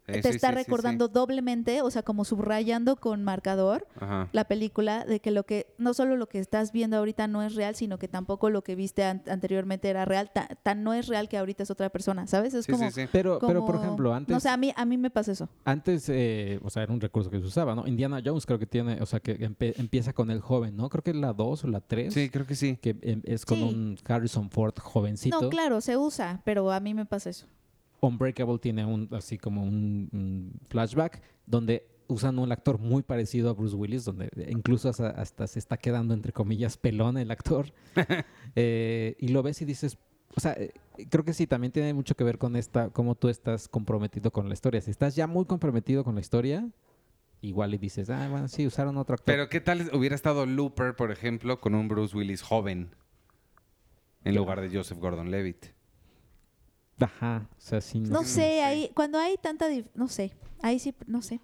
te 0.06 0.14
sí, 0.22 0.30
está 0.30 0.32
sí, 0.32 0.38
sí, 0.38 0.48
sí. 0.48 0.66
recordando 0.66 1.08
doblemente, 1.08 1.82
o 1.82 1.90
sea, 1.92 2.04
como 2.04 2.26
subrayando 2.26 2.96
con 2.96 3.24
marcador 3.24 3.88
Ajá. 4.00 4.30
la 4.32 4.46
película 4.46 5.04
de 5.06 5.20
que 5.20 5.32
lo 5.32 5.46
que 5.46 5.68
no 5.78 5.94
solo 5.94 6.16
lo 6.16 6.28
que 6.28 6.40
estás 6.40 6.72
viendo 6.72 6.98
ahorita 6.98 7.28
no 7.28 7.42
es 7.42 7.56
real, 7.56 7.76
sino 7.76 7.98
que 7.98 8.08
tampoco 8.08 8.50
lo 8.50 8.64
que 8.64 8.76
viste 8.76 9.04
an- 9.04 9.24
anteriormente 9.28 9.90
era 9.90 10.06
real, 10.06 10.30
Ta- 10.34 10.48
tan, 10.64 10.84
no 10.84 10.94
es 10.94 11.08
real 11.08 11.28
que 11.28 11.38
ahorita 11.38 11.64
es 11.64 11.72
otra 11.72 11.90
persona, 11.90 12.28
¿sabes? 12.28 12.54
Es 12.54 12.66
Sí, 12.66 12.72
como, 12.72 12.90
sí, 12.92 13.02
sí. 13.04 13.08
pero, 13.12 13.40
pero 13.40 13.66
por 13.66 13.76
como- 13.76 13.84
ejemplo, 13.84 14.14
antes, 14.14 14.34
No 14.34 14.40
sé, 14.40 14.50
a 14.50 14.58
mí, 14.58 14.72
a 14.76 14.86
mí 14.86 14.98
me 14.98 15.10
pasa 15.10 15.32
eso. 15.32 15.50
antes 15.66 16.08
eh, 16.10 16.60
o 16.64 16.70
sea, 16.70 16.84
era 16.84 16.94
un 16.94 17.02
recurso 17.02 17.30
que 17.30 17.40
se 17.40 17.46
usaba, 17.46 17.74
¿no? 17.76 17.88
Indiana 17.88 18.22
Jones 18.24 18.46
creo 18.46 18.60
que 18.60 18.68
tiene, 18.68 19.02
o 19.02 19.06
sea, 19.06 19.20
que 19.20 19.38
empieza 19.78 20.14
con 20.14 20.30
el 20.32 20.40
joven, 20.42 20.76
¿no? 20.78 20.90
Creo 20.90 21.04
que 21.04 21.12
es 21.12 21.18
la 21.18 21.34
2 21.34 21.64
o 21.64 21.68
la 21.68 21.82
3. 21.82 22.14
Sí, 22.14 22.30
creo 22.30 22.46
que 22.46 22.56
sí. 22.56 22.78
que 22.82 22.96
em, 23.02 23.22
es 23.26 23.46
con 23.46 23.58
Sí. 23.58 23.64
un 23.64 23.98
Harrison 24.08 24.50
Ford 24.50 24.74
jovencito. 24.80 25.42
No, 25.42 25.50
claro, 25.50 25.82
se 25.82 25.98
usa, 25.98 26.42
pero 26.46 26.72
a 26.72 26.80
mí 26.80 26.94
me 26.94 27.06
pasa 27.06 27.30
eso. 27.30 27.48
Unbreakable 28.02 28.60
tiene 28.60 28.86
un 28.86 29.10
así 29.12 29.38
como 29.38 29.64
un, 29.64 30.10
un 30.12 30.52
flashback 30.70 31.22
donde 31.46 31.88
usan 32.08 32.40
un 32.40 32.52
actor 32.52 32.78
muy 32.80 33.04
parecido 33.04 33.50
a 33.50 33.54
Bruce 33.54 33.76
Willis, 33.76 34.06
donde 34.06 34.30
incluso 34.50 34.90
hasta, 34.90 35.10
hasta 35.10 35.48
se 35.48 35.60
está 35.60 35.78
quedando 35.78 36.14
entre 36.14 36.32
comillas 36.32 36.78
pelón 36.78 37.18
el 37.18 37.32
actor. 37.32 37.72
Eh, 38.58 39.18
y 39.20 39.30
lo 39.30 39.44
ves 39.44 39.62
y 39.62 39.66
dices, 39.66 39.98
o 40.34 40.40
sea, 40.40 40.54
eh, 40.54 40.72
creo 41.10 41.26
que 41.26 41.34
sí, 41.34 41.46
también 41.46 41.74
tiene 41.74 41.94
mucho 41.94 42.16
que 42.16 42.24
ver 42.24 42.38
con 42.38 42.56
esta, 42.56 42.90
cómo 42.90 43.16
tú 43.16 43.28
estás 43.28 43.68
comprometido 43.68 44.32
con 44.32 44.48
la 44.48 44.54
historia. 44.54 44.80
Si 44.80 44.92
estás 44.92 45.14
ya 45.14 45.28
muy 45.28 45.44
comprometido 45.44 46.06
con 46.06 46.16
la 46.16 46.22
historia, 46.22 46.66
igual 47.42 47.74
y 47.74 47.78
dices, 47.78 48.10
ah, 48.10 48.30
bueno, 48.30 48.48
sí, 48.48 48.66
usaron 48.66 48.96
otro 48.96 49.16
actor. 49.16 49.26
Pero 49.26 49.50
¿qué 49.50 49.60
tal 49.60 49.90
hubiera 49.94 50.16
estado 50.16 50.46
Looper, 50.46 50.96
por 50.96 51.12
ejemplo, 51.12 51.60
con 51.60 51.76
un 51.76 51.90
Bruce 51.90 52.16
Willis 52.16 52.42
joven? 52.42 52.96
En 54.24 54.36
lugar 54.36 54.62
de 54.62 54.76
Joseph 54.76 55.00
Gordon-Levitt. 55.00 55.75
Ajá, 57.00 57.48
o 57.58 57.62
sea, 57.62 57.82
sí. 57.82 58.00
No 58.00 58.24
sé, 58.24 58.28
sí. 58.34 58.42
ahí, 58.42 58.92
cuando 58.96 59.18
hay 59.20 59.36
tanta, 59.38 59.66
no 59.96 60.08
sé, 60.08 60.34
ahí 60.62 60.80
sí, 60.80 60.94
no 61.08 61.22
sé, 61.22 61.40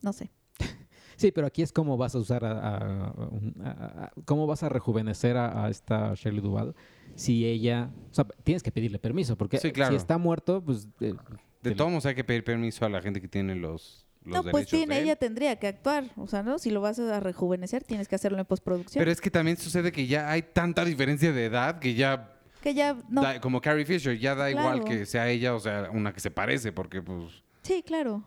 no 0.00 0.12
sé. 0.12 0.30
Sí, 1.16 1.30
pero 1.30 1.46
aquí 1.46 1.62
es 1.62 1.70
cómo 1.72 1.96
vas 1.96 2.14
a 2.14 2.18
usar 2.18 2.44
a, 2.44 2.52
a- 2.52 3.06
a 3.08 3.10
un- 3.28 3.54
a- 3.62 4.04
a- 4.06 4.12
cómo 4.24 4.46
vas 4.46 4.62
a 4.64 4.68
rejuvenecer 4.70 5.36
a, 5.36 5.66
a 5.66 5.70
esta 5.70 6.14
Shirley 6.14 6.40
Duvall 6.40 6.74
si 7.14 7.46
ella, 7.46 7.90
o 8.10 8.14
sea, 8.14 8.24
tienes 8.42 8.62
que 8.62 8.72
pedirle 8.72 8.98
permiso 8.98 9.36
porque 9.36 9.58
Sí, 9.58 9.70
claro. 9.70 9.90
si 9.92 9.96
está 9.98 10.16
muerto, 10.18 10.62
pues 10.64 10.88
eh, 11.00 11.14
De 11.62 11.74
todos 11.76 11.90
modos 11.90 12.06
hay 12.06 12.14
que 12.16 12.24
pedir 12.24 12.42
permiso 12.42 12.84
a 12.86 12.88
la 12.88 13.00
gente 13.02 13.20
que 13.20 13.28
tiene 13.28 13.54
los, 13.54 14.04
los 14.24 14.44
no, 14.44 14.50
pues 14.50 14.66
tiene, 14.66 14.98
ella 15.00 15.14
tendría 15.14 15.54
que 15.60 15.68
actuar, 15.68 16.10
o 16.16 16.26
sea, 16.26 16.42
¿no? 16.42 16.58
Si 16.58 16.70
lo 16.70 16.80
vas 16.80 16.98
a 16.98 17.20
rejuvenecer, 17.20 17.84
tienes 17.84 18.08
que 18.08 18.14
hacerlo 18.16 18.38
en 18.38 18.46
postproducción. 18.46 19.00
Pero 19.00 19.12
es 19.12 19.20
que 19.20 19.30
también 19.30 19.58
sucede 19.58 19.92
que 19.92 20.06
ya 20.08 20.28
hay 20.30 20.42
tanta 20.42 20.84
diferencia 20.84 21.30
de 21.32 21.44
edad 21.44 21.78
que 21.78 21.94
ya, 21.94 22.31
que 22.62 22.72
ya, 22.74 22.96
no, 23.10 23.22
da- 23.22 23.40
como 23.40 23.60
Carrie 23.60 23.84
Fisher, 23.84 24.18
ya 24.18 24.34
da 24.34 24.50
igual 24.50 24.84
que 24.84 25.04
sea 25.04 25.28
ella 25.28 25.54
o 25.54 25.60
sea 25.60 25.90
una 25.92 26.12
que 26.12 26.20
se 26.20 26.30
parece, 26.30 26.72
porque 26.72 27.02
pues, 27.02 27.42
sí, 27.62 27.82
claro. 27.82 28.22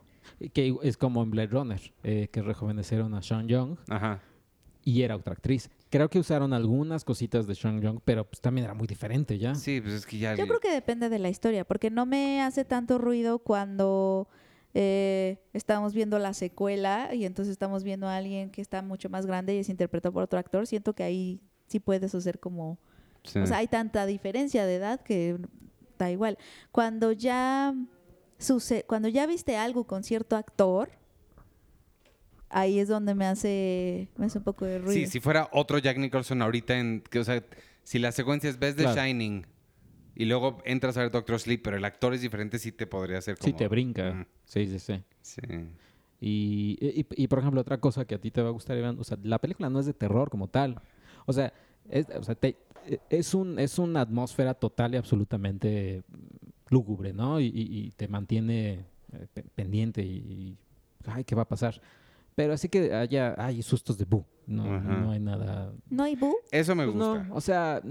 que 0.54 0.76
es 0.84 0.98
como 0.98 1.24
en 1.24 1.32
Blade 1.32 1.48
Runner, 1.48 1.82
eh, 2.04 2.28
que 2.32 2.42
rejuvenecieron 2.42 3.14
a 3.16 3.22
Sean 3.22 3.48
Young 3.48 3.78
ajá. 3.90 4.20
y 4.84 5.02
era 5.02 5.16
otra 5.16 5.34
actriz. 5.34 5.70
Creo 5.90 6.10
que 6.10 6.20
usaron 6.20 6.52
algunas 6.52 7.06
cositas 7.06 7.48
de 7.48 7.56
Sean 7.56 7.80
Young, 7.82 8.00
pero 8.04 8.26
pues 8.26 8.42
también 8.42 8.66
era 8.66 8.74
muy 8.74 8.88
diferente 8.88 9.38
ya. 9.38 9.56
Sí, 9.56 9.80
pues 9.80 9.94
es 9.94 10.06
que 10.06 10.18
ya... 10.18 10.36
Yo 10.36 10.46
creo 10.46 10.60
que 10.60 10.72
depende 10.72 11.08
de 11.10 11.20
la 11.20 11.30
historia, 11.30 11.64
porque 11.64 11.90
no 11.90 12.06
me 12.06 12.42
hace 12.42 12.66
tanto 12.66 12.98
ruido 12.98 13.40
cuando 13.40 14.28
eh, 14.74 15.38
estamos 15.54 15.94
viendo 15.94 16.20
la 16.20 16.34
secuela 16.34 17.14
y 17.14 17.24
entonces 17.24 17.54
estamos 17.54 17.84
viendo 17.84 18.08
a 18.10 18.18
alguien 18.18 18.50
que 18.50 18.62
está 18.62 18.82
mucho 18.82 19.10
más 19.10 19.26
grande 19.26 19.56
y 19.56 19.60
es 19.60 19.70
interpretado 19.70 20.12
por 20.12 20.24
otro 20.24 20.38
actor. 20.38 20.68
Siento 20.68 20.94
que 20.94 21.04
ahí 21.04 21.40
sí 21.68 21.80
puedes 21.80 22.14
hacer 22.14 22.40
como... 22.40 22.78
Sí. 23.26 23.40
O 23.40 23.46
sea, 23.48 23.58
hay 23.58 23.68
tanta 23.68 24.06
diferencia 24.06 24.66
de 24.66 24.76
edad 24.76 25.02
que 25.02 25.38
da 25.98 26.12
igual. 26.12 26.38
Cuando 26.72 27.12
ya 27.12 27.74
suce 28.38 28.84
cuando 28.88 29.08
ya 29.08 29.26
viste 29.28 29.56
algo 29.58 29.86
con 29.86 30.04
cierto 30.04 30.36
actor, 30.36 30.90
ahí 32.50 32.80
es 32.80 32.88
donde 32.88 33.16
me 33.16 33.26
hace, 33.26 34.10
me 34.18 34.26
hace 34.28 34.38
un 34.38 34.44
poco 34.44 34.66
de 34.66 34.80
ruido. 34.80 34.94
Sí, 34.94 35.08
si 35.08 35.20
fuera 35.20 35.50
otro 35.52 35.78
Jack 35.78 35.98
Nicholson 35.98 36.42
ahorita, 36.42 36.78
en, 36.78 37.02
que, 37.02 37.20
o 37.20 37.24
sea, 37.24 37.44
si 37.84 38.00
la 38.00 38.12
secuencia 38.12 38.50
es 38.50 38.60
ves 38.60 38.76
The 38.76 38.84
Claro. 38.84 39.02
Shining 39.02 39.46
y 40.16 40.26
luego 40.26 40.60
entras 40.66 40.96
a 40.98 41.02
ver 41.02 41.12
Doctor 41.12 41.40
Sleep, 41.40 41.62
pero 41.64 41.76
el 41.78 41.84
actor 41.86 42.14
es 42.14 42.22
diferente, 42.22 42.58
sí 42.60 42.72
te 42.72 42.88
podría 42.88 43.18
hacer 43.18 43.38
como... 43.38 43.52
Sí, 43.52 43.54
te 43.58 43.68
brinca. 43.68 44.14
Mm, 44.14 44.26
Sí, 44.46 44.68
sí, 44.68 44.80
sí. 44.80 45.04
sí. 45.22 45.42
Y, 46.22 46.78
y, 46.80 47.06
y, 47.24 47.28
por 47.28 47.40
ejemplo, 47.40 47.60
otra 47.62 47.80
cosa 47.80 48.06
que 48.06 48.16
a 48.16 48.22
ti 48.22 48.32
te 48.32 48.42
va 48.42 48.48
a 48.50 48.52
gustar, 48.52 48.78
Iván, 48.78 48.98
o 49.00 49.04
sea, 49.04 49.18
la 49.24 49.40
película 49.40 49.70
no 49.70 49.80
es 49.80 49.86
de 49.86 49.94
terror 49.94 50.30
como 50.30 50.48
tal. 50.48 50.82
O 51.26 51.34
sea, 51.34 51.52
es, 51.90 52.08
o 52.10 52.24
sea, 52.24 52.36
te- 52.36 52.58
es, 53.10 53.34
un, 53.34 53.60
es 53.60 53.80
una 53.80 54.02
atmósfera 54.02 54.54
total 54.54 54.94
y 54.94 54.98
absolutamente 54.98 56.04
lúgubre, 56.70 57.14
¿no? 57.14 57.40
Y, 57.40 57.94
te 57.96 58.08
mantiene 58.08 58.86
eh, 59.14 59.28
pe- 59.34 59.44
pendiente 59.56 60.02
y, 60.04 60.18
y, 60.18 60.58
ay, 61.06 61.24
¿qué 61.24 61.36
va 61.36 61.44
a 61.44 61.48
pasar? 61.48 61.82
Pero 62.36 62.54
así 62.54 62.68
que 62.70 62.94
haya, 62.94 63.36
hay 63.38 63.62
sustos 63.62 63.98
de 63.98 64.06
bu. 64.06 64.26
No, 64.48 64.64
Ajá. 64.76 64.88
no 64.90 65.12
hay 65.12 65.20
nada. 65.20 65.74
¿No 65.90 66.04
hay 66.04 66.16
boo? 66.16 66.36
Eso 66.52 66.76
me 66.76 66.86
Pues 66.86 66.96
gusta. 66.98 67.24
no, 67.24 67.36
o 67.36 67.42
sea, 67.42 67.82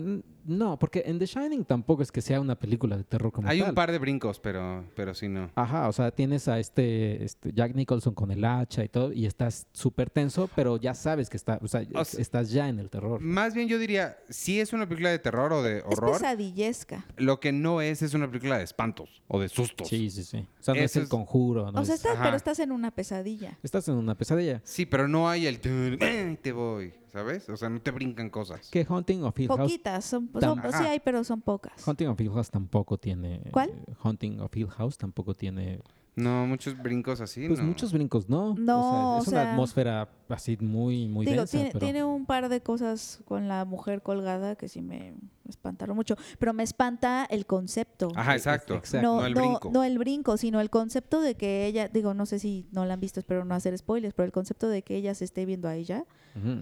no, 0.47 0.79
porque 0.79 1.03
en 1.07 1.19
The 1.19 1.27
Shining 1.27 1.65
tampoco 1.65 2.03
es 2.03 2.13
que 2.13 2.21
sea 2.21 2.41
una 2.41 2.55
película 2.55 2.97
de 2.97 3.03
terror 3.05 3.33
como 3.33 3.49
Hay 3.49 3.61
tal. 3.61 3.71
un 3.71 3.75
par 3.75 3.91
de 3.91 3.99
brincos, 3.99 4.39
pero, 4.39 4.85
pero 4.95 5.15
sí 5.15 5.29
no. 5.29 5.51
Ajá, 5.55 5.89
o 5.89 5.93
sea, 5.93 6.11
tienes 6.11 6.47
a 6.49 6.59
este, 6.59 7.25
este 7.25 7.53
Jack 7.53 7.75
Nicholson 7.75 8.15
con 8.15 8.31
el 8.31 8.45
hacha 8.45 8.85
y 8.85 8.89
todo, 8.89 9.13
y 9.13 9.27
estás 9.27 9.67
súper 9.73 10.11
tenso, 10.11 10.49
pero 10.55 10.77
ya 10.77 10.95
sabes 10.95 11.29
que 11.31 11.37
está, 11.39 11.59
o 11.63 11.67
sea, 11.67 11.83
O 11.95 12.05
sea- 12.05 12.21
estás 12.21 12.51
ya 12.51 12.69
en 12.69 12.79
el 12.79 12.91
terror. 12.91 13.21
Más 13.21 13.55
bien 13.55 13.67
yo 13.69 13.79
diría, 13.79 14.17
si 14.29 14.61
es 14.61 14.73
una 14.73 14.87
película 14.87 15.11
de 15.11 15.19
terror 15.19 15.53
o 15.53 15.63
de 15.63 15.79
Es 15.79 15.85
horror, 15.87 16.13
pesadillesca. 16.19 17.05
lo 17.17 17.41
que 17.41 17.53
no 17.53 17.81
es 17.81 18.03
es 18.03 18.15
una 18.15 18.29
película 18.29 18.59
de 18.59 18.65
espantos 18.65 19.23
o 19.29 19.41
de 19.41 19.49
sustos. 19.49 19.89
Sí, 19.89 20.11
sí, 20.11 20.23
sí. 20.25 20.47
O 20.61 20.63
sea, 20.63 20.75
no 20.75 20.81
es 20.81 20.91
Eso 20.93 21.01
el 21.01 21.05
es- 21.05 21.11
conjuro, 21.11 21.73
no 21.73 21.81
o 21.81 21.85
sea, 21.85 21.95
es- 21.95 22.05
estás, 22.05 22.19
pero 22.23 22.37
estás 22.37 22.59
en 22.59 22.71
una 22.71 22.91
pesadilla. 22.91 23.59
estás 23.63 23.89
en 23.89 23.95
una 23.95 24.15
pesadilla. 24.15 24.61
Sí, 24.65 24.87
pero 24.87 25.09
no 25.09 25.29
hay 25.29 25.47
el... 25.47 25.59
tun, 26.45 26.45
¡ay, 26.45 26.53
te 26.53 26.53
voy, 26.53 26.95
¿sabes? 27.13 27.49
O 27.49 27.57
sea, 27.57 27.69
no 27.69 27.81
te 27.81 27.91
brincan 27.91 28.31
cosas. 28.31 28.69
Que 28.71 28.85
Haunting 28.89 29.25
of 29.25 29.39
Hill 29.39 29.49
House, 29.49 29.59
Poquitas, 29.59 30.05
son, 30.05 30.31
son- 30.41 30.61
sí 30.73 30.85
hay, 30.85 31.01
pero 31.01 31.25
son 31.25 31.41
pocas. 31.41 31.87
Haunting 31.87 32.09
of 32.09 32.21
Hill 32.21 32.31
House 32.33 32.51
tampoco 32.51 32.99
tiene. 32.99 33.41
¿Cuál? 33.51 33.71
eh, 33.71 33.95
Haunting 34.03 34.41
of 34.41 34.55
Hill 34.57 34.69
House 34.71 34.99
tampoco 34.99 35.35
tiene. 35.35 35.81
No, 36.17 36.47
muchos 36.47 36.81
brincos 36.81 37.21
así, 37.21 37.49
Pues 37.49 37.59
no. 37.59 37.67
muchos 37.67 37.93
brincos, 37.93 38.29
¿no? 38.29 38.55
No, 38.57 39.17
o 39.17 39.21
sea, 39.21 39.23
es 39.23 39.27
o 39.27 39.31
una 39.33 39.43
sea- 39.43 39.51
atmósfera 39.53 40.09
así 40.29 40.57
muy, 40.61 41.09
muy 41.09 41.27
Digo, 41.27 41.39
densa. 41.39 41.51
tiene, 41.57 41.71
pero- 41.73 41.81
tiene 41.85 42.05
un 42.05 42.25
par 42.25 42.49
de 42.49 42.61
cosas 42.61 43.21
con 43.25 43.49
la 43.49 43.65
mujer 43.65 44.01
colgada 44.01 44.55
que 44.55 44.69
sí 44.69 44.81
me... 44.81 45.15
espantaron 45.49 45.97
mucho. 45.97 46.15
Pero 46.39 46.53
me 46.53 46.63
espanta 46.63 47.27
el 47.29 47.47
concepto. 47.47 48.13
Ajá, 48.15 48.35
exacto. 48.37 48.75
Exacto. 48.77 49.07
No, 49.09 49.21
no 49.23 49.27
el 49.27 49.35
no, 49.35 49.41
brinco. 49.41 49.71
no 49.73 49.83
el 49.83 49.99
brinco, 49.99 50.37
sino 50.37 50.61
el 50.61 50.71
concepto 50.71 51.21
de 51.21 51.35
que 51.35 51.67
ella, 51.67 51.89
digo, 51.89 52.15
no 52.15 52.27
sé 52.27 52.39
si 52.39 52.69
no 52.71 52.85
la 52.87 52.95
han 52.95 53.01
visto, 53.01 53.19
espero 53.19 53.45
no 53.45 53.55
hacer 53.57 53.77
spoilers, 53.77 54.15
pero 54.15 54.25
el 54.27 54.33
concepto 54.33 54.69
de 54.69 54.83
que 54.83 54.95
ella 54.97 55.15
se 55.15 55.25
esté 55.25 55.45
viendo 55.47 55.67
a 55.67 55.75
ella 55.75 56.05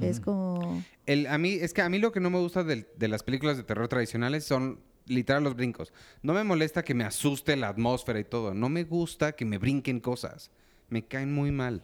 Es 0.03 0.20
como... 0.20 0.83
El, 1.07 1.27
a 1.27 1.39
mí, 1.39 1.53
es 1.55 1.73
que 1.73 1.81
a 1.83 1.89
mí 1.89 1.99
lo 1.99 2.12
que 2.12 2.20
no 2.20 2.29
me 2.31 2.39
gusta 2.39 2.62
del- 2.62 2.87
de, 2.97 3.09
las 3.09 3.23
películas 3.23 3.57
de 3.57 3.62
terror 3.62 3.89
tradicionales 3.89 4.45
son 4.45 4.81
literal 5.07 5.43
los 5.43 5.57
brincos. 5.57 5.93
No 6.23 6.35
me 6.35 6.45
molesta 6.45 6.83
que 6.85 6.95
me 6.95 7.05
asuste 7.05 7.57
la 7.57 7.68
atmósfera 7.68 8.20
y 8.20 8.25
todo. 8.25 8.53
No 8.55 8.68
me 8.68 8.85
gusta 8.85 9.33
que 9.33 9.45
me 9.45 9.59
brinquen 9.59 10.01
cosas. 10.01 10.51
Me 10.91 11.07
caen 11.07 11.33
muy 11.33 11.51
mal. 11.51 11.83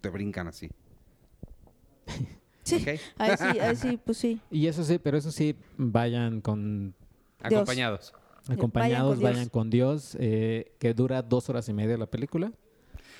Te 0.00 0.08
brincan 0.08 0.48
así. 0.48 0.70
Sí, 2.64 2.76
¿ok? 2.76 3.00
ahí 3.18 3.36
sí, 3.36 3.58
ahí 3.58 3.76
sí, 3.76 3.96
pues 4.04 4.18
sí. 4.18 4.40
Y 4.48 4.68
eso 4.68 4.84
sí, 4.84 4.98
pero 4.98 5.18
eso 5.18 5.32
sí, 5.32 5.56
vayan 5.76 6.40
con 6.40 6.94
Dios. 7.40 7.52
Acompañados. 7.54 8.14
acompañados, 8.48 9.18
Dios. 9.18 9.32
vayan 9.32 9.48
con 9.48 9.68
Dios, 9.68 10.16
eh, 10.20 10.72
que 10.78 10.94
dura 10.94 11.22
dos 11.22 11.48
horas 11.48 11.68
y 11.68 11.72
media 11.72 11.98
la 11.98 12.06
película. 12.06 12.52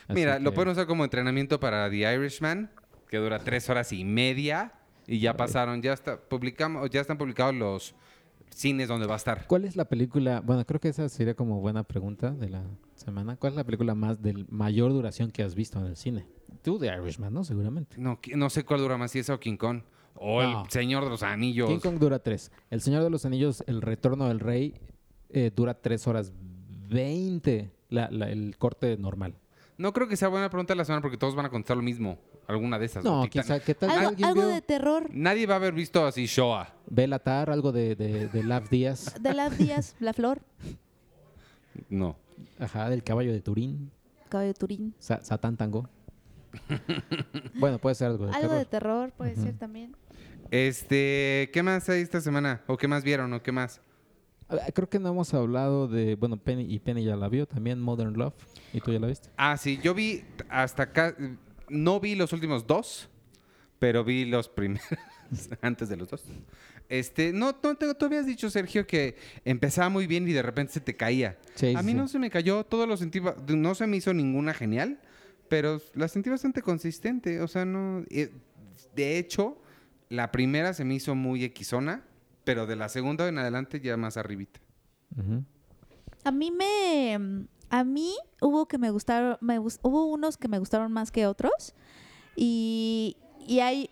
Así 0.07 0.15
Mira, 0.15 0.39
lo 0.39 0.55
pueden 0.55 0.71
usar 0.71 0.87
como 0.87 1.03
entrenamiento 1.03 1.59
para 1.59 1.91
The 1.91 2.15
Irishman, 2.15 2.71
que 3.13 3.19
dura 3.19 3.39
tres 3.41 3.69
horas 3.69 3.93
y 3.93 4.05
media. 4.07 4.73
Y 5.07 5.19
ya 5.19 5.37
pasaron, 5.37 5.83
ya 5.83 5.93
está, 5.93 6.19
publicamos, 6.19 6.89
ya 6.89 7.03
están 7.03 7.19
publicados 7.19 7.55
los 7.55 7.95
cines 8.49 8.89
donde 8.89 9.07
va 9.07 9.13
a 9.13 9.17
estar. 9.19 9.47
¿Cuál 9.47 9.67
es 9.67 9.77
la 9.77 9.85
película? 9.85 10.41
Bueno, 10.41 10.65
creo 10.65 10.81
que 10.81 10.89
esa 10.89 11.07
sería 11.11 11.35
como 11.35 11.61
buena 11.61 11.83
pregunta 11.83 12.31
de 12.31 12.49
la 12.49 12.63
semana. 12.95 13.37
¿Cuál 13.37 13.53
es 13.53 13.57
la 13.59 13.65
película 13.65 13.95
más 13.95 14.23
de 14.23 14.47
mayor 14.49 14.93
duración 14.95 15.31
que 15.31 15.43
has 15.43 15.55
visto 15.55 15.79
en 15.79 15.85
el 15.89 15.97
cine? 15.97 16.27
Tú 16.63 16.79
de 16.79 16.87
Irishman, 16.87 17.35
¿no? 17.35 17.45
Seguramente. 17.45 17.97
No, 17.99 18.19
sé 18.49 18.65
cuál 18.65 18.81
dura 18.81 18.97
más, 18.97 19.11
si 19.11 19.19
esa 19.19 19.35
o 19.35 19.41
King 19.41 19.59
Kong. 19.59 19.83
O 20.15 20.43
No. 20.43 20.63
el 20.65 20.71
Señor 20.71 21.05
de 21.05 21.11
los 21.11 21.23
Anillos. 21.23 21.69
King 21.69 21.81
Kong 21.81 21.99
dura 21.99 22.19
tres. 22.19 22.51
El 22.71 22.81
Señor 22.81 23.03
de 23.03 23.11
los 23.11 23.27
Anillos, 23.27 23.63
El 23.67 23.83
Retorno 23.83 24.29
del 24.29 24.41
Rey, 24.41 24.73
eh, 25.29 25.51
dura 25.55 25.75
tres 25.75 26.07
horas 26.07 26.33
veinte. 26.89 27.73
La- 27.91 28.09
la- 28.11 28.31
el 28.31 28.57
corte 28.57 28.97
normal. 28.97 29.35
No 29.77 29.93
creo 29.93 30.09
que 30.09 30.17
sea 30.17 30.29
buena 30.29 30.49
pregunta 30.49 30.73
de 30.73 30.79
la 30.79 30.87
semana 30.87 31.03
porque 31.03 31.19
todos 31.19 31.35
van 31.35 31.45
a 31.45 31.51
contestar 31.51 31.77
lo 31.77 31.83
mismo. 31.83 32.19
Alguna 32.49 32.79
de 32.79 32.87
esas. 32.87 33.05
No, 33.05 33.27
quizá, 33.31 33.61
¿qué 33.61 33.75
tal? 33.75 33.91
Algo, 33.91 34.09
¿Alguien 34.11 34.29
algo 34.29 34.41
vio 34.43 34.51
de 34.51 34.61
terror. 34.63 35.09
Nadie 35.13 35.47
va 35.47 35.55
a 35.55 35.57
haber 35.59 35.73
visto 35.73 36.05
así 36.05 36.27
Shoah. 36.27 36.75
Belatar, 36.89 37.51
algo 37.51 37.73
de, 37.73 37.95
de, 37.97 38.29
de 38.29 38.43
Lav 38.45 38.69
Díaz? 38.69 39.15
De 39.21 39.33
las 39.33 39.57
días, 39.59 39.95
la 40.01 40.13
flor, 40.13 40.41
No. 41.89 42.17
Ajá, 42.59 42.91
del 42.91 43.03
caballo 43.05 43.33
de 43.33 43.41
Turín. 43.41 43.91
caballo 44.29 44.49
de 44.49 44.55
Turín. 44.55 44.95
Sa- 44.99 45.23
Satán 45.23 45.57
Tango. 45.57 45.89
bueno, 47.55 47.79
puede 47.79 47.95
ser 47.95 48.09
algo 48.09 48.27
de 48.27 48.33
Algo 48.33 48.53
de 48.55 48.65
terror. 48.65 49.09
terror 49.09 49.13
puede 49.17 49.37
ser 49.37 49.57
también. 49.57 49.97
Este, 50.51 51.49
¿qué 51.53 51.63
más 51.63 51.89
hay 51.89 52.03
esta 52.03 52.21
semana? 52.21 52.63
¿O 52.67 52.77
qué 52.77 52.89
más 52.89 53.05
vieron? 53.05 53.33
¿O 53.33 53.43
qué 53.43 53.53
más? 53.53 53.81
Ah, 54.51 54.57
Creo 54.75 54.89
que 54.89 54.99
no 54.99 55.09
hemos 55.09 55.33
hablado 55.33 55.89
de. 55.89 56.15
Bueno, 56.17 56.37
Penny 56.37 56.65
y 56.65 56.79
Penny 56.79 57.05
ya 57.05 57.17
la 57.17 57.29
vio 57.29 57.47
también, 57.47 57.81
Modern 57.81 58.15
Love. 58.19 58.35
¿Y 58.75 58.81
tú 58.81 58.93
ya 58.93 58.99
la 58.99 59.07
viste? 59.07 59.31
Ah, 59.39 59.57
sí, 59.57 59.79
yo 59.83 59.95
vi 59.95 60.25
hasta 60.51 60.83
acá. 60.83 61.17
No 61.73 61.99
vi 62.01 62.15
los 62.15 62.33
últimos 62.33 62.67
dos, 62.67 63.09
pero 63.79 64.05
vi 64.05 64.25
los 64.25 64.49
primeros 64.49 64.87
antes 65.63 65.89
de 65.89 65.97
los 65.97 66.09
dos. 66.11 66.23
Este, 66.89 67.33
no, 67.33 67.57
no 67.63 67.75
te- 67.77 67.95
tú 67.95 68.05
habías 68.05 68.27
dicho, 68.27 68.51
Sergio, 68.51 68.87
que 68.87 69.17
empezaba 69.45 69.89
muy 69.89 70.07
bien 70.07 70.29
y 70.29 70.33
de 70.33 70.43
repente 70.43 70.75
se 70.75 70.81
te 70.81 70.95
caía. 70.97 71.39
Sí, 71.55 71.75
A 71.75 71.83
mí 71.83 71.93
sí. 71.93 71.97
no 71.99 72.07
se 72.09 72.19
me 72.19 72.31
cayó, 72.31 72.65
todo 72.65 72.87
lo 72.87 72.97
sentí, 72.97 73.21
no 73.49 73.75
se 73.75 73.87
me 73.87 73.97
hizo 73.97 74.13
ninguna 74.13 74.53
genial, 74.53 75.01
pero 75.49 75.81
la 75.95 76.09
sentí 76.09 76.29
bastante 76.31 76.61
consistente. 76.63 77.41
O 77.41 77.49
sea, 77.49 77.65
no. 77.65 78.05
eh, 78.11 78.31
De 78.95 79.19
hecho, 79.19 79.57
la 80.11 80.31
primera 80.33 80.75
se 80.75 80.85
me 80.85 80.95
hizo 80.95 81.15
muy 81.15 81.43
equisona, 81.45 82.05
pero 82.45 82.67
de 82.67 82.77
la 82.77 82.89
segunda 82.91 83.27
en 83.29 83.39
adelante 83.39 83.81
ya 83.81 83.97
más 83.97 84.17
arribita. 84.19 84.61
A 86.25 86.31
mí 86.31 86.51
me... 86.51 87.47
A 87.73 87.85
mí 87.85 88.15
hubo 88.41 88.67
que 88.67 88.77
me 88.77 88.91
gustaron, 88.91 89.39
me 89.41 89.59
hubo 89.59 90.05
unos 90.05 90.37
que 90.37 90.47
me 90.47 90.59
gustaron 90.59 90.93
más 90.93 91.11
que 91.11 91.27
otros 91.27 91.75
y, 92.37 93.17
y 93.47 93.61
hay 93.61 93.89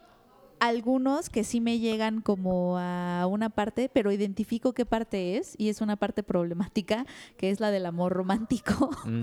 algunos 0.58 1.30
que 1.30 1.42
sí 1.42 1.62
me 1.62 1.78
llegan 1.78 2.20
como 2.20 2.76
a 2.78 3.26
una 3.26 3.48
parte, 3.48 3.90
pero 3.90 4.12
identifico 4.12 4.74
qué 4.74 4.84
parte 4.84 5.38
es 5.38 5.54
y 5.56 5.70
es 5.70 5.80
una 5.80 5.96
parte 5.96 6.22
problemática, 6.22 7.06
que 7.38 7.48
es 7.48 7.58
la 7.60 7.70
del 7.70 7.86
amor 7.86 8.12
romántico, 8.12 8.90
Mm. 9.06 9.22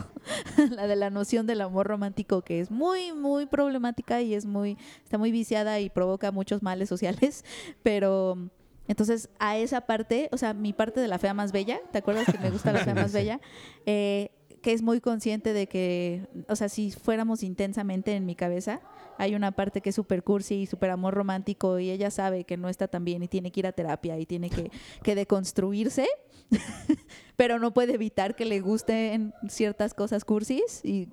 la 0.72 0.88
de 0.88 0.96
la 0.96 1.12
noción 1.12 1.46
del 1.46 1.62
amor 1.62 1.86
romántico 1.86 2.42
que 2.42 2.60
es 2.60 2.72
muy 2.72 3.14
muy 3.14 3.46
problemática 3.46 4.22
y 4.22 4.34
es 4.34 4.48
muy 4.48 4.76
está 5.04 5.20
muy 5.20 5.32
viciada 5.32 5.80
y 5.80 5.92
provoca 5.92 6.32
muchos 6.32 6.64
males 6.64 6.90
sociales, 6.90 7.46
pero 7.84 8.50
entonces 8.88 9.30
a 9.38 9.58
esa 9.58 9.82
parte, 9.82 10.30
o 10.32 10.38
sea, 10.38 10.56
mi 10.56 10.74
parte 10.74 11.00
de 11.00 11.08
la 11.08 11.20
fea 11.20 11.36
más 11.36 11.52
bella, 11.52 11.80
¿te 11.92 12.00
acuerdas 12.00 12.26
que 12.26 12.40
me 12.40 12.50
gusta 12.50 12.74
la 12.74 12.80
fea 12.80 12.96
más 12.96 13.14
bella? 13.14 13.40
Eh, 13.86 14.32
que 14.68 14.74
es 14.74 14.82
muy 14.82 15.00
consciente 15.00 15.54
de 15.54 15.68
que, 15.68 16.28
o 16.50 16.56
sea, 16.58 16.68
si 16.68 16.92
fuéramos 16.92 17.42
intensamente 17.42 18.14
en 18.18 18.26
mi 18.26 18.36
cabeza, 18.36 18.82
hay 19.18 19.34
una 19.34 19.54
parte 19.54 19.80
que 19.80 19.92
es 19.92 19.96
súper 19.96 20.24
cursi 20.26 20.56
y 20.56 20.66
súper 20.66 20.90
amor 20.90 21.14
romántico 21.14 21.80
y 21.80 21.90
ella 21.90 22.12
sabe 22.12 22.44
que 22.44 22.58
no 22.58 22.68
está 22.68 22.90
tan 22.90 23.06
bien 23.06 23.24
y 23.24 23.30
tiene 23.30 23.50
que 23.50 23.62
ir 23.62 23.68
a 23.68 23.72
terapia 23.72 24.20
y 24.20 24.26
tiene 24.26 24.50
que, 24.50 24.70
que 25.04 25.16
deconstruirse, 25.16 26.06
pero 27.38 27.60
no 27.60 27.74
puede 27.74 27.94
evitar 27.94 28.36
que 28.36 28.44
le 28.44 28.60
gusten 28.60 29.34
ciertas 29.48 29.94
cosas 29.94 30.26
cursis 30.26 30.84
y 30.84 31.08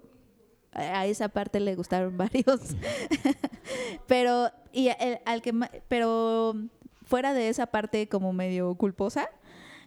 a 0.72 1.06
esa 1.06 1.28
parte 1.28 1.60
le 1.60 1.76
gustaron 1.76 2.16
varios. 2.18 2.58
pero, 4.08 4.50
y 4.72 4.88
el- 4.88 5.20
al 5.26 5.42
que 5.42 5.54
pero 5.86 6.56
fuera 7.04 7.32
de 7.32 7.50
esa 7.50 7.66
parte 7.66 8.08
como 8.08 8.32
medio 8.32 8.74
culposa, 8.74 9.28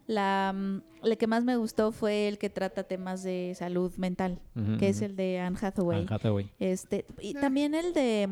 la, 0.08 0.54
mm, 0.56 0.82
la 1.04 1.16
que 1.18 1.28
más 1.28 1.44
me 1.44 1.58
gustó 1.58 1.92
fue 1.92 2.28
el 2.28 2.38
que 2.38 2.50
trata 2.50 2.84
temas 2.84 3.24
de 3.24 3.54
salud 3.56 3.92
mental, 3.98 4.40
que 4.80 4.90
es 4.90 5.02
el 5.02 5.16
de 5.16 5.40
Anne 5.40 5.58
Hathaway. 5.62 6.00
Anne 6.00 6.08
Hathaway. 6.10 6.50
Este, 6.60 7.06
y 7.22 7.34
también 7.34 7.76
el 7.76 7.94
de, 7.94 8.30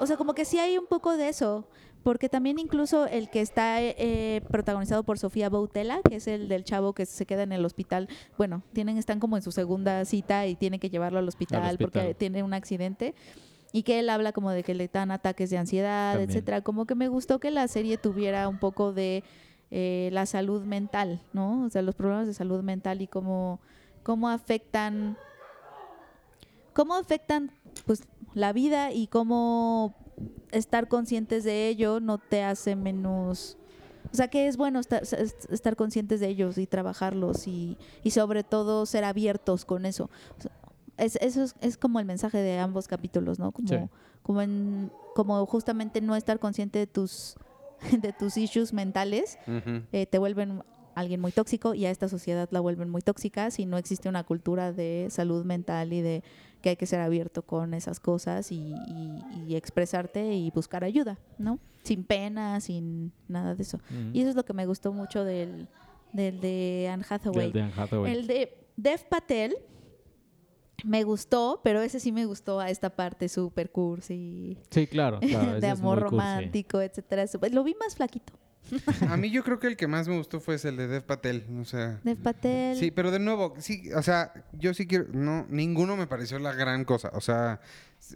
o 0.00 0.06
sea, 0.06 0.16
como 0.16 0.34
que 0.34 0.44
sí 0.44 0.58
hay 0.58 0.76
un 0.78 0.86
poco 0.86 1.16
de 1.16 1.28
eso, 1.28 1.68
porque 2.02 2.28
también 2.28 2.58
incluso 2.58 3.06
el 3.06 3.28
que 3.28 3.40
está 3.40 3.82
eh, 3.82 4.40
protagonizado 4.50 5.02
por 5.02 5.18
Sofía 5.18 5.50
Boutella, 5.50 6.00
que 6.08 6.16
es 6.16 6.26
el 6.26 6.48
del 6.48 6.64
chavo 6.64 6.94
que 6.94 7.04
se 7.04 7.26
queda 7.26 7.42
en 7.42 7.52
el 7.52 7.64
hospital, 7.64 8.08
bueno, 8.38 8.62
tienen 8.72 8.96
están 8.96 9.20
como 9.20 9.36
en 9.36 9.42
su 9.42 9.52
segunda 9.52 10.04
cita 10.06 10.46
y 10.46 10.56
tienen 10.56 10.80
que 10.80 10.88
llevarlo 10.90 11.18
al 11.18 11.28
hospital, 11.28 11.76
porque 11.78 11.98
hospital. 11.98 12.16
tiene 12.16 12.42
un 12.42 12.54
accidente. 12.54 13.14
Y 13.70 13.82
que 13.82 13.98
él 13.98 14.08
habla 14.08 14.32
como 14.32 14.50
de 14.50 14.62
que 14.62 14.72
le 14.72 14.88
dan 14.88 15.10
ataques 15.10 15.50
de 15.50 15.58
ansiedad, 15.58 16.12
También. 16.12 16.30
etcétera. 16.30 16.62
Como 16.62 16.86
que 16.86 16.94
me 16.94 17.08
gustó 17.08 17.38
que 17.38 17.50
la 17.50 17.68
serie 17.68 17.98
tuviera 17.98 18.48
un 18.48 18.58
poco 18.58 18.94
de 18.94 19.22
eh, 19.70 20.08
la 20.12 20.26
salud 20.26 20.64
mental, 20.64 21.20
¿no? 21.32 21.64
O 21.64 21.70
sea, 21.70 21.82
los 21.82 21.94
problemas 21.94 22.26
de 22.26 22.34
salud 22.34 22.62
mental 22.62 23.02
y 23.02 23.06
cómo, 23.06 23.60
cómo 24.02 24.28
afectan 24.28 25.16
cómo 26.72 26.94
afectan 26.94 27.50
pues 27.86 28.04
la 28.34 28.52
vida 28.52 28.92
y 28.92 29.08
cómo 29.08 29.94
estar 30.52 30.88
conscientes 30.88 31.44
de 31.44 31.68
ello 31.68 32.00
no 32.00 32.18
te 32.18 32.42
hace 32.44 32.76
menos 32.76 33.56
o 34.12 34.16
sea 34.16 34.28
que 34.28 34.46
es 34.46 34.56
bueno 34.56 34.78
estar, 34.80 35.02
estar 35.02 35.76
conscientes 35.76 36.20
de 36.20 36.28
ellos 36.28 36.56
y 36.56 36.66
trabajarlos 36.66 37.46
y, 37.48 37.76
y 38.04 38.10
sobre 38.10 38.44
todo 38.44 38.86
ser 38.86 39.04
abiertos 39.04 39.64
con 39.64 39.86
eso 39.86 40.08
O 40.38 40.42
sea, 40.42 40.52
es, 40.96 41.16
eso 41.16 41.42
es, 41.42 41.54
es 41.60 41.76
como 41.76 41.98
el 42.00 42.06
mensaje 42.06 42.38
de 42.38 42.58
ambos 42.58 42.86
capítulos 42.88 43.38
no 43.38 43.50
como 43.52 43.68
Sí. 43.68 43.76
como 44.22 44.40
en 44.42 44.92
como 45.14 45.44
justamente 45.46 46.00
no 46.00 46.14
estar 46.16 46.38
consciente 46.38 46.78
de 46.78 46.86
tus 46.86 47.36
de 48.02 48.12
tus 48.12 48.36
issues 48.36 48.72
mentales 48.72 49.38
eh, 49.92 50.06
te 50.06 50.18
vuelven 50.18 50.62
alguien 50.94 51.20
muy 51.20 51.30
tóxico 51.30 51.74
y 51.74 51.86
a 51.86 51.90
esta 51.90 52.08
sociedad 52.08 52.48
la 52.50 52.58
vuelven 52.60 52.90
muy 52.90 53.02
tóxica 53.02 53.50
si 53.52 53.66
no 53.66 53.78
existe 53.78 54.08
una 54.08 54.24
cultura 54.24 54.72
de 54.72 55.06
salud 55.10 55.44
mental 55.44 55.92
y 55.92 56.00
de 56.00 56.24
que 56.60 56.70
hay 56.70 56.76
que 56.76 56.86
ser 56.86 56.98
abierto 57.00 57.42
con 57.42 57.72
esas 57.72 58.00
cosas 58.00 58.50
y, 58.50 58.56
y- 58.88 59.44
y 59.46 59.54
expresarte 59.54 60.34
y 60.34 60.50
buscar 60.50 60.82
ayuda, 60.82 61.16
¿no? 61.38 61.60
Sin 61.84 62.02
pena, 62.02 62.60
sin 62.60 63.12
nada 63.28 63.54
de 63.54 63.62
eso. 63.62 63.78
Y 64.12 64.20
eso 64.20 64.30
es 64.30 64.34
lo 64.36 64.44
que 64.44 64.52
me 64.54 64.66
gustó 64.66 64.92
mucho 64.92 65.22
del, 65.24 65.68
del 66.12 66.40
de 66.40 66.90
Anne 66.92 67.04
Hathaway. 67.08 67.44
Del 67.46 67.52
de 67.52 67.62
Anne 67.62 67.72
Hathaway. 67.76 68.12
El 68.12 68.26
de 68.26 68.58
Dev 68.76 69.08
Patel 69.08 69.56
me 70.84 71.02
gustó, 71.04 71.60
pero 71.64 71.82
ese 71.82 72.00
sí 72.00 72.12
me 72.12 72.24
gustó 72.24 72.60
a 72.60 72.70
esta 72.70 72.90
parte 72.90 73.28
super 73.28 73.70
cursi, 73.70 74.58
Sí, 74.70 74.86
claro. 74.86 75.18
de 75.20 75.58
es 75.58 75.64
amor 75.78 75.98
cursi. 76.00 76.10
romántico, 76.10 76.80
etcétera. 76.80 77.24
Lo 77.52 77.64
vi 77.64 77.74
más 77.80 77.96
flaquito. 77.96 78.32
A 79.08 79.16
mí 79.16 79.30
yo 79.30 79.42
creo 79.44 79.58
que 79.58 79.66
el 79.66 79.76
que 79.78 79.86
más 79.86 80.08
me 80.08 80.16
gustó 80.18 80.40
fue 80.40 80.56
ese, 80.56 80.68
el 80.68 80.76
de 80.76 80.88
Dev 80.88 81.02
Patel. 81.02 81.44
O 81.58 81.64
sea, 81.64 82.00
Dev 82.04 82.18
Patel. 82.18 82.76
Sí, 82.76 82.90
pero 82.90 83.10
de 83.10 83.18
nuevo, 83.18 83.54
sí, 83.58 83.90
o 83.96 84.02
sea, 84.02 84.32
yo 84.52 84.74
sí 84.74 84.86
quiero, 84.86 85.06
no, 85.12 85.46
ninguno 85.48 85.96
me 85.96 86.06
pareció 86.06 86.38
la 86.38 86.52
gran 86.52 86.84
cosa. 86.84 87.10
O 87.14 87.20
sea, 87.22 87.60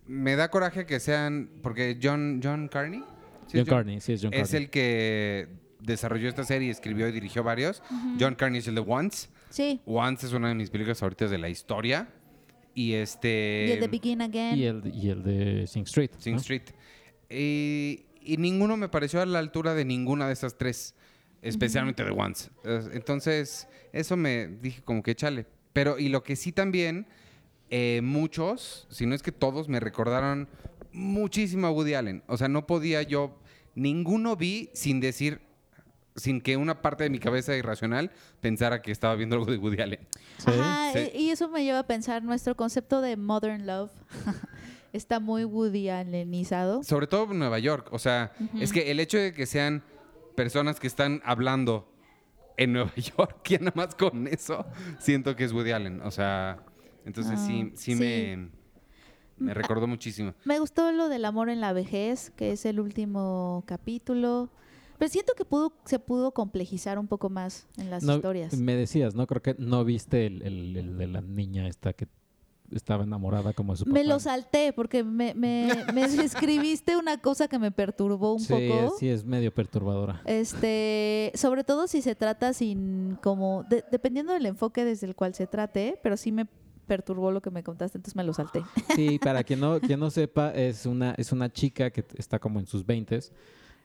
me 0.06 0.36
da 0.36 0.50
coraje 0.50 0.84
que 0.84 1.00
sean, 1.00 1.48
porque 1.62 1.98
John, 2.02 2.40
John 2.42 2.68
Carney. 2.68 3.00
¿sí 3.46 3.58
John 3.58 3.60
es 3.62 3.68
Carney, 3.68 4.00
sí, 4.02 4.12
es 4.12 4.22
John 4.22 4.34
Es 4.34 4.50
Carney. 4.50 4.64
el 4.64 4.70
que 4.70 5.48
desarrolló 5.80 6.28
esta 6.28 6.44
serie, 6.44 6.70
escribió 6.70 7.08
y 7.08 7.12
dirigió 7.12 7.42
varios. 7.42 7.82
John 8.20 8.34
Carney 8.34 8.58
es 8.60 8.68
el 8.68 8.74
de 8.74 8.84
Once. 8.86 9.28
Sí. 9.48 9.80
Once 9.86 10.26
es 10.26 10.32
una 10.34 10.48
de 10.48 10.54
mis 10.54 10.68
películas 10.68 10.98
favoritas 10.98 11.30
de 11.30 11.38
la 11.38 11.48
historia. 11.48 12.08
Y 12.74 12.94
este... 12.94 13.66
Y 13.68 13.72
el 13.72 13.80
de 13.80 13.88
Begin 13.88 14.22
Again. 14.22 14.58
Y 14.58 14.64
el, 14.64 14.94
y 14.94 15.08
el 15.10 15.22
de 15.22 15.66
Sing 15.66 15.84
Street. 15.84 16.10
Sing 16.18 16.34
¿no? 16.34 16.40
Street. 16.40 16.62
Y, 17.28 18.04
y 18.22 18.36
ninguno 18.38 18.76
me 18.76 18.88
pareció 18.88 19.20
a 19.20 19.26
la 19.26 19.38
altura 19.38 19.74
de 19.74 19.84
ninguna 19.84 20.26
de 20.26 20.32
esas 20.32 20.56
tres. 20.56 20.94
especialmente 21.42 22.04
The 22.04 22.10
Ones. 22.10 22.50
Eh, 22.64 22.88
Entonces, 22.92 23.68
eso 23.92 24.16
me 24.16 24.46
dije 24.46 24.82
como 24.82 25.02
que 25.02 25.10
échale. 25.10 25.46
Pero, 25.72 25.98
y 25.98 26.08
lo 26.08 26.22
que 26.22 26.36
sí 26.36 26.52
también, 26.52 27.06
eh, 27.70 28.00
muchos, 28.02 28.86
si 28.90 29.06
no 29.06 29.14
es 29.14 29.22
que 29.22 29.32
todos, 29.32 29.68
me 29.68 29.80
recordaron 29.80 30.48
muchísimo 30.92 31.66
a 31.66 31.70
Woody 31.70 31.94
Allen. 31.94 32.22
O 32.26 32.36
sea, 32.36 32.48
no 32.48 32.66
podía 32.66 33.02
yo, 33.02 33.38
ninguno 33.74 34.36
vi 34.36 34.70
sin 34.74 35.00
decir, 35.00 35.40
sin 36.16 36.40
que 36.40 36.56
una 36.56 36.82
parte 36.82 37.04
de 37.04 37.10
mi 37.10 37.18
cabeza 37.18 37.56
irracional 37.56 38.10
pensara 38.40 38.82
que 38.82 38.92
estaba 38.92 39.14
viendo 39.14 39.36
algo 39.36 39.50
de 39.50 39.58
Woody 39.58 39.80
Allen. 39.80 40.00
Sí. 40.38 40.50
Ajá, 40.50 40.92
Sí. 40.92 41.10
y 41.14 41.30
eso 41.30 41.48
me 41.48 41.64
lleva 41.64 41.78
a 41.80 41.86
pensar, 41.86 42.22
nuestro 42.22 42.54
concepto 42.56 43.00
de 43.00 43.16
modern 43.16 43.66
love 43.66 43.90
está 44.92 45.20
muy 45.20 45.44
Woody 45.44 45.88
Allenizado. 45.88 46.82
Sobre 46.82 47.06
todo 47.06 47.32
en 47.32 47.38
Nueva 47.38 47.58
York. 47.58 47.88
O 47.92 47.98
sea, 47.98 48.32
es 48.60 48.72
que 48.72 48.90
el 48.90 49.00
hecho 49.00 49.16
de 49.18 49.32
que 49.32 49.46
sean 49.46 49.82
personas 50.34 50.80
que 50.80 50.86
están 50.86 51.22
hablando 51.24 51.88
en 52.58 52.74
Nueva 52.74 52.92
York, 52.96 53.40
ya 53.48 53.58
nada 53.58 53.72
más 53.74 53.94
con 53.94 54.26
eso, 54.28 54.66
siento 54.98 55.34
que 55.34 55.44
es 55.44 55.52
Woody 55.52 55.70
Allen. 55.72 56.02
O 56.02 56.10
sea, 56.10 56.62
entonces 57.06 57.40
sí, 57.40 57.64
Ah, 57.66 57.70
sí, 57.74 57.94
sí. 57.94 57.98
me, 57.98 58.48
me 59.38 59.54
recordó 59.54 59.86
muchísimo. 59.86 60.34
Me 60.44 60.58
gustó 60.58 60.92
lo 60.92 61.08
del 61.08 61.24
amor 61.24 61.48
en 61.48 61.60
la 61.62 61.72
vejez, 61.72 62.30
que 62.36 62.52
es 62.52 62.66
el 62.66 62.80
último 62.80 63.64
capítulo. 63.66 64.50
Pero 65.02 65.10
siento 65.10 65.32
que 65.36 65.44
pudo, 65.44 65.72
se 65.84 65.98
pudo 65.98 66.30
complejizar 66.30 66.96
un 66.96 67.08
poco 67.08 67.28
más 67.28 67.66
en 67.76 67.90
las 67.90 68.04
No, 68.04 68.14
historias. 68.14 68.54
Me 68.54 68.76
decías, 68.76 69.16
¿no? 69.16 69.26
Creo 69.26 69.42
que 69.42 69.56
no 69.58 69.84
viste 69.84 70.26
el, 70.26 70.42
el- 70.42 70.76
el 70.76 70.96
de 70.96 71.06
la 71.08 71.20
niña 71.20 71.66
esta 71.66 71.92
que 71.92 72.06
estaba 72.70 73.02
enamorada 73.02 73.52
como 73.52 73.72
de 73.72 73.78
su 73.78 73.84
papá. 73.84 73.94
Me 73.94 74.04
lo 74.04 74.20
salté 74.20 74.72
porque 74.72 75.02
me, 75.02 75.34
me, 75.34 75.84
me 75.92 76.04
escribiste 76.24 76.96
una 76.96 77.20
cosa 77.20 77.48
que 77.48 77.58
me 77.58 77.72
perturbó 77.72 78.34
un 78.34 78.38
sí, 78.38 78.52
poco. 78.52 78.94
sí, 79.00 79.08
es 79.08 79.24
medio 79.24 79.52
perturbadora. 79.52 80.22
Este, 80.24 81.32
sobre 81.34 81.64
todo 81.64 81.88
si 81.88 82.00
se 82.00 82.14
trata 82.14 82.52
sin 82.52 83.18
como, 83.20 83.64
de- 83.68 83.82
dependiendo 83.90 84.32
del 84.32 84.46
enfoque 84.46 84.84
desde 84.84 85.08
el 85.08 85.16
cual 85.16 85.34
se 85.34 85.48
trate, 85.48 85.98
pero 86.04 86.16
sí 86.16 86.30
me 86.30 86.46
perturbó 86.86 87.32
lo 87.32 87.42
que 87.42 87.50
me 87.50 87.64
contaste, 87.64 87.98
entonces 87.98 88.14
me 88.14 88.22
lo 88.22 88.32
salté. 88.34 88.62
Sí, 88.94 89.18
para 89.20 89.42
quien 89.44 89.58
no, 89.58 89.80
quien 89.80 89.98
no 89.98 90.10
sepa, 90.12 90.50
es 90.52 90.86
una, 90.86 91.12
es 91.18 91.32
una 91.32 91.52
chica 91.52 91.90
que 91.90 92.04
está 92.16 92.38
como 92.38 92.60
en 92.60 92.68
sus 92.68 92.86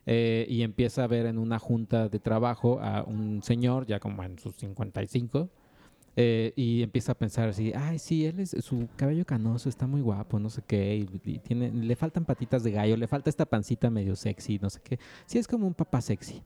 20 0.08 0.46
y 0.50 0.64
empieza 0.64 1.04
a 1.04 1.08
ver 1.08 1.26
en 1.26 1.38
una 1.38 1.60
junta 1.60 2.10
de 2.10 2.20
trabajo 2.20 2.80
a 2.82 3.04
un 3.04 3.44
señor 3.44 3.86
ya 3.86 4.00
como 4.00 4.24
en 4.24 4.40
sus 4.40 4.56
55 4.56 5.50
eh, 6.20 6.52
y 6.56 6.82
empieza 6.82 7.12
a 7.12 7.16
pensar 7.16 7.48
así, 7.48 7.72
ay, 7.76 8.00
sí, 8.00 8.26
él 8.26 8.40
es, 8.40 8.56
su 8.62 8.88
cabello 8.96 9.24
canoso 9.24 9.70
está 9.70 9.86
muy 9.86 10.02
guapo, 10.02 10.40
no 10.40 10.50
sé 10.50 10.64
qué, 10.66 11.06
tiene, 11.44 11.72
le 11.72 11.96
faltan 11.96 12.26
patitas 12.26 12.64
de 12.64 12.72
gallo, 12.72 12.98
le 12.98 13.08
falta 13.08 13.30
esta 13.30 13.46
pancita 13.46 13.92
medio 13.92 14.16
sexy, 14.16 14.58
no 14.58 14.72
sé 14.72 14.80
qué. 14.84 14.98
Sí, 15.28 15.38
es 15.38 15.48
como 15.48 15.68
un 15.68 15.76
papá 15.76 16.02
sexy. 16.02 16.42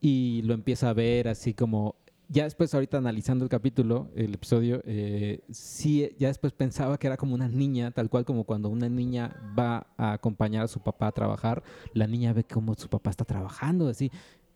Y 0.00 0.42
lo 0.42 0.52
empieza 0.52 0.90
a 0.90 0.94
ver 0.94 1.28
así 1.28 1.54
como, 1.54 1.94
ya 2.28 2.44
después 2.44 2.74
ahorita 2.74 2.98
analizando 2.98 3.44
el 3.44 3.48
capítulo, 3.48 4.10
el 4.14 4.34
episodio, 4.34 4.82
eh, 4.84 5.40
sí, 5.50 6.10
ya 6.18 6.28
después 6.28 6.52
pensaba 6.52 6.98
que 6.98 7.06
era 7.06 7.16
como 7.16 7.34
una 7.34 7.48
niña, 7.48 7.90
tal 7.90 8.10
cual 8.10 8.24
como 8.24 8.44
cuando 8.44 8.68
una 8.68 8.88
niña 8.88 9.34
va 9.58 9.86
a 9.96 10.12
acompañar 10.12 10.64
a 10.64 10.68
su 10.68 10.80
papá 10.80 11.06
a 11.06 11.12
trabajar, 11.12 11.62
la 11.94 12.06
niña 12.06 12.32
ve 12.34 12.44
cómo 12.44 12.74
su 12.74 12.88
papá 12.88 13.10
está 13.10 13.24
trabajando, 13.24 13.88
así. 13.88 14.10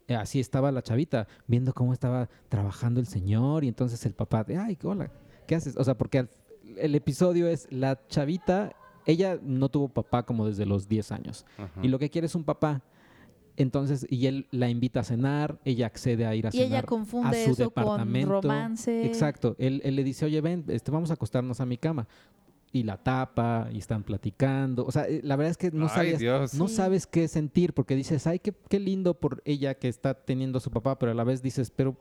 Eh, 0.09 0.17
Así 0.17 0.41
estaba 0.41 0.73
la 0.73 0.83
chavita, 0.83 1.29
viendo 1.47 1.73
cómo 1.73 1.93
estaba 1.93 2.29
trabajando 2.49 2.99
el 3.01 3.07
señor 3.07 3.63
y 3.65 3.69
entonces 3.69 4.05
el 4.05 4.15
papá 4.15 4.43
de, 4.45 4.59
ay, 4.59 4.77
hola, 4.83 5.11
¿qué 5.47 5.55
haces? 5.55 5.77
O 5.77 5.85
sea, 5.85 5.97
porque 5.97 6.29
el 6.77 6.95
episodio 6.95 7.47
es 7.47 7.69
la 7.71 8.05
chavita, 8.09 8.73
ella 9.07 9.39
no 9.41 9.69
tuvo 9.69 9.89
papá 9.89 10.25
como 10.25 10.47
desde 10.47 10.67
los 10.67 10.89
10 10.89 11.13
años 11.13 11.47
Ajá. 11.57 11.81
y 11.83 11.89
lo 11.89 11.99
que 12.01 12.11
quiere 12.11 12.27
es 12.27 12.35
un 12.35 12.45
papá. 12.45 12.83
Entonces, 13.63 14.07
y 14.11 14.27
él 14.27 14.47
la 14.51 14.69
invita 14.69 15.01
a 15.01 15.05
cenar, 15.05 15.59
ella 15.65 15.87
accede 15.87 16.27
a 16.27 16.35
ir 16.35 16.47
a 16.47 16.51
Y 16.51 16.53
cenar 16.53 16.67
ella 16.67 16.79
a 16.81 16.83
confunde 16.83 17.45
su 17.45 17.53
eso 17.53 17.71
con 17.71 17.83
departamento. 17.85 18.41
romance. 18.43 19.07
Exacto. 19.07 19.57
Él, 19.59 19.81
él 19.85 19.97
le 19.97 20.05
dice, 20.05 20.25
oye, 20.27 20.41
ven, 20.41 20.65
este, 20.69 20.91
vamos 20.91 21.11
a 21.11 21.15
acostarnos 21.15 21.61
a 21.61 21.67
mi 21.67 21.79
cama. 21.79 22.07
Y 22.75 22.85
la 22.85 22.97
tapa, 22.97 23.69
y 23.71 23.79
están 23.79 24.03
platicando. 24.03 24.87
O 24.87 24.91
sea, 24.93 25.05
eh, 25.07 25.21
la 25.23 25.37
verdad 25.37 25.51
es 25.51 25.57
que 25.59 25.71
no, 25.71 25.89
Ay, 25.95 26.17
Dios. 26.17 26.55
no 26.55 26.69
Sí. 26.69 26.75
sabes 26.75 27.07
qué 27.07 27.29
sentir, 27.29 27.75
porque 27.75 27.95
dices, 27.95 28.27
ay, 28.27 28.39
qué, 28.39 28.55
qué 28.71 28.81
lindo 28.81 29.13
por 29.13 29.43
ella 29.45 29.75
que 29.75 29.89
está 29.89 30.15
teniendo 30.15 30.57
a 30.57 30.61
su 30.61 30.71
papá, 30.71 30.99
pero 30.99 31.13
a 31.13 31.15
la 31.15 31.25
vez 31.25 31.43
dices, 31.43 31.71
pero 31.71 31.97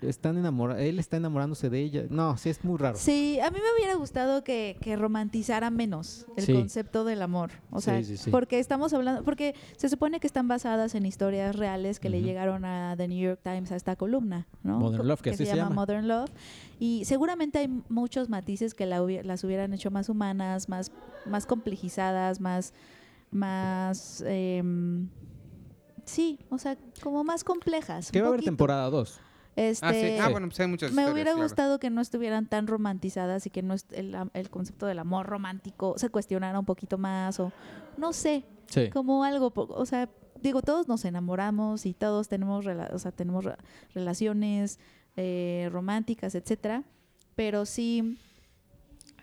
están 0.00 0.38
enamora 0.38 0.80
él 0.80 0.98
está 0.98 1.16
enamorándose 1.16 1.70
de 1.70 1.80
ella. 1.80 2.04
No, 2.10 2.36
sí, 2.36 2.50
es 2.50 2.62
muy 2.64 2.78
raro. 2.78 2.96
Sí, 2.96 3.38
a 3.40 3.50
mí 3.50 3.56
me 3.58 3.76
hubiera 3.76 3.94
gustado 3.96 4.44
que, 4.44 4.76
que 4.80 4.96
romantizara 4.96 5.70
menos 5.70 6.26
el 6.36 6.44
Sí. 6.44 6.52
concepto 6.52 7.04
del 7.04 7.20
amor. 7.22 7.50
O 7.70 7.80
sea, 7.80 7.98
Sí, 7.98 8.04
sí, 8.04 8.16
sí. 8.16 8.30
porque 8.30 8.58
estamos 8.60 8.92
hablando, 8.92 9.24
porque 9.24 9.54
se 9.76 9.88
supone 9.88 10.20
que 10.20 10.26
están 10.26 10.46
basadas 10.48 10.94
en 10.94 11.04
historias 11.06 11.56
reales 11.56 11.98
que 12.00 12.08
le 12.10 12.22
llegaron 12.22 12.64
a 12.64 12.94
The 12.96 13.08
New 13.08 13.18
York 13.18 13.40
Times 13.42 13.72
a 13.72 13.76
esta 13.76 13.96
columna, 13.96 14.46
¿no? 14.62 14.78
Modern 14.78 15.08
Love, 15.08 15.20
que 15.22 15.30
así 15.30 15.44
se 15.46 15.56
llama. 15.56 15.74
Modern 15.74 16.06
Love. 16.06 16.30
Y 16.78 17.04
seguramente 17.04 17.58
hay 17.58 17.68
muchos 17.88 18.28
matices 18.28 18.74
que 18.74 18.86
la 18.86 19.02
hubi- 19.02 19.22
las 19.24 19.42
hubieran 19.42 19.72
hecho 19.74 19.90
más 19.90 20.08
humanas, 20.08 20.68
más, 20.68 20.92
más 21.26 21.44
complejizadas, 21.44 22.40
más, 22.40 22.72
más, 23.30 24.22
em, 24.26 25.08
sí, 26.04 26.38
o 26.50 26.58
sea, 26.58 26.76
como 27.02 27.24
más 27.24 27.44
complejas. 27.44 28.10
Que 28.10 28.20
va 28.20 28.26
a 28.26 28.30
haber 28.30 28.42
temporada 28.44 28.88
2. 28.90 29.20
Este, 29.60 29.84
Ah, 29.86 29.92
sí. 29.92 30.16
Ah, 30.20 30.28
bueno, 30.28 30.46
pues 30.46 30.60
hay 30.60 30.68
muchas 30.68 30.92
me 30.92 31.10
hubiera 31.10 31.32
claro. 31.32 31.42
gustado 31.42 31.80
que 31.80 31.90
no 31.90 32.00
estuvieran 32.00 32.46
tan 32.46 32.68
romantizadas 32.68 33.44
y 33.46 33.50
que 33.50 33.62
no 33.62 33.74
el, 33.90 34.16
el 34.32 34.50
concepto 34.50 34.86
del 34.86 35.00
amor 35.00 35.26
romántico 35.26 35.94
se 35.96 36.10
cuestionara 36.10 36.56
un 36.60 36.64
poquito 36.64 36.96
más 36.96 37.40
o 37.40 37.50
no 37.96 38.12
sé, 38.12 38.44
Sí. 38.68 38.88
como 38.90 39.24
algo, 39.24 39.52
o 39.56 39.84
sea, 39.86 40.08
digo, 40.40 40.62
todos 40.62 40.86
nos 40.86 41.04
enamoramos 41.04 41.86
y 41.86 41.92
todos 41.94 42.28
tenemos, 42.28 42.64
rela- 42.66 42.92
o 42.92 42.98
sea, 43.00 43.10
tenemos 43.10 43.44
re- 43.44 43.56
relaciones 43.94 44.78
eh, 45.16 45.68
románticas, 45.72 46.36
etcétera, 46.36 46.84
pero 47.34 47.66
sí 47.66 48.16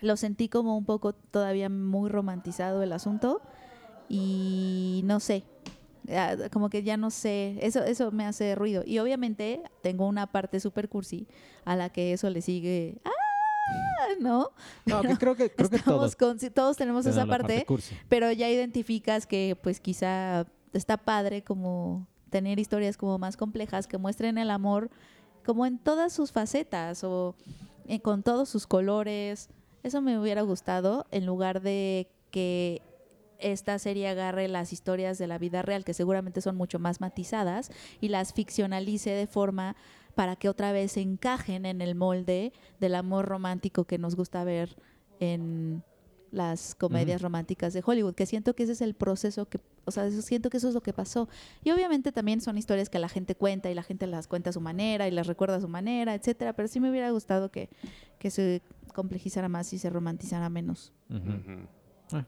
lo 0.01 0.17
sentí 0.17 0.49
como 0.49 0.77
un 0.77 0.83
poco 0.83 1.13
todavía 1.13 1.69
muy 1.69 2.09
romantizado 2.09 2.83
el 2.83 2.91
asunto 2.91 3.41
y 4.09 5.01
no 5.05 5.21
sé, 5.21 5.45
como 6.51 6.70
que 6.70 6.84
ya 6.84 6.97
no 6.97 7.10
sé, 7.12 7.58
eso, 7.62 7.84
eso 7.84 8.12
me 8.12 8.26
hace 8.26 8.56
ruido. 8.56 8.84
Y 8.86 8.99
obviamente 8.99 9.62
tengo 9.82 10.08
una 10.08 10.28
parte 10.28 10.60
super 10.60 10.89
cursi 10.89 11.28
a 11.66 11.76
la 11.76 11.89
que 11.89 12.14
eso 12.14 12.30
le 12.30 12.41
sigue, 12.41 12.97
¡ah! 13.06 13.10
¿No? 14.20 14.51
No, 14.86 15.01
que 15.01 15.16
creo 15.20 15.36
que, 15.36 15.49
creo 15.51 15.70
que 15.70 15.78
Estamos 15.78 16.16
todos. 16.16 16.39
con- 16.39 16.53
todos 16.53 16.78
tenemos 16.78 17.06
esa 17.06 17.26
parte, 17.26 17.66
cursi. 17.66 17.95
pero 18.10 18.32
ya 18.32 18.49
identificas 18.49 19.26
que 19.26 19.58
pues 19.62 19.80
quizá 19.80 20.45
está 20.74 20.97
padre 20.97 21.43
como 21.43 22.08
tener 22.30 22.60
historias 22.60 22.97
como 22.97 23.18
más 23.18 23.38
complejas 23.38 23.88
que 23.88 23.97
muestren 23.97 24.38
el 24.38 24.49
amor 24.51 24.89
como 25.45 25.66
en 25.66 25.78
todas 25.78 26.12
sus 26.12 26.32
facetas 26.32 27.03
o 27.03 27.36
eh, 27.88 27.99
con 28.01 28.24
todos 28.24 28.49
sus 28.49 28.68
colores. 28.68 29.49
Eso 29.84 30.01
me 30.01 30.20
hubiera 30.20 30.41
gustado 30.41 31.06
en 31.12 31.26
lugar 31.26 31.62
de 31.62 32.10
que 32.32 32.82
esta 33.51 33.77
serie 33.79 34.07
agarre 34.07 34.47
las 34.47 34.73
historias 34.73 35.17
de 35.17 35.27
la 35.27 35.37
vida 35.37 35.61
real, 35.61 35.83
que 35.85 35.93
seguramente 35.93 36.41
son 36.41 36.55
mucho 36.55 36.79
más 36.79 36.99
matizadas, 37.01 37.71
y 38.01 38.09
las 38.09 38.33
ficcionalice 38.33 39.11
de 39.11 39.27
forma 39.27 39.75
para 40.15 40.35
que 40.35 40.49
otra 40.49 40.71
vez 40.71 40.97
encajen 40.97 41.65
en 41.65 41.81
el 41.81 41.93
molde 41.95 42.53
del 42.79 42.95
amor 42.95 43.25
romántico 43.25 43.83
que 43.85 43.97
nos 43.97 44.15
gusta 44.15 44.43
ver 44.43 44.75
en 45.19 45.83
las 46.31 46.75
comedias 46.75 47.21
románticas 47.21 47.71
de 47.73 47.81
Hollywood, 47.85 48.13
que 48.15 48.25
siento 48.25 48.55
que 48.55 48.63
ese 48.63 48.73
es 48.73 48.81
el 48.81 48.93
proceso 48.93 49.47
que, 49.47 49.59
o 49.85 49.91
sea, 49.91 50.05
eso- 50.07 50.21
siento 50.21 50.49
que 50.49 50.57
eso 50.57 50.67
es 50.67 50.73
lo 50.73 50.81
que 50.81 50.91
pasó. 50.91 51.29
Y 51.63 51.71
obviamente 51.71 52.11
también 52.11 52.41
son 52.41 52.57
historias 52.57 52.89
que 52.89 52.99
la 52.99 53.07
gente 53.09 53.35
cuenta 53.35 53.69
y 53.71 53.73
la 53.73 53.83
gente 53.83 54.05
las 54.07 54.27
cuenta 54.27 54.49
a 54.49 54.53
su 54.53 54.59
manera 54.59 55.07
y 55.07 55.11
las 55.11 55.27
recuerda 55.27 55.55
a 55.57 55.61
su 55.61 55.69
manera, 55.69 56.13
etcétera, 56.13 56.51
pero 56.53 56.67
sí 56.67 56.79
me 56.81 56.89
hubiera 56.89 57.09
gustado 57.11 57.51
que, 57.51 57.69
que 58.19 58.31
se 58.31 58.61
complejizara 58.93 59.47
más 59.49 59.71
y 59.71 59.77
se 59.77 59.89
romantizara 59.89 60.49
menos. 60.49 60.91
Ah. 62.11 62.25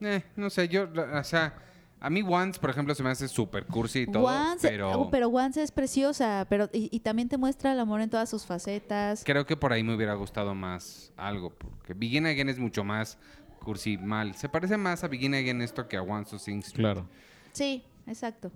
Eh, 0.00 0.22
no 0.36 0.50
sé, 0.50 0.68
yo, 0.68 0.88
o 1.14 1.24
sea, 1.24 1.54
a 2.00 2.10
mí 2.10 2.22
Once, 2.26 2.60
por 2.60 2.70
ejemplo, 2.70 2.94
se 2.94 3.02
me 3.02 3.10
hace 3.10 3.26
súper 3.28 3.66
cursi 3.66 4.00
y 4.00 4.06
todo, 4.06 4.24
Once, 4.24 4.68
pero, 4.68 4.92
oh, 4.92 5.10
pero 5.10 5.28
Once 5.28 5.62
es 5.62 5.72
preciosa, 5.72 6.46
pero 6.48 6.68
y, 6.72 6.88
y 6.94 7.00
también 7.00 7.28
te 7.28 7.36
muestra 7.36 7.72
el 7.72 7.80
amor 7.80 8.00
en 8.00 8.10
todas 8.10 8.28
sus 8.30 8.46
facetas. 8.46 9.22
creo 9.24 9.44
que 9.46 9.56
por 9.56 9.72
ahí 9.72 9.82
me 9.82 9.94
hubiera 9.94 10.14
gustado 10.14 10.54
más 10.54 11.12
algo, 11.16 11.50
porque 11.50 11.94
Begin 11.94 12.26
Again 12.26 12.48
es 12.48 12.58
mucho 12.58 12.84
más 12.84 13.18
cursi 13.64 13.98
mal. 13.98 14.34
Se 14.34 14.48
parece 14.48 14.76
más 14.76 15.02
a 15.02 15.08
Begin 15.08 15.34
Again 15.34 15.60
esto 15.62 15.88
que 15.88 15.96
a 15.96 16.02
Once 16.02 16.30
to 16.30 16.38
Sing 16.38 16.60
Street. 16.60 16.84
Claro. 16.84 17.08
Sí, 17.52 17.82
exacto. 18.06 18.52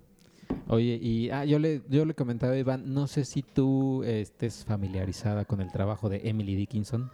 Oye, 0.67 0.97
y 1.01 1.29
ah, 1.29 1.45
yo 1.45 1.59
le 1.59 1.81
yo 1.89 2.05
le 2.05 2.13
comentaba 2.13 2.53
a 2.53 2.57
Iván, 2.57 2.93
no 2.93 3.07
sé 3.07 3.25
si 3.25 3.43
tú 3.43 4.03
eh, 4.03 4.21
estés 4.21 4.63
familiarizada 4.65 5.45
con 5.45 5.61
el 5.61 5.71
trabajo 5.71 6.09
de 6.09 6.21
Emily 6.29 6.55
Dickinson. 6.55 7.11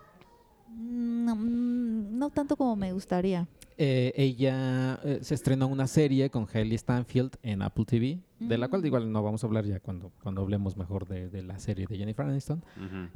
Mm, 0.67 1.25
No, 1.25 1.35
mm, 1.35 2.17
no 2.17 2.29
tanto 2.29 2.55
como 2.55 2.75
me 2.75 2.91
gustaría. 2.93 3.47
Eh, 3.81 4.11
ella 4.17 4.99
eh, 5.05 5.19
se 5.21 5.33
estrenó 5.35 5.67
una 5.67 5.87
serie 5.87 6.29
con 6.29 6.45
Hailey 6.53 6.77
Stanfield 6.77 7.37
en 7.43 7.61
Apple 7.61 7.85
TV, 7.85 8.19
de 8.37 8.57
la 8.57 8.67
cual 8.67 8.81
Mm. 8.81 8.85
igual 8.87 9.09
no 9.09 9.23
vamos 9.23 9.41
a 9.41 9.47
hablar 9.47 9.63
ya 9.65 9.79
cuando, 9.79 10.11
cuando 10.21 10.41
hablemos 10.41 10.75
mejor 10.75 11.07
de, 11.07 11.29
de 11.29 11.43
la 11.43 11.59
serie 11.59 11.87
de 11.87 11.97
Jennifer 11.97 12.25
Aniston. 12.25 12.61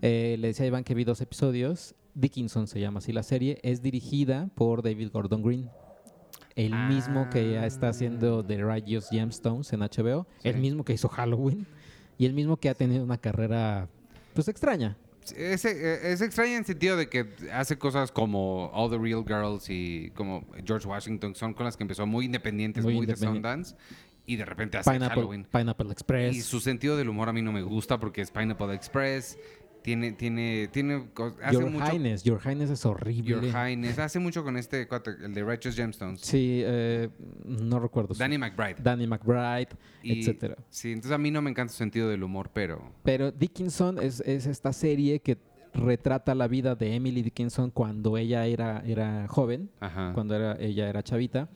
Eh, 0.01 0.37
le 0.39 0.47
decía 0.47 0.63
a 0.63 0.67
Iván 0.67 0.85
que 0.85 0.95
vi 0.95 1.03
dos 1.03 1.19
episodios. 1.19 1.95
Dickinson 2.15 2.67
se 2.67 2.79
llama 2.79 2.99
así 2.99 3.11
la 3.11 3.23
serie. 3.23 3.59
Es 3.61 3.81
dirigida 3.81 4.47
por 4.55 4.83
David 4.83 5.09
Gordon 5.11 5.41
Green. 5.43 5.69
El 6.55 6.73
mismo 6.87 7.29
que 7.29 7.51
ya 7.51 7.65
está 7.65 7.89
haciendo 7.89 8.45
The 8.45 8.63
Righteous 8.63 9.09
Gemstones 9.09 9.73
en 9.73 9.81
HBO. 9.81 10.27
El 10.43 10.59
mismo 10.59 10.85
que 10.85 10.93
hizo 10.93 11.09
Halloween. 11.09 11.65
Y 12.17 12.25
el 12.25 12.33
mismo 12.33 12.55
que 12.55 12.69
ha 12.69 12.73
tenido 12.75 13.03
una 13.03 13.17
carrera, 13.17 13.89
pues 14.33 14.47
extraña. 14.47 14.95
Es, 15.31 15.65
eh, 15.65 16.11
es 16.11 16.21
extraño 16.21 16.51
en 16.51 16.57
el 16.59 16.65
sentido 16.65 16.97
de 16.97 17.07
que 17.07 17.27
hace 17.51 17.77
cosas 17.77 18.11
como 18.11 18.67
All 18.73 18.89
the 18.89 18.97
Real 18.97 19.23
Girls 19.25 19.69
y 19.69 20.11
como 20.15 20.45
George 20.65 20.87
Washington, 20.87 21.35
son 21.35 21.53
con 21.53 21.65
las 21.65 21.77
que 21.77 21.83
empezó 21.83 22.05
muy 22.05 22.25
independientes, 22.25 22.83
Muy 22.83 22.95
muy, 22.95 23.05
de. 23.05 23.15
Sundance, 23.15 23.75
y 24.25 24.35
de 24.35 24.45
repente 24.45 24.77
hace 24.77 24.91
Pineapple, 24.91 25.15
Halloween. 25.15 25.47
Pineapple 25.51 25.91
Express. 25.91 26.35
Y 26.35 26.41
su 26.41 26.59
sentido 26.59 26.97
del 26.97 27.09
humor 27.09 27.29
a 27.29 27.33
mí 27.33 27.41
no 27.41 27.51
me 27.51 27.61
gusta 27.61 27.99
porque 27.99 28.21
es 28.21 28.31
Pineapple 28.31 28.73
Express, 28.73 29.37
tiene, 29.83 30.13
tiene, 30.13 30.69
tiene, 30.71 31.09
hace 31.43 31.53
Your 31.53 31.69
mucho... 31.69 31.85
Highness. 31.85 32.23
Your 32.23 32.39
Highness 32.41 32.69
es 32.71 32.85
horrible. 32.85 33.29
Your 33.29 33.43
Highness, 33.43 33.99
hace 33.99 34.17
mucho 34.19 34.43
con 34.43 34.57
este, 34.57 34.87
cuate, 34.87 35.11
el 35.23 35.33
de 35.33 35.43
Righteous 35.43 35.75
Gemstones. 35.75 36.21
Sí, 36.21 36.61
eh, 36.63 37.09
no 37.45 37.79
recuerdo. 37.79 38.15
Danny 38.15 38.37
McBride. 38.37 38.75
Danny 38.81 39.05
McBride, 39.05 39.69
Y- 40.01 40.19
etcétera. 40.21 40.57
Sí, 40.69 40.91
entonces 40.91 41.11
a 41.11 41.17
mí 41.17 41.29
no 41.29 41.41
me 41.41 41.49
encanta 41.49 41.71
su 41.71 41.77
sentido 41.77 42.09
del 42.09 42.23
humor, 42.23 42.49
pero... 42.53 42.93
Pero 43.03 43.31
Dickinson 43.31 43.99
es, 43.99 44.21
es 44.21 44.45
esta 44.47 44.73
serie 44.73 45.19
que 45.19 45.37
retrata 45.73 46.35
la 46.35 46.47
vida 46.47 46.75
de 46.75 46.95
Emily 46.95 47.21
Dickinson 47.23 47.71
cuando 47.71 48.17
ella 48.17 48.45
era, 48.45 48.83
era 48.85 49.27
joven, 49.27 49.69
Ajá. 49.79 50.11
cuando 50.13 50.35
era, 50.35 50.55
ella 50.59 50.87
era 50.87 51.03
chavita. 51.03 51.49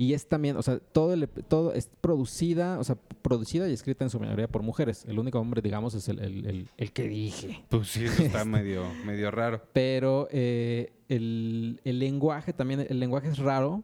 Y 0.00 0.12
es 0.14 0.28
también, 0.28 0.56
o 0.56 0.62
sea, 0.62 0.78
todo, 0.78 1.12
el- 1.12 1.28
todo 1.28 1.72
es 1.74 1.90
producida, 2.00 2.78
o 2.78 2.84
sea, 2.84 2.96
producida 3.20 3.68
y 3.68 3.72
escrita 3.72 4.04
en 4.04 4.10
su 4.10 4.20
mayoría 4.20 4.46
por 4.46 4.62
mujeres. 4.62 5.04
El 5.06 5.18
único 5.18 5.40
hombre, 5.40 5.60
digamos, 5.60 5.92
es 5.94 6.08
el, 6.08 6.20
el- 6.20 6.46
el- 6.46 6.70
el 6.76 6.92
que 6.92 7.08
dije. 7.08 7.64
Pues 7.68 7.88
sí, 7.88 8.04
eso 8.04 8.22
está 8.22 8.44
medio, 8.46 8.84
medio 9.04 9.30
raro. 9.32 9.60
Pero 9.72 10.28
eh, 10.30 10.92
el, 11.08 11.80
el 11.84 11.98
lenguaje 11.98 12.52
también, 12.52 12.86
el 12.88 13.00
lenguaje 13.00 13.28
es 13.28 13.38
raro. 13.38 13.82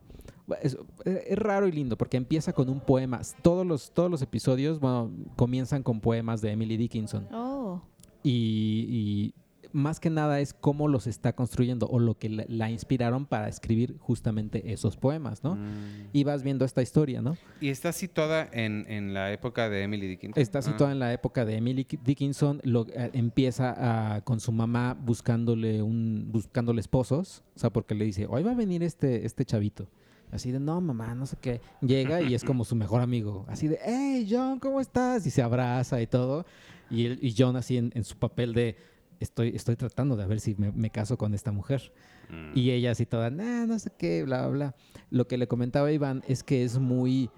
Es, 0.62 0.76
es 1.04 1.38
raro 1.38 1.66
y 1.66 1.72
lindo 1.72 1.96
porque 1.98 2.16
empieza 2.16 2.52
con 2.52 2.68
un 2.68 2.78
poema. 2.78 3.20
Todos 3.42 3.66
los, 3.66 3.90
todos 3.90 4.08
los 4.10 4.22
episodios, 4.22 4.78
bueno, 4.78 5.10
comienzan 5.36 5.82
con 5.82 6.00
poemas 6.00 6.40
de 6.42 6.52
Emily 6.52 6.76
Dickinson. 6.76 7.26
Oh. 7.32 7.80
Y, 8.22 8.86
y 8.88 9.34
más 9.74 10.00
que 10.00 10.08
nada 10.08 10.40
es 10.40 10.54
cómo 10.54 10.88
los 10.88 11.06
está 11.06 11.34
construyendo 11.34 11.86
o 11.88 11.98
lo 11.98 12.16
que 12.16 12.28
la, 12.30 12.44
la 12.48 12.70
inspiraron 12.70 13.26
para 13.26 13.48
escribir 13.48 13.96
justamente 13.98 14.72
esos 14.72 14.96
poemas, 14.96 15.44
¿no? 15.44 15.56
Mm. 15.56 16.08
Y 16.12 16.24
vas 16.24 16.42
viendo 16.42 16.64
esta 16.64 16.80
historia, 16.80 17.20
¿no? 17.20 17.36
Y 17.60 17.68
está 17.68 17.92
situada 17.92 18.48
en, 18.52 18.86
en 18.88 19.12
la 19.12 19.32
época 19.32 19.68
de 19.68 19.82
Emily 19.82 20.06
Dickinson. 20.06 20.40
Está 20.40 20.60
Ah. 20.60 20.62
situada 20.62 20.92
en 20.92 20.98
la 21.00 21.12
época 21.12 21.44
de 21.44 21.56
Emily 21.56 21.86
Dickinson, 22.04 22.60
lo, 22.64 22.86
eh, 22.88 23.10
empieza 23.12 24.14
a- 24.16 24.20
con 24.22 24.40
su 24.40 24.52
mamá 24.52 24.96
buscándole 24.98 25.82
un 25.82 26.28
buscándole 26.30 26.80
esposos, 26.80 27.42
o 27.54 27.58
sea, 27.58 27.70
porque 27.70 27.94
le 27.94 28.04
dice, 28.04 28.26
hoy 28.30 28.42
va 28.42 28.52
a 28.52 28.54
venir 28.54 28.82
este, 28.82 29.26
este 29.26 29.44
chavito. 29.44 29.88
Así 30.30 30.50
de, 30.50 30.58
no, 30.60 30.80
mamá, 30.80 31.14
no 31.14 31.26
sé 31.26 31.36
qué. 31.40 31.60
Llega 31.80 32.20
y 32.22 32.34
es 32.34 32.42
como 32.44 32.64
su 32.64 32.74
mejor 32.74 33.00
amigo. 33.00 33.44
Así 33.48 33.68
de, 33.68 33.78
hey, 33.84 34.26
John, 34.30 34.58
¿cómo 34.58 34.80
estás? 34.80 35.26
Y 35.26 35.30
se 35.30 35.42
abraza 35.42 36.00
y 36.00 36.06
todo. 36.06 36.44
Y, 36.90 37.06
él, 37.06 37.18
y 37.22 37.34
John 37.36 37.56
así 37.56 37.76
en, 37.76 37.92
en 37.94 38.02
su 38.04 38.16
papel 38.16 38.52
de, 38.52 38.76
estoy, 39.24 39.48
estoy 39.56 39.74
tratando 39.76 40.14
de 40.16 40.26
ver 40.26 40.38
si 40.40 40.54
me, 40.54 40.70
me 40.70 40.90
caso 40.90 41.18
con 41.18 41.34
esta 41.34 41.50
mujer. 41.50 41.92
Mm. 42.30 42.56
Y 42.56 42.70
ella 42.70 42.92
así 42.92 43.04
toda, 43.06 43.30
nah, 43.30 43.66
no 43.66 43.78
sé 43.78 43.90
qué, 43.98 44.22
bla, 44.22 44.46
bla, 44.46 44.48
bla. 44.48 44.74
Lo 45.10 45.26
que 45.26 45.36
le 45.36 45.48
comentaba 45.48 45.88
a 45.88 45.92
Iván 45.92 46.22
es 46.28 46.42
que 46.42 46.62
es 46.64 46.78
muy, 46.78 47.28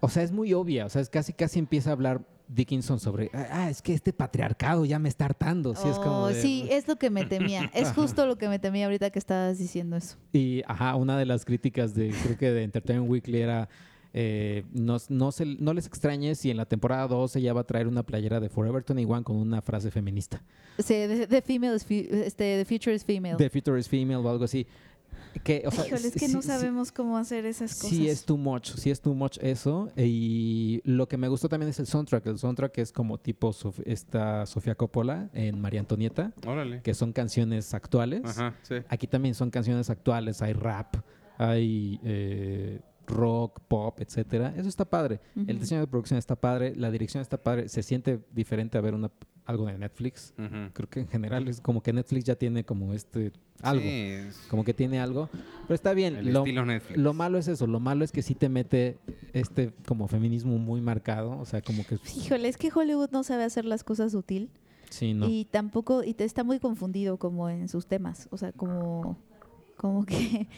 o 0.00 0.08
sea, 0.08 0.22
es 0.22 0.32
muy 0.32 0.54
obvia. 0.54 0.86
O 0.86 0.88
sea, 0.88 1.02
es 1.02 1.10
casi, 1.10 1.32
casi 1.32 1.58
empieza 1.58 1.90
a 1.90 1.92
hablar 1.92 2.24
Dickinson 2.48 2.98
sobre, 3.00 3.30
ah, 3.32 3.70
es 3.70 3.80
que 3.80 3.94
este 3.94 4.12
patriarcado 4.12 4.84
ya 4.84 4.98
me 4.98 5.08
está 5.08 5.24
hartando. 5.26 5.74
Sí, 5.74 5.88
es 5.88 5.98
como 5.98 6.22
Oh, 6.24 6.26
de- 6.28 6.40
sí, 6.42 6.66
es 6.70 6.86
lo 6.88 6.96
que 6.96 7.08
me 7.10 7.24
temía. 7.24 7.70
Es 7.74 7.92
justo 7.92 8.26
lo 8.26 8.36
que 8.36 8.48
me 8.48 8.58
temía 8.58 8.86
ahorita 8.86 9.10
que 9.10 9.18
estabas 9.18 9.58
diciendo 9.58 9.96
eso. 9.96 10.16
Y, 10.32 10.62
ajá, 10.66 10.96
una 10.96 11.16
de 11.16 11.24
las 11.26 11.44
críticas 11.44 11.94
de, 11.94 12.10
creo 12.24 12.36
que 12.36 12.50
de 12.50 12.64
Entertainment 12.64 13.10
Weekly 13.10 13.40
era, 13.40 13.68
eh, 14.14 14.64
no, 14.72 14.98
no, 15.08 15.32
se- 15.32 15.44
no 15.46 15.72
les 15.74 15.86
extrañe 15.86 16.34
si 16.34 16.50
en 16.50 16.56
la 16.58 16.66
temporada 16.66 17.06
2 17.08 17.36
ella 17.36 17.52
va 17.52 17.62
a 17.62 17.64
traer 17.64 17.86
una 17.88 18.02
playera 18.02 18.40
de 18.40 18.48
Forever 18.48 18.84
21 18.86 19.24
con 19.24 19.36
una 19.36 19.62
frase 19.62 19.90
feminista. 19.90 20.42
Sí, 20.78 20.84
the, 21.08 21.26
the 21.26 21.42
female 21.42 21.76
is 21.76 21.86
este, 21.88 22.58
the 22.58 22.64
future 22.64 22.94
is 22.94 23.04
female. 23.04 23.36
The 23.36 23.48
future 23.50 23.78
is 23.78 23.88
female 23.88 24.16
o 24.24 24.28
algo 24.28 24.44
así. 24.44 24.66
Que, 25.44 25.62
o 25.66 25.70
sea, 25.70 25.86
Híjole, 25.86 26.08
es 26.08 26.12
que 26.12 26.26
sí- 26.28 26.32
no 26.34 26.42
sí- 26.42 26.48
sabemos 26.48 26.92
cómo 26.92 27.16
hacer 27.16 27.46
esas 27.46 27.74
cosas. 27.74 27.88
Sí 27.88 28.06
es 28.06 28.24
too 28.26 28.36
much, 28.36 28.74
sí 28.76 28.90
es 28.90 29.00
too 29.00 29.14
much 29.14 29.38
eso. 29.40 29.90
Y 29.96 30.82
lo 30.84 31.08
que 31.08 31.16
me 31.16 31.26
gustó 31.28 31.48
también 31.48 31.70
es 31.70 31.78
el 31.80 31.86
soundtrack. 31.86 32.26
El 32.26 32.38
soundtrack 32.38 32.76
es 32.78 32.92
como 32.92 33.16
tipo 33.18 33.50
Sof- 33.54 33.82
esta 33.86 34.44
Sofía 34.44 34.74
Coppola 34.74 35.30
en 35.32 35.58
María 35.58 35.80
Antonieta, 35.80 36.32
Órale. 36.46 36.82
que 36.82 36.92
son 36.92 37.12
canciones 37.14 37.72
actuales. 37.72 38.20
Ajá, 38.24 38.54
sí. 38.62 38.74
Aquí 38.88 39.06
también 39.06 39.34
son 39.34 39.50
canciones 39.50 39.88
actuales, 39.88 40.42
hay 40.42 40.52
rap, 40.52 40.96
hay 41.38 41.98
eh, 42.04 42.80
rock, 43.12 43.60
pop, 43.68 43.98
etcétera. 44.00 44.54
Eso 44.56 44.68
está 44.68 44.84
padre. 44.84 45.20
El 45.46 45.58
diseño 45.58 45.80
de 45.80 45.86
producción 45.86 46.18
está 46.18 46.36
padre, 46.36 46.74
la 46.76 46.90
dirección 46.90 47.20
está 47.20 47.36
padre. 47.42 47.68
Se 47.68 47.82
siente 47.82 48.20
diferente 48.32 48.78
a 48.78 48.80
ver 48.80 48.94
una, 48.94 49.10
algo 49.44 49.66
de 49.66 49.78
Netflix. 49.78 50.34
Creo 50.72 50.88
que 50.88 51.00
en 51.00 51.08
general 51.08 51.48
es 51.48 51.60
como 51.60 51.82
que 51.82 51.92
Netflix 51.92 52.24
ya 52.24 52.34
tiene 52.36 52.64
como 52.64 52.92
este 52.94 53.32
algo, 53.62 53.82
Sí, 53.82 53.88
es 53.88 54.46
como 54.50 54.64
que 54.64 54.74
tiene 54.74 54.98
algo, 55.00 55.28
pero 55.62 55.74
está 55.74 55.94
bien. 55.94 56.16
el 56.16 56.32
Lo- 56.32 56.40
estilo 56.40 56.64
Netflix. 56.66 56.98
lo 56.98 57.14
malo 57.14 57.38
es 57.38 57.46
eso, 57.46 57.68
lo 57.68 57.78
malo 57.78 58.04
es 58.04 58.10
que 58.10 58.20
sí 58.22 58.34
te 58.34 58.48
mete 58.48 58.98
este 59.32 59.72
como 59.86 60.08
feminismo 60.08 60.58
muy 60.58 60.80
marcado, 60.80 61.38
o 61.38 61.44
sea, 61.44 61.62
como 61.62 61.84
que 61.86 61.96
Híjole, 62.16 62.48
es 62.48 62.56
que 62.56 62.70
Hollywood 62.74 63.10
no 63.12 63.22
sabe 63.22 63.44
hacer 63.44 63.64
las 63.64 63.84
cosas 63.84 64.10
sutil 64.10 64.50
sí, 64.90 65.14
no. 65.14 65.28
y 65.28 65.44
tampoco, 65.44 66.02
y 66.02 66.14
te 66.14 66.24
está 66.24 66.42
muy 66.42 66.58
confundido 66.58 67.18
como 67.18 67.48
en 67.50 67.68
sus 67.68 67.86
temas. 67.86 68.26
O 68.32 68.36
sea, 68.36 68.50
como, 68.50 69.16
como 69.76 70.04
que, 70.06 70.48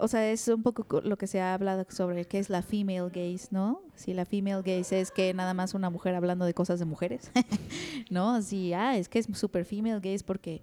o 0.00 0.08
sea, 0.08 0.30
es 0.30 0.48
un 0.48 0.62
poco 0.62 0.84
co- 0.84 1.00
lo 1.02 1.16
que 1.18 1.26
se 1.26 1.40
ha 1.40 1.54
hablado 1.54 1.84
sobre 1.90 2.24
qué 2.24 2.38
es 2.38 2.50
la 2.50 2.62
female 2.62 3.08
gaze, 3.08 3.48
¿no? 3.50 3.82
Si 3.94 4.14
la 4.14 4.24
female 4.24 4.62
gaze 4.62 5.00
es 5.00 5.10
que 5.10 5.32
nada 5.34 5.54
más 5.54 5.74
una 5.74 5.90
mujer 5.90 6.14
hablando 6.14 6.44
de 6.44 6.54
cosas 6.54 6.78
de 6.78 6.84
mujeres, 6.86 7.30
¿no? 8.10 8.34
Así, 8.34 8.72
ah, 8.72 8.96
es 8.96 9.08
que 9.08 9.18
es 9.18 9.28
super 9.34 9.64
female 9.64 10.00
gaze 10.00 10.24
porque... 10.24 10.62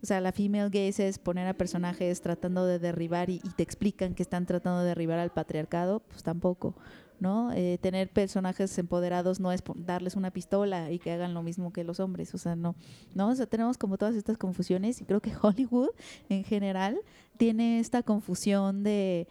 O 0.00 0.06
sea, 0.06 0.20
la 0.20 0.30
female 0.30 0.70
gaze 0.70 1.08
es 1.08 1.18
poner 1.18 1.48
a 1.48 1.54
personajes 1.54 2.20
tratando 2.20 2.64
de 2.66 2.78
derribar 2.78 3.30
y, 3.30 3.40
y 3.42 3.48
te 3.56 3.64
explican 3.64 4.14
que 4.14 4.22
están 4.22 4.46
tratando 4.46 4.78
de 4.82 4.86
derribar 4.86 5.18
al 5.18 5.30
patriarcado, 5.32 5.98
pues 5.98 6.22
tampoco, 6.22 6.76
¿no? 7.20 7.52
Eh, 7.52 7.78
tener 7.80 8.10
personajes 8.10 8.76
empoderados 8.78 9.40
no 9.40 9.52
es 9.52 9.62
darles 9.76 10.16
una 10.16 10.30
pistola 10.30 10.90
y 10.90 10.98
que 10.98 11.12
hagan 11.12 11.34
lo 11.34 11.42
mismo 11.42 11.72
que 11.72 11.84
los 11.84 12.00
hombres, 12.00 12.34
o 12.34 12.38
sea, 12.38 12.56
no, 12.56 12.74
¿no? 13.14 13.28
O 13.28 13.34
sea, 13.34 13.46
tenemos 13.46 13.78
como 13.78 13.98
todas 13.98 14.14
estas 14.14 14.38
confusiones 14.38 15.00
y 15.00 15.04
creo 15.04 15.20
que 15.20 15.32
Hollywood 15.42 15.90
en 16.28 16.44
general 16.44 16.98
tiene 17.36 17.80
esta 17.80 18.02
confusión 18.02 18.82
de 18.82 19.28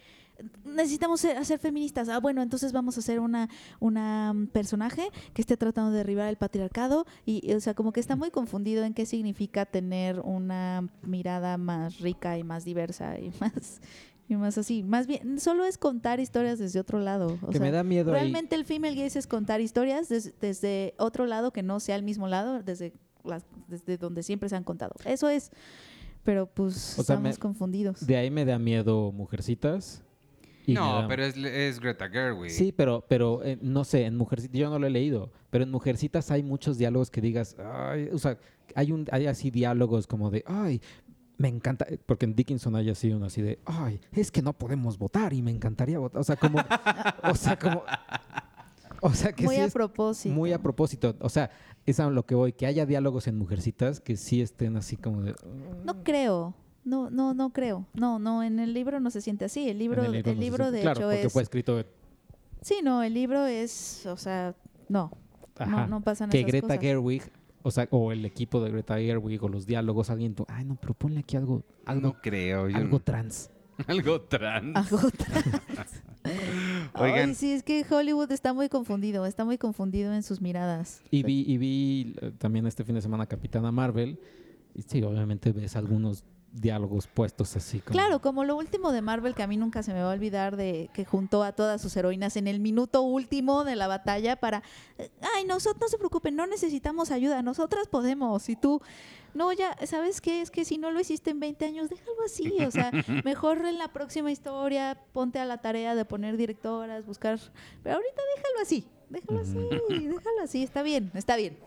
necesitamos 0.65 1.23
hacer 1.25 1.59
feministas. 1.59 2.09
Ah, 2.09 2.19
bueno, 2.19 2.41
entonces 2.41 2.71
vamos 2.71 2.97
a 2.97 2.99
hacer 2.99 3.19
una, 3.19 3.49
una 3.79 4.33
mm, 4.33 4.47
personaje 4.47 5.09
que 5.33 5.41
esté 5.41 5.57
tratando 5.57 5.91
de 5.91 5.97
derribar 5.97 6.27
el 6.29 6.37
patriarcado 6.37 7.05
y, 7.25 7.53
o 7.53 7.59
sea, 7.59 7.73
como 7.73 7.91
que 7.91 7.99
está 7.99 8.15
muy 8.15 8.31
confundido 8.31 8.83
en 8.83 8.93
qué 8.93 9.05
significa 9.05 9.65
tener 9.65 10.19
una 10.19 10.87
mirada 11.03 11.57
más 11.57 11.99
rica 11.99 12.37
y 12.37 12.43
más 12.43 12.65
diversa 12.65 13.19
y 13.19 13.31
más 13.39 13.81
y 14.29 14.35
más 14.35 14.57
así. 14.57 14.83
Más 14.83 15.07
bien, 15.07 15.39
solo 15.39 15.63
es 15.65 15.77
contar 15.77 16.19
historias 16.19 16.59
desde 16.59 16.79
otro 16.79 16.99
lado. 16.99 17.37
O 17.41 17.47
que 17.47 17.57
sea, 17.57 17.61
me 17.65 17.71
da 17.71 17.83
miedo 17.83 18.11
ahí. 18.13 18.19
Realmente 18.21 18.55
el 18.55 18.65
female 18.65 18.95
gaze 18.95 19.19
es 19.19 19.27
contar 19.27 19.61
historias 19.61 20.09
des- 20.09 20.33
desde 20.39 20.93
otro 20.97 21.25
lado 21.25 21.51
que 21.51 21.63
no 21.63 21.79
sea 21.79 21.95
el 21.95 22.03
mismo 22.03 22.27
lado, 22.27 22.61
desde, 22.61 22.93
las, 23.23 23.45
desde 23.67 23.97
donde 23.97 24.23
siempre 24.23 24.49
se 24.49 24.55
han 24.55 24.63
contado. 24.63 24.93
Eso 25.05 25.29
es. 25.29 25.51
Pero 26.23 26.45
pues 26.45 26.99
O 26.99 27.03
sea, 27.03 27.15
estamos 27.15 27.35
me- 27.35 27.37
confundidos. 27.37 28.05
De 28.05 28.17
ahí 28.17 28.29
me 28.29 28.43
da 28.43 28.59
miedo 28.59 29.13
Mujercitas. 29.13 30.03
y 30.65 30.73
No, 30.73 31.03
da- 31.03 31.07
pero 31.07 31.23
es, 31.23 31.37
es 31.37 31.79
Greta 31.79 32.09
Gerwig. 32.09 32.51
Sí, 32.51 32.73
pero, 32.73 33.05
pero 33.07 33.41
eh, 33.45 33.57
no 33.61 33.85
sé, 33.85 34.03
en 34.03 34.17
Mujercitas, 34.17 34.57
yo 34.59 34.69
no 34.69 34.77
lo 34.77 34.87
he 34.87 34.89
leído, 34.89 35.31
pero 35.49 35.63
en 35.63 35.71
Mujercitas 35.71 36.29
hay 36.31 36.43
muchos 36.43 36.77
diálogos 36.77 37.09
que 37.09 37.21
digas, 37.21 37.55
ay, 37.63 38.09
o 38.11 38.17
sea, 38.17 38.37
hay, 38.75 38.91
un, 38.91 39.05
hay 39.13 39.27
así 39.27 39.49
diálogos 39.51 40.05
como 40.05 40.29
de, 40.29 40.43
ay, 40.45 40.81
me 41.37 41.47
encanta, 41.47 41.85
eh, 41.89 41.99
porque 42.03 42.25
en 42.25 42.35
Dickinson 42.35 42.75
hay 42.75 42.89
así 42.89 43.11
uno 43.11 43.25
así 43.25 43.41
de, 43.41 43.59
ay, 43.65 44.01
es 44.11 44.31
que 44.31 44.41
no 44.41 44.53
podemos 44.53 44.97
votar 44.97 45.33
y 45.33 45.41
me 45.41 45.51
encantaría 45.51 45.99
votar, 45.99 46.19
o 46.21 46.23
sea, 46.23 46.35
como, 46.35 46.59
o 47.23 47.35
sea, 47.35 47.57
como, 47.57 47.83
o 49.01 49.13
sea, 49.13 49.31
que 49.33 49.45
muy 49.45 49.55
sí 49.55 49.61
a 49.61 49.67
propósito. 49.69 50.33
muy 50.33 50.53
a 50.53 50.61
propósito, 50.61 51.15
o 51.19 51.29
sea, 51.29 51.51
es 51.85 51.99
a 51.99 52.09
lo 52.09 52.25
que 52.25 52.35
voy, 52.35 52.53
que 52.53 52.65
haya 52.65 52.85
diálogos 52.85 53.27
en 53.27 53.37
Mujercitas 53.37 53.99
que 53.99 54.17
sí 54.17 54.41
estén 54.41 54.75
así 54.77 54.97
como 54.97 55.21
de, 55.21 55.35
No 55.85 56.03
creo. 56.03 56.55
No, 56.83 57.09
no, 57.09 57.33
no 57.33 57.51
creo. 57.51 57.85
No, 57.93 58.17
no, 58.17 58.43
en 58.43 58.59
el 58.59 58.73
libro 58.73 59.01
no 59.01 59.11
se 59.11 59.19
siente 59.19 59.43
así. 59.43 59.67
El 59.69 59.77
libro, 59.77 60.05
en 60.05 60.15
el 60.15 60.23
no 60.25 60.33
libro, 60.33 60.71
de 60.71 60.79
claro, 60.79 60.99
hecho 61.01 61.09
porque 61.09 61.27
es. 61.27 61.33
fue 61.33 61.41
escrito, 61.43 61.83
Sí, 62.61 62.79
no, 62.81 63.03
el 63.03 63.13
libro 63.13 63.45
es, 63.45 64.05
o 64.05 64.15
sea, 64.15 64.55
no, 64.87 65.11
ajá, 65.57 65.69
no, 65.69 65.87
no 65.87 66.01
pasan 66.01 66.29
que 66.29 66.39
esas 66.39 66.47
Greta 66.47 66.67
cosas. 66.67 66.81
Gerwig, 66.81 67.23
o 67.67 67.71
sea, 67.71 67.87
o 67.91 68.11
el 68.11 68.25
equipo 68.25 68.61
de 68.63 68.71
Greta 68.71 68.97
Gerwig 68.97 69.43
o 69.43 69.49
los 69.49 69.65
diálogos, 69.65 70.09
alguien, 70.09 70.35
ay, 70.47 70.65
no, 70.65 70.77
pero 70.79 70.93
ponle 70.93 71.19
aquí 71.19 71.35
algo, 71.37 71.63
algo, 71.85 72.01
No 72.07 72.21
creo. 72.21 72.69
Yo 72.69 72.77
algo 72.77 72.97
no- 72.97 72.99
trans. 73.03 73.49
algo 73.87 74.21
trans. 74.21 74.75
Algo 74.75 74.99
trans. 75.11 76.01
Oigan. 76.95 77.29
Ay, 77.29 77.35
sí, 77.35 77.51
es 77.51 77.63
que 77.63 77.85
Hollywood 77.89 78.31
está 78.31 78.53
muy 78.53 78.69
confundido, 78.69 79.25
está 79.25 79.45
muy 79.45 79.57
confundido 79.57 80.13
en 80.13 80.23
sus 80.23 80.41
miradas. 80.41 81.01
Y 81.11 81.23
vi, 81.23 81.43
y 81.47 81.57
vi 81.57 82.15
eh, 82.21 82.31
también 82.37 82.65
este 82.67 82.83
fin 82.83 82.95
de 82.95 83.01
semana 83.01 83.25
Capitana 83.27 83.71
Marvel. 83.71 84.19
Y 84.73 84.81
sí, 84.83 85.01
obviamente 85.03 85.51
ves 85.51 85.75
algunos 85.75 86.23
diálogos 86.51 87.07
puestos 87.07 87.55
así. 87.55 87.79
Como... 87.79 87.91
Claro, 87.91 88.21
como 88.21 88.43
lo 88.43 88.55
último 88.55 88.91
de 88.91 89.01
Marvel 89.01 89.35
que 89.35 89.43
a 89.43 89.47
mí 89.47 89.57
nunca 89.57 89.83
se 89.83 89.93
me 89.93 90.01
va 90.01 90.11
a 90.11 90.13
olvidar 90.13 90.55
de 90.55 90.89
que 90.93 91.05
juntó 91.05 91.43
a 91.43 91.51
todas 91.51 91.81
sus 91.81 91.95
heroínas 91.95 92.37
en 92.37 92.47
el 92.47 92.59
minuto 92.59 93.01
último 93.01 93.63
de 93.63 93.75
la 93.75 93.87
batalla 93.87 94.35
para, 94.35 94.63
eh, 94.97 95.09
ay, 95.35 95.45
nosotros 95.45 95.81
no 95.81 95.87
se 95.87 95.97
preocupen, 95.97 96.35
no 96.35 96.47
necesitamos 96.47 97.11
ayuda, 97.11 97.41
nosotras 97.41 97.87
podemos. 97.87 98.49
Y 98.49 98.55
tú, 98.55 98.81
no, 99.33 99.51
ya, 99.53 99.75
¿sabes 99.85 100.21
qué? 100.21 100.41
Es 100.41 100.51
que 100.51 100.65
si 100.65 100.77
no 100.77 100.91
lo 100.91 100.99
hiciste 100.99 101.31
en 101.31 101.39
20 101.39 101.65
años, 101.65 101.89
déjalo 101.89 102.23
así. 102.25 102.51
O 102.65 102.71
sea, 102.71 102.91
mejor 103.23 103.65
en 103.65 103.77
la 103.77 103.89
próxima 103.89 104.31
historia 104.31 104.97
ponte 105.13 105.39
a 105.39 105.45
la 105.45 105.59
tarea 105.59 105.95
de 105.95 106.05
poner 106.05 106.37
directoras, 106.37 107.05
buscar, 107.05 107.39
pero 107.83 107.95
ahorita 107.95 108.21
déjalo 108.35 108.61
así. 108.61 108.87
Déjalo 109.09 109.39
así, 109.39 109.57
déjalo 109.89 110.41
así, 110.43 110.63
está 110.63 110.83
bien, 110.83 111.11
está 111.13 111.35
bien. 111.37 111.57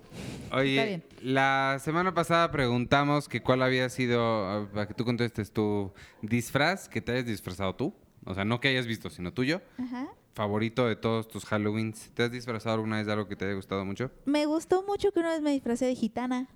Está 0.44 0.56
Oye, 0.56 0.84
bien. 0.84 1.04
la 1.22 1.78
semana 1.80 2.12
pasada 2.12 2.50
preguntamos 2.50 3.28
que 3.28 3.40
cuál 3.42 3.62
había 3.62 3.88
sido, 3.88 4.68
para 4.74 4.86
que 4.86 4.94
tú 4.94 5.04
contestes, 5.04 5.50
tu 5.50 5.92
disfraz 6.22 6.88
que 6.88 7.00
te 7.00 7.12
hayas 7.12 7.26
disfrazado 7.26 7.74
tú. 7.74 7.94
O 8.26 8.34
sea, 8.34 8.44
no 8.44 8.60
que 8.60 8.68
hayas 8.68 8.86
visto, 8.86 9.08
sino 9.08 9.32
tuyo. 9.32 9.62
Ajá. 9.78 10.08
Favorito 10.34 10.86
de 10.86 10.96
todos 10.96 11.28
tus 11.28 11.44
Halloweens. 11.50 12.10
¿Te 12.12 12.24
has 12.24 12.30
disfrazado 12.30 12.74
alguna 12.74 12.98
vez 12.98 13.06
de 13.06 13.12
algo 13.12 13.26
que 13.26 13.36
te 13.36 13.46
haya 13.46 13.54
gustado 13.54 13.84
mucho? 13.84 14.10
Me 14.26 14.44
gustó 14.46 14.84
mucho 14.86 15.10
que 15.12 15.20
una 15.20 15.30
vez 15.30 15.40
me 15.40 15.50
disfracé 15.52 15.86
de 15.86 15.94
gitana. 15.94 16.48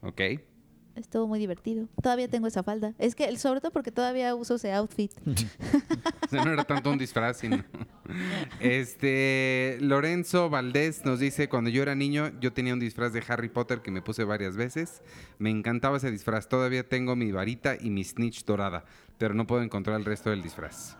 Ok. 0.00 0.20
Estuvo 0.96 1.26
muy 1.26 1.38
divertido. 1.38 1.86
Todavía 2.02 2.28
tengo 2.28 2.46
esa 2.46 2.62
falda. 2.62 2.94
Es 2.98 3.14
que, 3.14 3.36
sobre 3.38 3.60
todo 3.60 3.70
porque 3.70 3.92
todavía 3.92 4.34
uso 4.34 4.56
ese 4.56 4.72
outfit. 4.72 5.12
No 6.30 6.52
era 6.52 6.64
tanto 6.64 6.90
un 6.90 6.98
disfraz, 6.98 7.38
sino... 7.38 7.64
Este, 8.60 9.78
Lorenzo 9.80 10.50
Valdés 10.50 11.04
nos 11.04 11.20
dice, 11.20 11.48
cuando 11.48 11.70
yo 11.70 11.82
era 11.82 11.94
niño, 11.94 12.32
yo 12.40 12.52
tenía 12.52 12.74
un 12.74 12.80
disfraz 12.80 13.12
de 13.12 13.22
Harry 13.28 13.48
Potter 13.48 13.82
que 13.82 13.90
me 13.90 14.02
puse 14.02 14.24
varias 14.24 14.56
veces. 14.56 15.02
Me 15.38 15.50
encantaba 15.50 15.98
ese 15.98 16.10
disfraz. 16.10 16.48
Todavía 16.48 16.88
tengo 16.88 17.14
mi 17.14 17.30
varita 17.30 17.76
y 17.80 17.90
mi 17.90 18.02
snitch 18.02 18.44
dorada, 18.44 18.84
pero 19.18 19.34
no 19.34 19.46
puedo 19.46 19.62
encontrar 19.62 19.96
el 19.96 20.04
resto 20.04 20.30
del 20.30 20.42
disfraz. 20.42 20.96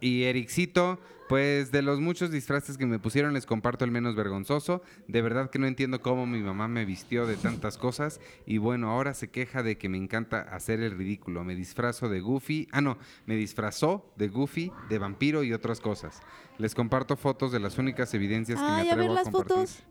Y 0.00 0.22
Ericito, 0.24 0.98
pues 1.28 1.70
de 1.72 1.82
los 1.82 2.00
muchos 2.00 2.30
disfraces 2.30 2.78
que 2.78 2.86
me 2.86 2.98
pusieron 2.98 3.34
les 3.34 3.46
comparto 3.46 3.84
el 3.84 3.90
menos 3.90 4.14
vergonzoso. 4.14 4.82
De 5.08 5.20
verdad 5.22 5.50
que 5.50 5.58
no 5.58 5.66
entiendo 5.66 6.00
cómo 6.00 6.24
mi 6.26 6.40
mamá 6.40 6.68
me 6.68 6.84
vistió 6.84 7.26
de 7.26 7.36
tantas 7.36 7.76
cosas. 7.78 8.20
Y 8.46 8.58
bueno, 8.58 8.90
ahora 8.90 9.12
se 9.14 9.28
queja 9.28 9.62
de 9.62 9.76
que 9.76 9.88
me 9.88 9.98
encanta 9.98 10.40
hacer 10.40 10.80
el 10.80 10.96
ridículo. 10.96 11.42
Me 11.44 11.54
disfrazo 11.54 12.08
de 12.08 12.20
Goofy. 12.20 12.68
Ah, 12.72 12.80
no, 12.80 12.96
me 13.26 13.34
disfrazó 13.36 14.12
de 14.16 14.28
Goofy, 14.28 14.72
de 14.88 14.98
vampiro 14.98 15.42
y 15.42 15.52
otras 15.52 15.80
cosas. 15.80 16.20
Les 16.58 16.74
comparto 16.74 17.16
fotos 17.16 17.50
de 17.52 17.60
las 17.60 17.76
únicas 17.78 18.14
evidencias 18.14 18.58
que 18.60 18.64
Ay, 18.66 18.84
me 18.86 18.90
a 18.92 18.94
ver 18.96 19.04
atrevo 19.06 19.12
a, 19.12 19.14
las 19.16 19.24
compartir. 19.24 19.56
fotos. 19.56 19.82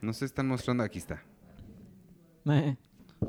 No 0.00 0.12
se 0.12 0.24
están 0.24 0.48
mostrando, 0.48 0.82
aquí 0.82 0.98
está. 0.98 1.22
Eh, 2.46 2.76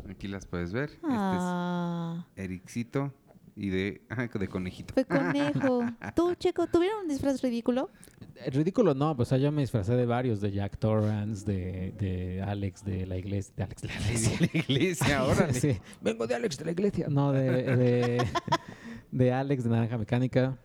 Aquí 0.10 0.28
las 0.28 0.46
puedes 0.46 0.74
ver. 0.74 0.92
Ah, 1.04 2.26
Este 2.36 2.42
es 2.42 2.46
Ericito 2.46 3.14
y 3.58 3.70
de, 3.70 4.02
ah, 4.10 4.28
de 4.32 4.48
conejito. 4.48 4.94
fue 4.94 5.04
conejo. 5.06 5.84
Tú, 6.16 6.36
Checo, 6.36 6.68
¿tuvieron 6.68 7.02
un 7.02 7.08
disfraz 7.08 7.42
ridículo? 7.42 7.90
eh, 8.36 8.52
ridículo 8.52 8.94
no, 8.94 9.16
pues 9.18 9.30
yo 9.32 9.52
me 9.52 9.62
disfracé 9.62 9.96
de 9.96 10.06
varios, 10.06 10.42
de 10.42 10.52
Jack 10.52 10.78
Torrance, 10.78 11.44
de, 11.44 11.92
de 11.98 12.44
Alex 12.44 12.86
de 12.86 13.08
la 13.08 13.18
iglesia, 13.18 13.54
de 13.58 13.64
Alex 13.64 13.82
de 13.82 13.88
la 13.88 13.96
iglesia. 13.96 14.38
la 14.54 14.60
iglesia, 14.60 15.20
ahora. 15.22 15.54
Sí, 15.54 15.78
Vengo 16.02 16.28
de 16.28 16.36
Alex 16.36 16.58
de 16.60 16.66
la 16.66 16.72
iglesia. 16.72 17.08
No, 17.10 17.32
de, 17.32 17.76
de, 17.76 18.28
de 19.12 19.34
Alex 19.34 19.64
de 19.64 19.70
Naranja 19.72 19.98
Mecánica. 19.98 20.58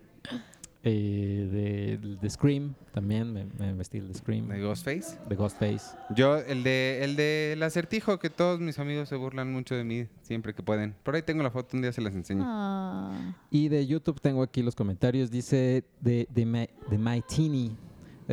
Eh, 0.85 1.99
de, 2.01 2.17
de 2.17 2.31
Scream 2.31 2.75
también, 2.93 3.33
me, 3.33 3.45
me 3.59 3.73
vestí 3.75 3.99
el 3.99 4.09
de 4.09 4.15
Scream. 4.15 4.49
De 4.49 4.61
Ghostface. 4.61 5.17
De 5.29 5.37
Ghostface. 5.37 5.97
Yo, 6.15 6.39
el 6.39 6.63
de 6.65 7.01
el 7.05 7.17
de 7.17 7.53
el 7.53 7.63
acertijo, 7.63 8.19
que 8.19 8.31
todos 8.31 8.59
mis 8.61 8.79
amigos 8.79 9.09
se 9.09 9.17
burlan 9.17 9.53
mucho 9.53 9.75
de 9.75 9.85
mí 9.85 10.07
siempre 10.23 10.55
que 10.55 10.63
pueden. 10.63 10.95
Por 11.03 11.15
ahí 11.15 11.23
tengo 11.23 11.43
la 11.43 11.51
foto, 11.51 11.77
un 11.77 11.83
día 11.83 11.93
se 11.93 12.01
las 12.01 12.15
enseño. 12.15 12.43
Ah, 12.45 13.35
Y 13.51 13.69
de 13.69 13.87
YouTube 13.87 14.21
tengo 14.21 14.43
aquí 14.43 14.63
los 14.63 14.75
comentarios. 14.75 15.31
Dice 15.31 15.85
de, 16.01 16.27
de, 16.31 16.47
My, 16.47 16.69
de 16.91 16.99
My 16.99 17.23
Teeny, 17.23 17.77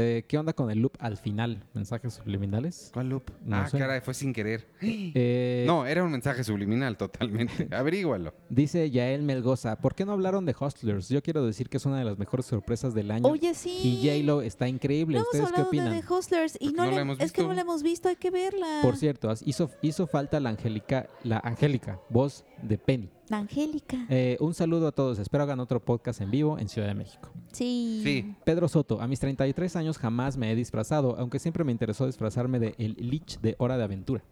eh, 0.02 0.24
¿Qué 0.28 0.38
onda 0.38 0.54
con 0.54 0.72
el 0.72 0.80
loop 0.80 0.94
al 1.00 1.18
final? 1.18 1.64
¿Mensajes 1.74 2.14
subliminales? 2.14 2.90
¿Cuál 2.94 3.10
loop? 3.10 3.24
No 3.46 3.58
ah, 3.58 3.68
sé. 3.68 3.78
caray, 3.78 4.02
fue 4.02 4.14
sin 4.14 4.34
querer. 4.34 4.68
Eh, 4.82 5.64
No, 5.68 5.86
era 5.86 6.04
un 6.04 6.12
mensaje 6.12 6.44
subliminal 6.44 6.96
totalmente. 6.98 7.68
Averígualo. 7.76 8.34
Dice 8.50 8.90
Yael 8.90 9.24
Melgoza, 9.24 9.76
¿por 9.78 9.96
qué 9.96 10.06
no 10.06 10.12
hablaron 10.14 10.46
de 10.46 10.56
Hustlers? 10.60 11.10
Yo 11.10 11.22
quiero 11.22 11.46
decir 11.46 11.70
que 11.70 11.78
es 11.78 11.86
una 11.86 11.98
de 12.00 12.06
las 12.06 12.18
mejores 12.18 12.46
sorpresas 12.46 12.94
del 12.94 13.12
año. 13.12 13.28
Oye, 13.28 13.54
sí. 13.54 13.70
Y 13.84 14.08
J-Lo 14.08 14.42
está 14.42 14.68
increíble. 14.68 15.18
No 15.20 15.26
hemos 15.34 15.34
¿Ustedes 15.50 15.52
qué 15.52 15.62
de 15.62 15.68
opinan? 15.68 16.04
Hustlers 16.10 16.58
y 16.60 16.68
no, 16.72 16.84
no 16.86 16.90
le- 16.90 16.96
la 16.96 17.02
hemos 17.02 17.20
es 17.20 17.32
que 17.32 17.42
no 17.42 17.50
visto. 17.50 17.56
la 17.56 17.62
hemos 17.62 17.84
visto, 17.84 18.10
hay 18.10 18.16
que 18.16 18.32
verla. 18.32 18.80
Por 18.82 18.96
cierto, 18.96 19.34
hizo, 19.46 19.70
hizo 19.82 20.08
falta 20.08 20.40
la 20.40 20.50
Angélica, 20.50 21.08
la 21.24 21.40
Angélica, 21.44 22.00
voz 22.10 22.46
de 22.62 22.78
Penny. 22.78 23.10
Angélica. 23.38 24.06
Eh, 24.10 24.38
un 24.40 24.54
saludo 24.54 24.88
a 24.88 24.92
todos. 24.92 25.20
Espero 25.20 25.44
hagan 25.44 25.60
otro 25.60 25.80
podcast 25.80 26.22
en 26.22 26.32
vivo 26.32 26.58
en 26.60 26.68
Ciudad 26.70 26.88
de 26.88 26.94
México. 26.96 27.30
Sí. 27.52 28.02
Sí. 28.04 28.36
Pedro 28.44 28.68
Soto, 28.68 29.02
a 29.02 29.08
mis 29.08 29.20
33 29.20 29.76
años 29.76 29.98
jamás 29.98 30.38
me 30.38 30.52
he 30.52 30.56
disfrazado, 30.56 31.16
aunque 31.20 31.40
siempre 31.40 31.64
me 31.64 31.72
interesó 31.72 32.06
disfrazarme 32.06 32.60
de 32.60 32.76
el 32.78 32.96
Lich 33.00 33.40
de 33.42 33.56
Hora 33.60 33.78
de 33.78 33.84
Aventura. 33.84 34.24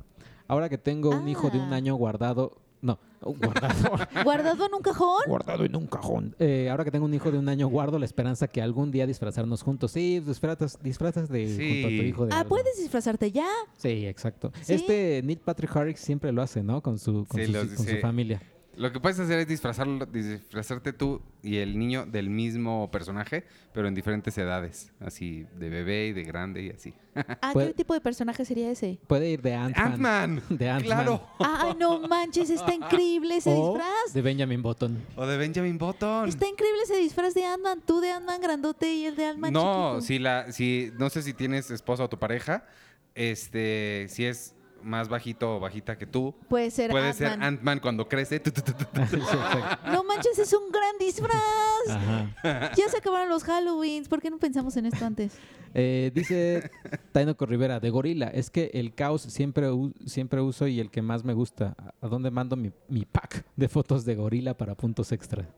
Ahora 0.48 0.70
que 0.70 0.78
tengo 0.78 1.10
un 1.10 1.28
hijo 1.28 1.50
de 1.50 1.58
un 1.60 1.74
Ah. 1.74 1.78
año 1.78 1.96
guardado, 1.96 2.54
no, 2.82 3.00
guardado, 3.22 3.98
¿Guardado 4.24 4.66
en 4.68 4.74
un 4.76 4.82
cajón? 4.82 5.22
guardado 5.28 5.66
en 5.66 5.76
un 5.76 5.88
cajón. 5.88 6.36
Eh, 6.40 6.70
ahora 6.70 6.86
que 6.86 6.92
tengo 6.92 7.06
un 7.06 7.14
hijo 7.14 7.32
de 7.32 7.38
un 7.40 7.50
año, 7.50 7.68
guardo 7.68 8.00
la 8.00 8.06
esperanza 8.06 8.48
que 8.48 8.62
algún 8.62 8.92
día 8.92 9.06
disfrazarnos 9.08 9.62
juntos. 9.64 9.92
Sí, 9.92 10.20
disfrazas, 10.20 10.78
disfrazas 10.82 11.28
de 11.28 11.48
Sí. 11.48 11.74
junto 11.74 11.88
a 11.88 11.90
tu 11.90 12.04
hijo 12.06 12.26
de 12.28 12.34
Ah, 12.34 12.38
algo. 12.40 12.50
puedes 12.50 12.78
disfrazarte 12.78 13.32
ya. 13.32 13.48
Sí, 13.78 14.06
exacto. 14.06 14.52
Sí. 14.62 14.76
Este 14.76 15.22
Neil 15.26 15.40
Patrick 15.40 15.76
Harris 15.76 16.00
siempre 16.00 16.32
lo 16.32 16.42
hace, 16.42 16.64
¿no? 16.64 16.82
Con 16.82 16.98
su, 17.00 17.26
con 17.28 17.42
Sí, 17.42 17.48
su- 17.52 17.76
con 17.76 17.86
su 17.88 17.98
familia. 18.00 18.42
Lo 18.78 18.92
que 18.92 19.00
puedes 19.00 19.20
hacer 19.20 19.40
es 19.40 19.48
disfrazarlo, 19.48 20.06
disfrazarte 20.06 20.94
tú 20.94 21.20
y 21.42 21.58
el 21.58 21.80
niño 21.80 22.06
del 22.06 22.30
mismo 22.30 22.92
personaje, 22.92 23.44
pero 23.74 23.88
en 23.88 23.96
diferentes 23.96 24.38
edades. 24.38 24.92
Así, 25.00 25.48
de 25.58 25.70
bebé 25.70 26.08
y 26.10 26.14
de 26.14 26.24
grande 26.24 26.62
y 26.62 26.70
así. 26.70 26.94
Ah, 27.42 27.54
¿qué 27.56 27.74
tipo 27.74 27.96
de 27.96 28.02
personaje 28.02 28.46
sería 28.46 28.70
ese? 28.70 29.00
Puede 29.08 29.32
ir 29.32 29.42
de 29.42 29.56
Ant-Man. 29.56 29.92
¡Ant-Man! 29.94 30.44
De 30.50 30.70
Ant-Man. 30.70 30.84
¡Claro! 30.84 31.28
Ay, 31.40 31.74
no 31.80 32.02
manches, 32.08 32.52
está 32.52 32.72
increíble 32.72 33.38
ese 33.38 33.50
O 33.56 33.74
disfraz. 33.74 34.14
de 34.14 34.22
Benjamin 34.22 34.62
Button. 34.62 35.04
O 35.16 35.26
de 35.26 35.38
Benjamin 35.38 35.78
Button. 35.80 36.30
Está 36.30 36.48
increíble 36.48 36.82
ese 36.84 36.98
disfraz 36.98 37.34
de 37.34 37.46
Ant-Man. 37.46 37.82
Tú 37.84 38.00
de 38.00 38.12
Ant-Man 38.12 38.40
grandote 38.40 38.94
y 38.94 39.06
el 39.08 39.16
de 39.16 39.26
Ant-Man 39.26 39.54
No, 39.54 39.96
chiquito. 39.96 40.02
si 40.02 40.20
la, 40.20 40.52
si, 40.52 40.92
no 41.00 41.10
sé 41.10 41.24
si 41.24 41.34
tienes 41.34 41.72
esposa 41.72 42.04
o 42.04 42.10
tu 42.10 42.20
pareja, 42.20 42.64
este, 43.16 44.06
si 44.10 44.26
es 44.26 44.54
más 44.88 45.10
bajito 45.10 45.58
o 45.58 45.60
bajita 45.60 45.98
que 45.98 46.08
tú, 46.08 46.34
Puede 46.48 46.72
ser 46.72 46.92
puede 46.92 47.14
ser 47.14 47.38
Ant-Man. 47.42 47.80
Cuando 47.80 48.08
crece. 48.08 48.42
No 49.92 50.04
manches, 50.04 50.40
es 50.40 50.54
un 50.54 50.72
gran 50.72 50.98
disfraz. 51.00 51.34
Ajá. 51.90 52.72
Ya 52.76 52.90
se 52.90 52.98
acabaron 52.98 53.30
los 53.30 53.44
Halloweens. 53.44 54.08
¿Por 54.08 54.22
qué 54.22 54.30
no 54.30 54.38
pensamos 54.38 54.76
en 54.78 54.86
esto 54.88 55.06
antes? 55.06 55.34
Eh, 55.74 56.12
dice 56.14 56.70
Tainoco 57.12 57.46
Rivera, 57.46 57.80
de 57.80 57.90
gorila, 57.90 58.28
es 58.28 58.50
que 58.50 58.72
el 58.74 58.94
caos 58.96 59.22
siempre, 59.22 59.68
siempre 60.06 60.42
uso 60.42 60.68
y 60.68 60.80
el 60.80 60.90
que 60.92 61.02
más 61.02 61.24
me 61.24 61.34
gusta. 61.34 61.76
¿A- 61.78 61.94
¿A 62.06 62.08
dónde 62.10 62.32
mando 62.32 62.56
mi, 62.56 62.72
mi 62.90 63.06
pack 63.06 63.46
de 63.56 63.68
fotos 63.68 64.06
de 64.06 64.16
gorila 64.16 64.56
para 64.56 64.76
puntos 64.76 65.12
extra? 65.12 65.48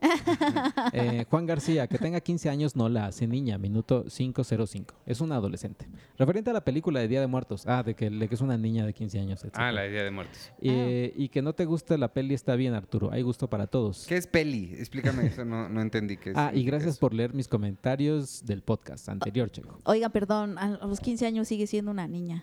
Eh, 0.92 1.24
Juan 1.28 1.46
García, 1.46 1.86
que 1.86 1.98
tenga 1.98 2.20
15 2.20 2.48
años 2.50 2.76
no 2.76 2.88
la 2.88 3.06
hace 3.06 3.26
niña, 3.26 3.58
minuto 3.58 4.04
505. 4.04 4.94
Es 5.06 5.20
una 5.20 5.36
adolescente. 5.36 5.86
Referente 6.18 6.50
a 6.50 6.52
la 6.52 6.64
película 6.64 7.00
de 7.00 7.08
Día 7.08 7.20
de 7.20 7.26
Muertos. 7.26 7.64
Ah, 7.66 7.82
de 7.82 7.94
que, 7.94 8.10
de 8.10 8.28
que 8.28 8.34
es 8.34 8.40
una 8.40 8.56
niña 8.56 8.86
de 8.86 8.92
15 8.92 9.18
años. 9.18 9.40
etcétera. 9.40 9.68
Ah, 9.68 9.72
la 9.72 9.86
idea 9.86 10.02
de 10.04 10.10
muertos. 10.10 10.50
Eh, 10.60 11.12
Y 11.16 11.28
que 11.28 11.42
no 11.42 11.52
te 11.52 11.64
gusta 11.64 11.96
la 11.96 12.12
peli 12.12 12.34
está 12.34 12.54
bien, 12.56 12.74
Arturo. 12.74 13.10
Hay 13.12 13.22
gusto 13.22 13.48
para 13.48 13.66
todos. 13.66 14.06
¿Qué 14.06 14.16
es 14.16 14.26
peli? 14.26 14.74
Explícame 14.78 15.26
eso, 15.26 15.44
no, 15.44 15.68
no 15.68 15.80
entendí 15.80 16.16
qué 16.16 16.30
es. 16.30 16.36
Ah, 16.36 16.50
y 16.54 16.64
gracias 16.64 16.92
eso. 16.92 17.00
por 17.00 17.14
leer 17.14 17.34
mis 17.34 17.48
comentarios 17.48 18.44
del 18.44 18.62
podcast 18.62 19.08
anterior, 19.08 19.50
Checo. 19.50 19.78
Oiga, 20.00 20.08
perdón, 20.08 20.56
a 20.56 20.78
los 20.86 20.98
15 20.98 21.26
años 21.26 21.46
sigue 21.46 21.66
siendo 21.66 21.90
una 21.90 22.08
niña. 22.08 22.42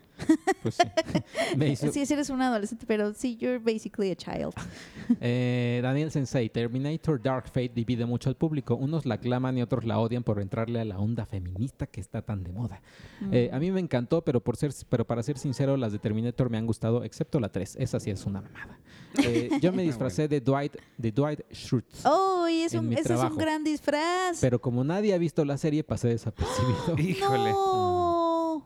Pues 0.62 0.76
sí. 0.76 0.84
Hizo- 1.66 1.92
Sí, 1.92 2.04
eres 2.14 2.30
un 2.30 2.40
adolescente, 2.40 2.86
pero 2.88 3.16
sí, 3.16 3.36
you're 3.36 3.58
basically 3.58 4.12
a 4.12 4.16
child. 4.16 4.54
Eh, 5.22 5.80
Daniel 5.82 6.12
Sensei, 6.12 6.50
Terminator 6.50 7.20
Dark 7.22 7.46
Fate 7.48 7.72
divide 7.74 8.06
mucho 8.06 8.30
al 8.30 8.36
público. 8.36 8.76
Unos 8.76 9.06
la 9.06 9.16
aclaman 9.16 9.58
y 9.58 9.62
otros 9.62 9.86
la 9.86 9.98
odian 10.00 10.22
por 10.22 10.40
entrarle 10.42 10.82
a 10.82 10.86
la 10.86 11.00
onda 11.00 11.26
feminista 11.26 11.88
que 11.88 12.02
está 12.02 12.22
tan 12.22 12.44
de 12.44 12.52
moda. 12.52 12.82
Eh, 13.32 13.50
a 13.54 13.58
mí 13.58 13.72
me 13.72 13.80
encantó, 13.80 14.22
pero, 14.26 14.42
por 14.42 14.58
ser, 14.58 14.72
pero 14.90 15.08
para 15.08 15.24
ser 15.24 15.38
sincero, 15.38 15.78
las 15.78 15.94
de 15.94 16.00
Terminator 16.00 16.50
me 16.50 16.58
han 16.58 16.68
gustado, 16.68 17.06
excepto 17.06 17.40
la 17.40 17.50
3. 17.50 17.78
Esa 17.80 18.00
sí 18.02 18.12
es 18.12 18.26
una 18.26 18.42
mamada. 18.42 18.78
Eh, 19.24 19.50
yo 19.62 19.72
me 19.74 19.84
disfracé 19.84 20.28
de 20.28 20.40
Dwight, 20.42 20.76
de 20.98 21.12
Dwight 21.12 21.42
Schrute. 21.52 21.88
Oh, 22.06 22.48
y 22.48 22.62
es 22.62 22.74
un, 22.74 22.92
ese 22.92 23.02
es 23.02 23.08
trabajo. 23.08 23.34
un 23.34 23.38
gran 23.38 23.64
disfraz. 23.64 24.40
Pero 24.42 24.60
como 24.62 24.84
nadie 24.84 25.14
ha 25.14 25.18
visto 25.18 25.44
la 25.46 25.58
serie, 25.58 25.84
pasé 25.84 26.10
desapercibido. 26.10 26.96
Híjole. 26.98 27.52
No. 27.52 28.64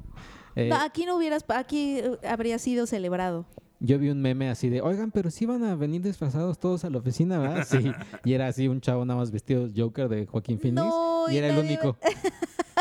Eh, 0.56 0.70
No, 0.70 0.76
aquí 0.82 1.06
no 1.06 1.16
hubieras, 1.16 1.46
aquí 1.48 2.00
eh, 2.00 2.18
habría 2.28 2.60
sido 2.60 2.86
celebrado. 2.86 3.46
Yo 3.80 3.98
vi 3.98 4.10
un 4.10 4.22
meme 4.22 4.50
así 4.50 4.70
de, 4.70 4.80
oigan, 4.82 5.10
pero 5.10 5.32
sí 5.32 5.48
van 5.48 5.64
a 5.64 5.76
venir 5.76 6.04
disfrazados 6.04 6.60
todos 6.60 6.86
a 6.86 6.90
la 6.92 7.00
oficina, 7.00 7.40
¿verdad? 7.40 7.66
Sí. 7.70 7.92
Y 8.26 8.34
era 8.34 8.48
así 8.48 8.68
un 8.68 8.80
chavo 8.82 9.04
nada 9.06 9.20
más 9.20 9.32
vestido 9.32 9.68
Joker 9.76 10.08
de 10.08 10.28
Joaquín 10.28 10.60
Phoenix. 10.60 10.84
No, 10.84 11.26
y 11.30 11.34
y 11.34 11.38
era 11.38 11.48
el 11.50 11.58
único. 11.66 11.98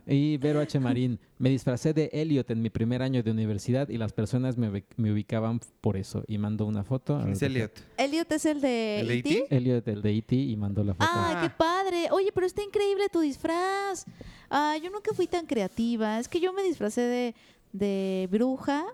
Y 0.08 0.38
Vero 0.38 0.60
H. 0.60 0.80
Marín, 0.80 1.20
me 1.40 1.50
disfracé 1.50 1.94
de 1.94 2.10
Elliot 2.14 2.50
en 2.52 2.62
mi 2.62 2.70
primer 2.70 3.02
año 3.02 3.24
de 3.24 3.32
universidad 3.32 3.90
y 3.90 3.98
las 3.98 4.14
personas 4.14 4.58
me, 4.58 4.84
me 4.98 5.12
ubicaban 5.12 5.60
por 5.82 5.98
eso. 5.98 6.24
Y 6.28 6.38
mandó 6.38 6.66
una 6.66 6.84
foto. 6.84 7.18
¿Quién 7.18 7.32
es 7.32 7.42
Elliot? 7.42 7.72
Elliot 7.98 8.32
es 8.32 8.46
el 8.46 8.62
de 8.62 9.00
¿El 9.00 9.12
E.T. 9.12 9.30
E.T.? 9.30 9.56
Elliot, 9.56 9.88
el 9.88 10.02
de 10.02 10.18
E.T. 10.18 10.36
y 10.36 10.56
mandó 10.56 10.84
la 10.84 10.94
foto. 10.94 11.10
¡Ay, 11.12 11.48
qué 11.48 11.54
padre! 11.56 12.08
Oye, 12.12 12.32
pero 12.34 12.46
está 12.46 12.62
increíble 12.62 13.10
tu 13.12 13.20
disfraz. 13.20 14.06
Ah, 14.50 14.78
yo 14.82 14.92
nunca 14.92 15.14
fui 15.14 15.28
tan 15.28 15.46
creativa. 15.46 16.20
Es 16.20 16.28
que 16.28 16.40
yo 16.40 16.54
me 16.54 16.64
disfracé 16.64 17.02
de, 17.02 17.36
de 17.74 18.28
bruja 18.32 18.86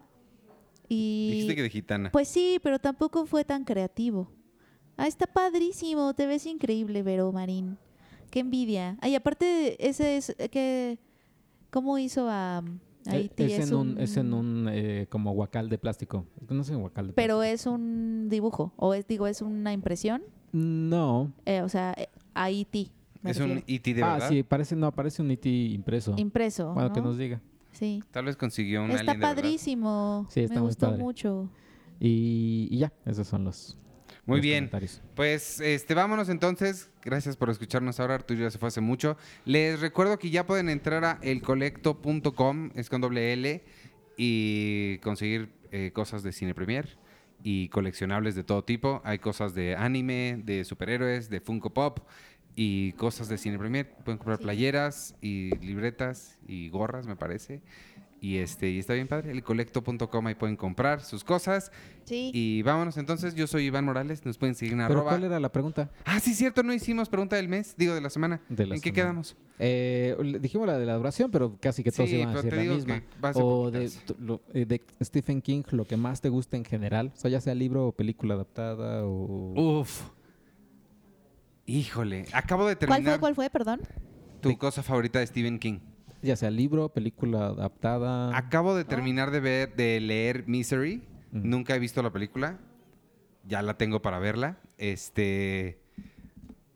y... 0.87 1.31
Dijiste 1.31 1.55
que 1.55 1.63
de 1.63 1.69
gitana. 1.69 2.11
Pues 2.11 2.27
sí, 2.29 2.59
pero 2.63 2.79
tampoco 2.79 3.25
fue 3.25 3.43
tan 3.43 3.65
creativo. 3.65 4.31
Ah, 4.95 5.07
está 5.07 5.27
padrísimo. 5.27 6.13
Te 6.13 6.25
ves 6.25 6.45
increíble, 6.45 7.03
Vero 7.03 7.31
Marín. 7.31 7.77
Qué 8.31 8.39
envidia. 8.39 8.97
Ay, 9.01 9.13
aparte, 9.15 9.87
ese 9.87 10.17
es... 10.17 10.35
que 10.51 10.97
¿Cómo 11.69 11.97
hizo 11.97 12.27
a, 12.29 12.57
a 12.57 13.15
Eh, 13.15 13.25
E.T.? 13.25 13.45
es, 13.45 13.69
en 13.69 13.75
un, 13.75 13.97
es 13.99 14.17
en 14.17 14.33
un 14.33 14.67
eh, 14.69 15.07
como 15.09 15.31
guacal 15.33 15.69
de 15.69 15.77
plástico. 15.77 16.25
Es 16.41 16.49
No 16.51 16.63
sé 16.63 16.75
guacal 16.75 17.07
de 17.07 17.13
Pero 17.13 17.37
plástico. 17.37 17.53
es 17.53 17.65
un 17.67 18.27
dibujo, 18.29 18.73
o 18.75 18.93
es, 18.93 19.07
digo, 19.07 19.27
es 19.27 19.41
una 19.41 19.71
impresión. 19.73 20.21
No. 20.51 21.31
Eh, 21.45 21.61
o 21.61 21.69
sea, 21.69 21.93
eh, 21.97 22.09
a 22.33 22.49
Es 22.49 23.39
un. 23.39 23.63
E.T. 23.67 23.93
de 23.93 24.03
ah, 24.03 24.13
verdad. 24.13 24.29
sí, 24.29 24.43
parece, 24.43 24.75
no, 24.75 24.91
parece 24.91 25.21
un 25.21 25.31
E.T. 25.31 25.47
impreso. 25.49 26.13
Impreso. 26.17 26.73
bueno, 26.73 26.91
que 26.91 26.99
¿no? 26.99 27.07
nos 27.07 27.17
diga. 27.17 27.39
Sí. 27.71 28.03
Tal 28.11 28.25
vez 28.25 28.35
consiguió 28.35 28.83
un 28.83 28.91
Está 28.91 28.99
alien 29.01 29.19
de 29.21 29.25
verdad. 29.25 29.35
padrísimo. 29.41 30.25
Sí, 30.29 30.41
está 30.41 30.55
Me 30.55 30.59
muy 30.61 30.67
gustó 30.69 30.87
padre. 30.87 31.01
mucho. 31.03 31.49
Y, 32.01 32.67
y 32.69 32.77
ya, 32.79 32.91
esos 33.05 33.27
son 33.27 33.45
los, 33.45 33.77
Muy 34.31 34.41
bien. 34.41 34.65
comentarios. 34.65 35.01
Pues 35.15 35.59
este, 35.59 35.93
vámonos 35.93 36.29
entonces. 36.29 36.89
Gracias 37.03 37.37
por 37.37 37.49
escucharnos 37.49 37.99
ahora. 37.99 38.15
Arturo 38.15 38.39
ya 38.39 38.51
se 38.51 38.57
fue 38.57 38.67
hace 38.69 38.81
mucho. 38.81 39.17
Les 39.45 39.79
recuerdo 39.79 40.17
que 40.19 40.29
ya 40.29 40.45
pueden 40.45 40.69
entrar 40.69 41.03
a 41.05 41.19
elcolecto.com, 41.21 42.71
es 42.75 42.89
con 42.89 43.01
doble 43.01 43.33
L, 43.33 43.63
y 44.17 44.97
conseguir 44.99 45.49
eh, 45.71 45.91
cosas 45.93 46.23
de 46.23 46.31
Cine 46.31 46.53
Premier 46.53 46.97
y 47.43 47.69
coleccionables 47.69 48.35
de 48.35 48.43
todo 48.43 48.63
tipo. 48.63 49.01
Hay 49.03 49.19
cosas 49.19 49.53
de 49.55 49.75
anime, 49.75 50.41
de 50.43 50.63
superhéroes, 50.63 51.29
de 51.29 51.41
Funko 51.41 51.73
Pop 51.73 51.99
y 52.55 52.91
cosas 52.93 53.29
de 53.29 53.37
Cine 53.37 53.57
Premier. 53.57 53.89
Pueden 54.03 54.17
comprar 54.17 54.37
Sí. 54.37 54.43
playeras 54.43 55.15
y 55.21 55.55
libretas 55.65 56.37
y 56.47 56.69
gorras, 56.69 57.07
me 57.07 57.15
parece. 57.15 57.61
Y 58.23 58.37
este 58.37 58.69
y 58.69 58.77
está 58.77 58.93
bien 58.93 59.07
padre. 59.07 59.31
Elcolecto.com 59.31 60.27
ahí 60.27 60.35
pueden 60.35 60.55
comprar 60.55 61.01
sus 61.01 61.23
cosas. 61.23 61.71
Sí. 62.05 62.29
Y 62.35 62.61
vámonos 62.61 62.97
entonces, 62.97 63.33
yo 63.33 63.47
soy 63.47 63.65
Iván 63.65 63.83
Morales, 63.83 64.23
nos 64.27 64.37
pueden 64.37 64.53
seguir 64.53 64.73
en 64.73 64.79
Pero 64.81 64.93
arroba. 64.99 65.09
¿cuál 65.09 65.23
era 65.23 65.39
la 65.39 65.51
pregunta? 65.51 65.89
Ah, 66.05 66.19
sí, 66.19 66.35
cierto, 66.35 66.61
no 66.61 66.71
hicimos 66.71 67.09
pregunta 67.09 67.35
del 67.35 67.47
mes, 67.47 67.73
digo 67.77 67.95
de 67.95 68.01
la 68.01 68.11
semana. 68.11 68.39
De 68.47 68.67
la 68.67 68.75
¿En 68.75 68.81
qué 68.81 68.93
quedamos? 68.93 69.35
Eh, 69.57 70.15
dijimos 70.39 70.67
la 70.67 70.77
de 70.77 70.85
la 70.85 70.93
duración, 70.97 71.31
pero 71.31 71.57
casi 71.59 71.83
que 71.83 71.91
todos 71.91 72.11
Sí, 72.11 72.17
iban 72.17 72.29
a 72.29 72.41
decir 72.43 72.53
la 72.53 72.73
misma. 72.75 73.01
O 73.33 73.71
de, 73.71 73.89
lo- 74.19 74.41
eh, 74.53 74.65
de 74.67 74.83
Stephen 75.03 75.41
King, 75.41 75.63
lo 75.71 75.85
que 75.85 75.97
más 75.97 76.21
te 76.21 76.29
gusta 76.29 76.57
en 76.57 76.63
general. 76.65 77.11
O 77.15 77.17
sea, 77.17 77.31
ya 77.31 77.41
sea 77.41 77.55
libro 77.55 77.87
o 77.87 77.91
película 77.91 78.35
adaptada 78.35 79.03
o... 79.03 79.79
Uf. 79.79 80.03
Híjole, 81.65 82.25
acabo 82.33 82.67
de 82.67 82.75
¿Cuál 82.75 82.89
terminar 82.89 83.13
fue? 83.13 83.19
¿Cuál 83.19 83.35
fue? 83.35 83.49
Perdón. 83.49 83.81
tu 84.41 84.57
cosa 84.59 84.83
favorita 84.83 85.17
de 85.19 85.27
Stephen 85.27 85.57
King. 85.59 85.79
Ya 86.21 86.35
sea 86.35 86.51
libro, 86.51 86.89
película 86.89 87.47
adaptada. 87.47 88.35
Acabo 88.37 88.75
de 88.75 88.85
terminar 88.85 89.31
de 89.31 89.39
ver, 89.39 89.75
de 89.75 89.99
leer 89.99 90.47
Misery. 90.47 91.01
Nunca 91.31 91.75
he 91.75 91.79
visto 91.79 92.03
la 92.03 92.11
película. 92.11 92.59
Ya 93.47 93.61
la 93.61 93.77
tengo 93.77 94.01
para 94.01 94.19
verla. 94.19 94.57
Este. 94.77 95.79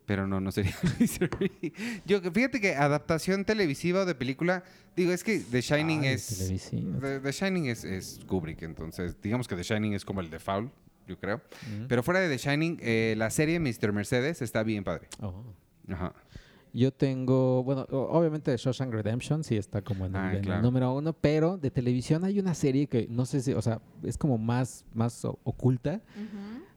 Pero 0.06 0.28
no, 0.28 0.40
no 0.40 0.52
sería 0.52 0.76
Misery. 1.00 1.74
Yo, 2.06 2.22
fíjate 2.22 2.60
que 2.60 2.76
adaptación 2.76 3.46
televisiva 3.46 4.02
o 4.02 4.06
de 4.06 4.16
película. 4.16 4.64
Digo, 4.96 5.12
es 5.12 5.24
que 5.24 5.40
The 5.40 5.62
Shining 5.62 6.02
Ay, 6.02 6.08
es. 6.10 6.72
The, 7.02 7.20
The 7.20 7.32
Shining 7.32 7.68
es, 7.68 7.84
es 7.84 8.20
Kubrick. 8.28 8.62
Entonces, 8.64 9.20
digamos 9.22 9.48
que 9.48 9.56
The 9.56 9.64
Shining 9.64 9.94
es 9.94 10.06
como 10.06 10.22
el 10.22 10.30
de 10.30 10.40
Foul, 10.40 10.72
yo 11.08 11.20
creo. 11.20 11.42
Pero 11.88 12.02
fuera 12.02 12.20
de 12.20 12.30
The 12.30 12.38
Shining, 12.38 12.80
eh, 12.82 13.16
la 13.18 13.30
serie 13.30 13.60
Mr. 13.60 13.92
Mercedes 13.92 14.42
está 14.42 14.64
bien 14.64 14.84
padre. 14.84 15.08
Oh. 15.22 15.44
Ajá. 15.90 16.14
Yo 16.76 16.92
tengo, 16.92 17.64
bueno, 17.64 17.88
obviamente 17.90 18.56
Shawshank 18.58 18.92
Redemption 18.92 19.46
sí 19.46 19.56
está 19.56 19.82
como 19.82 20.06
en 20.06 20.14
el, 20.14 20.22
Ah, 20.22 20.34
el 20.34 20.62
número 20.62 20.94
uno, 20.94 21.14
pero 21.14 21.58
de 21.58 21.72
televisión 21.72 22.26
hay 22.26 22.38
una 22.38 22.54
serie 22.54 22.88
que 22.88 23.08
no 23.10 23.26
sé 23.26 23.40
si, 23.40 23.54
o 23.54 23.62
sea, 23.62 23.82
es 24.04 24.18
como 24.18 24.38
más, 24.38 24.86
más 24.94 25.24
oculta, 25.24 26.02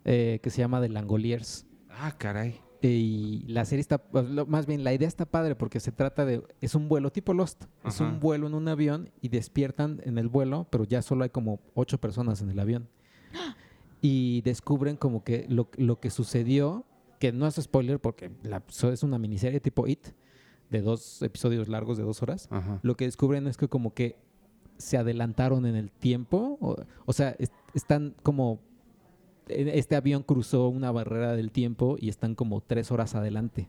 eh, 0.04 0.38
que 0.40 0.50
se 0.50 0.58
llama 0.58 0.80
The 0.80 0.88
Langoliers. 0.88 1.66
Ah, 1.90 2.14
caray. 2.16 2.60
Y 2.80 3.42
la 3.48 3.64
serie 3.64 3.80
está, 3.80 4.00
más 4.46 4.66
bien 4.66 4.84
la 4.84 4.94
idea 4.94 5.08
está 5.08 5.26
padre 5.26 5.56
porque 5.56 5.80
se 5.80 5.90
trata 5.90 6.24
de, 6.24 6.44
es 6.60 6.76
un 6.76 6.88
vuelo 6.88 7.10
tipo 7.10 7.34
Lost, 7.34 7.64
es 7.84 7.98
un 7.98 8.20
vuelo 8.20 8.46
en 8.46 8.54
un 8.54 8.68
avión 8.68 9.10
y 9.20 9.30
despiertan 9.30 10.00
en 10.04 10.16
el 10.16 10.28
vuelo, 10.28 10.68
pero 10.70 10.84
ya 10.84 11.02
solo 11.02 11.24
hay 11.24 11.30
como 11.30 11.58
ocho 11.74 11.98
personas 11.98 12.40
en 12.40 12.50
el 12.50 12.60
avión. 12.60 12.88
Y 14.00 14.42
descubren 14.42 14.96
como 14.96 15.24
que 15.24 15.46
lo, 15.48 15.70
lo 15.76 15.98
que 15.98 16.10
sucedió, 16.10 16.84
que 17.18 17.32
no 17.32 17.46
es 17.46 17.56
spoiler 17.56 18.00
porque 18.00 18.30
la, 18.42 18.62
es 18.92 19.02
una 19.02 19.18
miniserie 19.18 19.60
tipo 19.60 19.86
It, 19.86 20.08
de 20.70 20.82
dos 20.82 21.22
episodios 21.22 21.68
largos 21.68 21.96
de 21.98 22.04
dos 22.04 22.22
horas. 22.22 22.48
Ajá. 22.50 22.78
Lo 22.82 22.96
que 22.96 23.06
descubren 23.06 23.46
es 23.46 23.56
que 23.56 23.68
como 23.68 23.94
que 23.94 24.16
se 24.76 24.96
adelantaron 24.96 25.66
en 25.66 25.74
el 25.74 25.90
tiempo, 25.90 26.58
o, 26.60 26.76
o 27.06 27.12
sea, 27.12 27.34
es- 27.38 27.50
están 27.74 28.14
como 28.22 28.60
eh, 29.48 29.72
este 29.74 29.96
avión 29.96 30.22
cruzó 30.22 30.68
una 30.68 30.92
barrera 30.92 31.34
del 31.34 31.50
tiempo 31.50 31.96
y 31.98 32.08
están 32.10 32.34
como 32.34 32.60
tres 32.60 32.90
horas 32.92 33.14
adelante. 33.14 33.68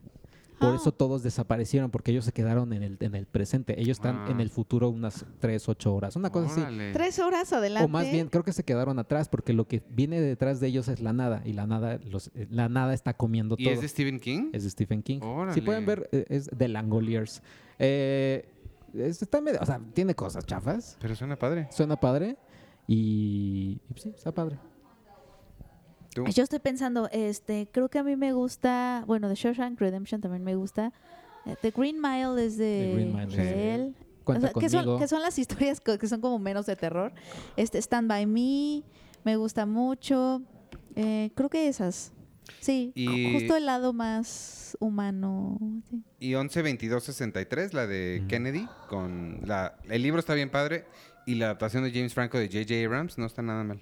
Por 0.59 0.73
Ah. 0.73 0.75
eso 0.75 0.91
todos 0.91 1.23
desaparecieron, 1.23 1.89
porque 1.89 2.11
ellos 2.11 2.25
se 2.25 2.31
quedaron 2.33 2.73
en 2.73 2.83
el, 2.83 2.97
en 2.99 3.15
el 3.15 3.25
presente. 3.25 3.79
Ellos 3.81 3.97
están 3.97 4.17
Ah. 4.17 4.27
en 4.31 4.41
el 4.41 4.49
futuro 4.49 4.89
unas 4.89 5.25
tres, 5.39 5.67
ocho 5.69 5.93
horas. 5.95 6.15
Una 6.15 6.31
cosa 6.31 6.67
así. 6.67 6.77
Tres 6.93 7.17
horas 7.19 7.51
adelante. 7.53 7.85
O 7.85 7.87
más 7.87 8.11
bien, 8.11 8.27
creo 8.27 8.43
que 8.43 8.51
se 8.53 8.63
quedaron 8.63 8.99
atrás, 8.99 9.29
porque 9.29 9.53
lo 9.53 9.67
que 9.67 9.81
viene 9.89 10.19
detrás 10.19 10.59
de 10.59 10.67
ellos 10.67 10.87
es 10.89 10.99
la 10.99 11.13
nada. 11.13 11.41
Y 11.45 11.53
la 11.53 11.65
nada, 11.65 11.99
los, 12.05 12.29
eh, 12.35 12.47
la 12.51 12.67
nada 12.69 12.93
está 12.93 13.13
comiendo 13.15 13.55
¿Y 13.57 13.63
todo. 13.63 13.73
es 13.73 13.81
de 13.81 13.87
Stephen 13.87 14.19
King? 14.19 14.49
Es 14.53 14.63
de 14.63 14.69
Stephen 14.69 15.01
King. 15.01 15.19
Si 15.53 15.61
pueden 15.61 15.85
ver, 15.85 16.09
eh, 16.11 16.25
es 16.29 16.49
de 16.55 16.67
Langoliers. 16.67 17.41
Eh, 17.79 18.45
es- 18.93 19.21
está 19.21 19.39
medio- 19.39 19.59
o 19.61 19.65
sea, 19.65 19.79
tiene 19.93 20.13
cosas 20.15 20.45
chafas. 20.45 20.97
Pero 20.99 21.15
suena 21.15 21.37
padre. 21.37 21.67
Suena 21.71 21.97
padre. 21.99 22.37
Y, 22.87 23.79
y 23.95 23.99
sí, 23.99 24.09
está 24.15 24.33
padre. 24.33 24.57
¿Tú? 26.13 26.25
Yo 26.25 26.43
estoy 26.43 26.59
pensando, 26.59 27.07
este, 27.11 27.67
creo 27.71 27.89
que 27.89 27.99
a 27.99 28.03
mí 28.03 28.15
me 28.15 28.33
gusta, 28.33 29.03
bueno, 29.07 29.29
The 29.29 29.35
Shawshank 29.35 29.79
Redemption 29.79 30.21
también 30.21 30.43
me 30.43 30.55
gusta. 30.55 30.91
Eh, 31.45 31.55
The 31.61 31.71
Green 31.71 32.01
Mile 32.01 32.45
es 32.45 32.57
de, 32.57 32.87
The 32.89 32.93
Green 32.95 33.13
Mile, 33.15 33.35
de 33.37 33.43
sí. 33.53 33.59
él. 33.59 33.95
O 34.25 34.39
sea, 34.39 34.51
que 34.53 34.69
son, 34.69 34.99
que 34.99 35.07
son 35.07 35.21
las 35.21 35.39
historias 35.39 35.81
que 35.81 36.07
son 36.07 36.21
como 36.21 36.37
menos 36.39 36.65
de 36.67 36.75
terror. 36.75 37.13
Este, 37.57 37.79
Stand 37.79 38.07
By 38.07 38.25
Me, 38.27 38.83
me 39.23 39.35
gusta 39.37 39.65
mucho. 39.65 40.41
Eh, 40.95 41.31
creo 41.35 41.49
que 41.49 41.67
esas. 41.67 42.11
Sí, 42.59 42.91
Y- 42.95 43.33
justo 43.33 43.55
el 43.55 43.65
lado 43.65 43.93
más 43.93 44.75
humano. 44.79 45.57
sí. 45.89 46.03
Y 46.19 46.31
11-22-63, 46.33 47.73
la 47.73 47.87
de. 47.87 48.23
Kennedy, 48.27 48.67
con 48.87 49.39
la... 49.45 49.75
El 49.89 50.01
libro 50.03 50.19
está 50.19 50.33
bien 50.33 50.49
padre 50.49 50.85
y 51.25 51.35
la 51.35 51.45
adaptación 51.45 51.83
de 51.83 51.91
James 51.91 52.13
Franco 52.13 52.37
de 52.37 52.47
J.J. 52.47 52.85
Abrams 52.85 53.17
no 53.17 53.25
está 53.25 53.41
nada 53.41 53.63
mal. 53.63 53.79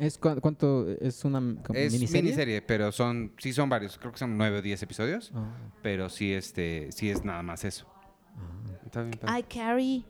¿Es 0.00 0.18
cua- 0.20 0.40
¿Cuánto? 0.40 0.88
¿Es 1.00 1.24
una 1.24 1.38
Es 1.74 1.92
miniserie? 1.92 2.22
miniserie? 2.22 2.62
pero 2.62 2.90
son... 2.90 3.32
Sí 3.38 3.52
son 3.52 3.68
varios, 3.68 3.98
creo 3.98 4.10
que 4.12 4.18
son 4.18 4.36
9 4.38 4.58
o 4.58 4.62
10 4.62 4.82
episodios, 4.82 5.30
Ah, 5.34 5.52
pero 5.82 6.08
sí, 6.08 6.32
este, 6.32 6.90
sí 6.90 7.10
es 7.10 7.22
nada 7.24 7.42
más 7.42 7.64
eso. 7.64 7.86
ah. 8.36 8.78
Está 8.84 9.02
bien 9.02 9.12
padre. 9.18 9.34
Ay, 9.34 9.42
Carrie. 9.44 10.04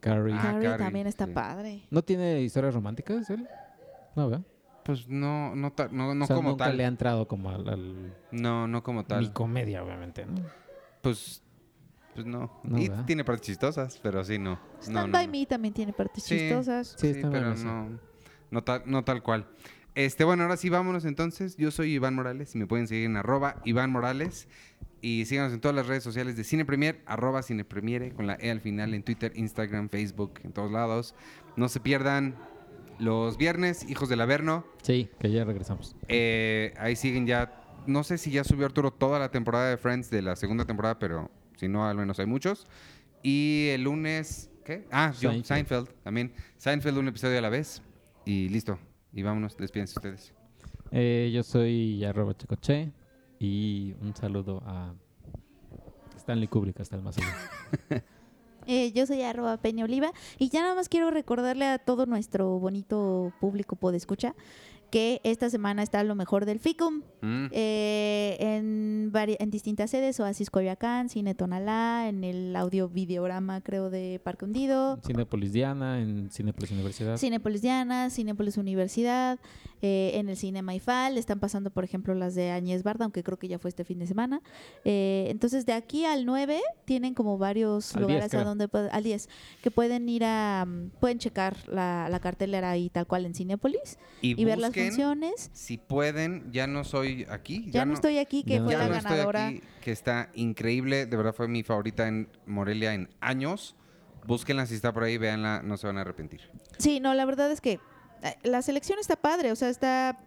Carrie. 0.00 0.34
Ah, 0.34 0.40
Carrie 0.42 0.62
Carrie, 0.68 0.84
también 0.84 1.06
está 1.08 1.26
sí. 1.26 1.32
padre. 1.32 1.82
¿No 1.90 2.02
tiene 2.02 2.40
historias 2.42 2.72
románticas 2.74 3.28
él? 3.30 3.46
No, 4.14 4.28
¿verdad? 4.30 4.44
Pues 4.84 5.08
no, 5.08 5.54
no, 5.56 5.72
ta- 5.72 5.88
no, 5.90 6.14
no 6.14 6.24
o 6.24 6.26
sea, 6.26 6.36
como 6.36 6.50
nunca 6.50 6.66
tal. 6.66 6.76
le 6.76 6.84
ha 6.84 6.88
entrado 6.88 7.26
como 7.28 7.50
al... 7.50 7.68
al- 7.68 8.14
No, 8.30 8.66
no 8.68 8.82
como 8.84 9.00
Ni 9.00 9.06
tal. 9.08 9.32
comedia, 9.32 9.82
obviamente, 9.82 10.24
¿no? 10.26 10.36
Pues, 11.02 11.42
pues 12.14 12.24
no. 12.26 12.60
No, 12.62 12.78
y 12.78 12.88
¿verdad? 12.88 13.04
tiene 13.04 13.24
partes 13.24 13.46
chistosas, 13.48 13.98
pero 14.02 14.24
sí, 14.24 14.38
no. 14.38 14.58
Stand 14.80 14.94
no, 14.96 15.06
no, 15.08 15.12
By 15.12 15.26
no. 15.26 15.32
Me 15.32 15.46
también 15.46 15.74
tiene 15.74 15.92
partes 15.92 16.22
Sí. 16.22 16.38
chistosas. 16.38 16.94
Sí, 16.96 17.12
Sí, 17.12 17.18
está 17.18 17.30
pero 17.30 17.54
no, 17.56 17.98
no, 18.50 18.64
tal, 18.64 18.82
no 18.86 19.04
tal 19.04 19.22
cual. 19.22 19.46
Este, 19.94 20.22
bueno, 20.22 20.44
ahora 20.44 20.56
sí, 20.56 20.68
vámonos 20.68 21.04
entonces. 21.04 21.56
Yo 21.56 21.70
soy 21.70 21.94
Iván 21.94 22.14
Morales 22.14 22.54
y 22.54 22.58
me 22.58 22.66
pueden 22.66 22.86
seguir 22.86 23.06
en 23.06 23.16
arroba 23.16 23.56
Iván 23.64 23.90
Morales. 23.90 24.46
Y 25.00 25.24
síganos 25.26 25.52
en 25.52 25.60
todas 25.60 25.74
las 25.74 25.86
redes 25.86 26.02
sociales 26.02 26.36
de 26.36 26.44
Cine 26.44 26.64
Premier, 26.64 27.00
arroba 27.06 27.42
Cine 27.42 27.64
Premiere, 27.64 28.12
con 28.12 28.26
la 28.26 28.36
E 28.40 28.50
al 28.50 28.60
final, 28.60 28.94
en 28.94 29.02
Twitter, 29.02 29.32
Instagram, 29.34 29.88
Facebook, 29.88 30.40
en 30.44 30.52
todos 30.52 30.70
lados. 30.70 31.14
No 31.56 31.68
se 31.68 31.80
pierdan 31.80 32.36
los 32.98 33.38
viernes, 33.38 33.88
Hijos 33.88 34.08
del 34.08 34.20
Averno. 34.20 34.64
Sí, 34.82 35.08
que 35.18 35.30
ya 35.30 35.44
regresamos. 35.44 35.96
Eh, 36.08 36.74
ahí 36.78 36.96
siguen 36.96 37.26
ya. 37.26 37.64
No 37.86 38.04
sé 38.04 38.18
si 38.18 38.30
ya 38.30 38.44
subió 38.44 38.66
Arturo 38.66 38.92
toda 38.92 39.18
la 39.18 39.30
temporada 39.30 39.70
de 39.70 39.76
Friends 39.78 40.10
de 40.10 40.22
la 40.22 40.36
segunda 40.36 40.64
temporada, 40.64 40.98
pero 40.98 41.30
si 41.56 41.68
no, 41.68 41.88
al 41.88 41.96
menos 41.96 42.18
hay 42.18 42.26
muchos. 42.26 42.66
Y 43.22 43.68
el 43.70 43.82
lunes. 43.82 44.50
¿Qué? 44.64 44.84
Ah, 44.90 45.12
yo, 45.18 45.30
Seinfeld. 45.30 45.46
Seinfeld. 45.46 45.88
también. 46.02 46.32
Seinfeld, 46.56 46.98
un 46.98 47.08
episodio 47.08 47.38
a 47.38 47.40
la 47.40 47.48
vez. 47.48 47.82
Y 48.28 48.50
listo. 48.50 48.78
Y 49.14 49.22
vámonos, 49.22 49.56
despídense 49.56 49.94
ustedes. 49.98 50.34
Eh, 50.90 51.30
yo 51.32 51.42
soy 51.42 52.04
arroba 52.04 52.36
checoche 52.36 52.92
y 53.38 53.94
un 54.02 54.14
saludo 54.14 54.62
a 54.66 54.92
Stanley 56.14 56.46
Kubrick 56.46 56.78
hasta 56.78 56.96
el 56.96 57.02
más 57.02 57.16
allá. 57.16 58.04
Eh, 58.70 58.92
yo 58.92 59.06
soy 59.06 59.22
arroba 59.22 59.56
Peña 59.56 59.86
Oliva 59.86 60.12
y 60.36 60.50
ya 60.50 60.60
nada 60.60 60.74
más 60.74 60.90
quiero 60.90 61.10
recordarle 61.10 61.64
a 61.64 61.78
todo 61.78 62.04
nuestro 62.04 62.58
bonito 62.58 63.32
público 63.40 63.76
podescucha 63.76 64.34
que 64.90 65.20
esta 65.24 65.50
semana 65.50 65.82
está 65.82 66.02
lo 66.04 66.14
mejor 66.14 66.44
del 66.44 66.58
FICUM 66.58 67.02
Mm. 67.20 67.46
eh, 67.50 68.36
en, 68.38 69.12
en 69.12 69.50
distintas 69.50 69.90
sedes, 69.90 70.20
Oasis 70.20 70.50
Coyoacán, 70.50 71.08
Cine 71.08 71.34
Tonalá, 71.34 72.08
en 72.08 72.22
el 72.22 72.54
audio 72.54 72.88
videograma 72.88 73.60
creo 73.60 73.90
de 73.90 74.20
Parque 74.22 74.44
Hundido, 74.44 75.00
Cinepolis 75.04 75.52
Diana, 75.52 76.00
en 76.00 76.30
Cinepolis 76.30 76.70
Universidad. 76.70 77.16
Cinepolis 77.16 77.62
Diana, 77.62 78.10
Cinepolis 78.10 78.56
Universidad, 78.56 79.40
eh, 79.82 80.12
en 80.14 80.28
el 80.28 80.36
Cine 80.36 80.62
Maifal, 80.62 81.18
están 81.18 81.40
pasando 81.40 81.70
por 81.70 81.84
ejemplo 81.84 82.14
las 82.14 82.34
de 82.34 82.50
Añez 82.50 82.82
Barda, 82.82 83.04
aunque 83.04 83.22
creo 83.22 83.38
que 83.38 83.48
ya 83.48 83.58
fue 83.58 83.68
este 83.70 83.84
fin 83.84 83.98
de 83.98 84.06
semana. 84.06 84.40
Eh, 84.84 85.26
entonces 85.30 85.66
de 85.66 85.72
aquí 85.72 86.04
al 86.04 86.24
9 86.24 86.60
tienen 86.84 87.14
como 87.14 87.38
varios 87.38 87.94
Al 87.96 88.06
10, 88.06 88.08
lugares 88.08 88.34
a 88.34 88.44
donde 88.44 88.68
al 88.92 89.02
10 89.02 89.28
que 89.62 89.70
pueden 89.70 90.08
ir 90.08 90.24
a 90.24 90.64
mm, 90.66 90.90
pueden 91.00 91.18
checar 91.18 91.56
la, 91.68 92.08
la 92.10 92.20
cartelera 92.20 92.70
ahí 92.70 92.90
tal 92.90 93.06
cual 93.06 93.26
en 93.26 93.34
Cinepolis 93.34 93.98
Y, 94.22 94.40
y 94.40 94.44
ver 94.44 94.58
las 94.58 94.72
busquen, 94.84 94.88
funciones. 94.88 95.50
Si 95.52 95.78
pueden, 95.78 96.50
ya 96.52 96.66
no 96.66 96.84
soy 96.84 97.26
aquí. 97.30 97.70
Ya, 97.70 97.84
no, 97.84 97.94
estoy 97.94 98.18
aquí, 98.18 98.44
que 98.44 98.58
no 98.58 98.64
fue 98.64 98.72
ya 98.74 98.78
la 98.78 98.88
no 98.88 98.94
estoy 98.96 99.10
ganadora. 99.10 99.46
aquí, 99.48 99.62
que 99.80 99.92
está 99.92 100.30
increíble. 100.34 101.06
De 101.06 101.16
verdad 101.16 101.34
fue 101.34 101.48
mi 101.48 101.62
favorita 101.62 102.08
en 102.08 102.28
Morelia 102.46 102.94
en 102.94 103.08
años. 103.20 103.76
Búsquenla 104.26 104.66
si 104.66 104.74
está 104.74 104.92
por 104.92 105.04
ahí, 105.04 105.16
véanla, 105.16 105.62
no 105.62 105.76
se 105.76 105.86
van 105.86 105.98
a 105.98 106.02
arrepentir. 106.02 106.50
Sí, 106.78 107.00
no, 107.00 107.14
la 107.14 107.24
verdad 107.24 107.50
es 107.50 107.60
que 107.60 107.80
eh, 108.22 108.36
la 108.42 108.62
selección 108.62 108.98
está 108.98 109.16
padre, 109.16 109.52
o 109.52 109.56
sea, 109.56 109.68
está... 109.68 110.18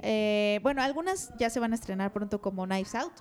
eh, 0.00 0.60
bueno, 0.62 0.82
algunas 0.82 1.32
ya 1.38 1.50
se 1.50 1.58
van 1.58 1.72
a 1.72 1.74
estrenar 1.74 2.12
pronto 2.12 2.40
como 2.40 2.66
Knives 2.66 2.94
Out, 2.94 3.12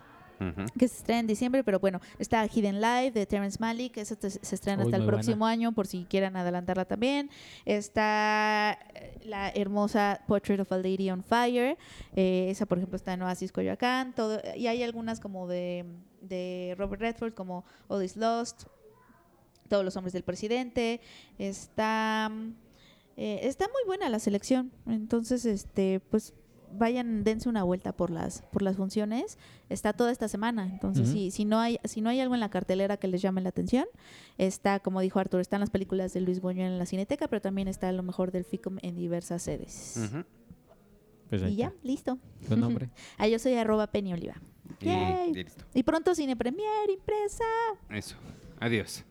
Que 0.77 0.88
se 0.88 0.97
estrena 0.97 1.19
en 1.21 1.27
diciembre, 1.27 1.63
pero 1.63 1.79
bueno, 1.79 1.99
está 2.19 2.45
Hidden 2.45 2.79
Life 2.79 3.11
de 3.11 3.25
Terrence 3.25 3.57
Malick, 3.59 3.97
esa 3.97 4.15
te- 4.15 4.29
se 4.29 4.55
estrena 4.55 4.83
Uy, 4.83 4.88
hasta 4.88 4.97
el 4.97 5.03
buena. 5.03 5.17
próximo 5.17 5.45
año 5.45 5.71
por 5.71 5.88
si 5.88 6.05
quieran 6.05 6.35
adelantarla 6.35 6.85
también. 6.85 7.29
Está 7.65 8.77
eh, 8.95 9.19
la 9.25 9.49
hermosa 9.49 10.21
Portrait 10.27 10.59
of 10.59 10.71
a 10.71 10.77
Lady 10.77 11.09
on 11.09 11.23
Fire, 11.23 11.77
eh, 12.15 12.47
esa 12.49 12.65
por 12.65 12.77
ejemplo 12.77 12.95
está 12.97 13.13
en 13.13 13.21
Oasis 13.23 13.51
Coyoacán, 13.51 14.13
todo, 14.13 14.39
y 14.55 14.67
hay 14.67 14.83
algunas 14.83 15.19
como 15.19 15.47
de, 15.47 15.85
de 16.21 16.75
Robert 16.77 17.01
Redford 17.01 17.33
como 17.33 17.63
All 17.88 18.03
is 18.03 18.15
Lost, 18.17 18.63
Todos 19.69 19.83
los 19.83 19.95
hombres 19.97 20.13
del 20.13 20.23
presidente, 20.23 21.01
está... 21.38 22.31
eh, 23.17 23.39
está 23.43 23.65
muy 23.65 23.81
buena 23.85 24.07
la 24.09 24.19
selección, 24.19 24.71
entonces 24.88 25.45
este 25.45 25.99
pues 26.09 26.33
vayan, 26.74 27.24
dense 27.24 27.49
una 27.49 27.63
vuelta 27.63 27.91
por 27.91 28.09
las 28.09 28.41
por 28.51 28.61
las 28.61 28.76
funciones. 28.78 29.38
Está 29.70 29.93
toda 29.93 30.11
esta 30.11 30.28
semana, 30.28 30.68
entonces 30.68 31.09
si, 31.09 31.32
si 31.32 31.45
no 31.45 31.59
hay 31.59 31.80
si 31.84 32.01
no 32.01 32.09
hay 32.09 32.20
algo 32.20 32.34
en 32.34 32.39
la 32.39 32.49
cartelera 32.49 32.97
que 32.97 33.07
les 33.07 33.22
llame 33.22 33.41
la 33.41 33.49
atención, 33.49 33.86
está 34.38 34.80
como 34.80 35.01
dijo 35.01 35.20
Arturo, 35.20 35.41
están 35.41 35.59
las 35.61 35.70
películas 35.70 36.13
de 36.13 36.22
Luis 36.22 36.41
Buñuel 36.41 36.72
en 36.74 36.80
la 36.80 36.86
Cineteca, 36.86 37.28
pero 37.28 37.41
también 37.41 37.68
está 37.68 37.91
lo 37.91 38.03
mejor 38.03 38.32
del 38.32 38.45
FICOM 38.45 38.78
en 38.82 38.95
diversas 38.95 39.41
sedes. 39.43 39.99
Pues 41.30 41.43
ahí 41.43 41.53
Y 41.53 41.55
ya, 41.57 41.74
listo. 41.84 42.18
Tu 42.47 42.55
nombre. 42.55 42.89
Ah, 43.18 43.28
yo 43.28 43.38
soy 43.39 43.53
arroba 43.55 43.88
Penny 43.88 44.13
Oliva. 44.13 44.36
Y, 44.82 44.89
y 44.89 45.34
listo. 45.43 45.65
Y 45.74 45.84
pronto 45.84 46.15
Cine 46.15 46.36
Premier 46.36 46.89
impresa. 46.89 47.43
Eso. 47.89 48.15
Adiós. 48.59 49.03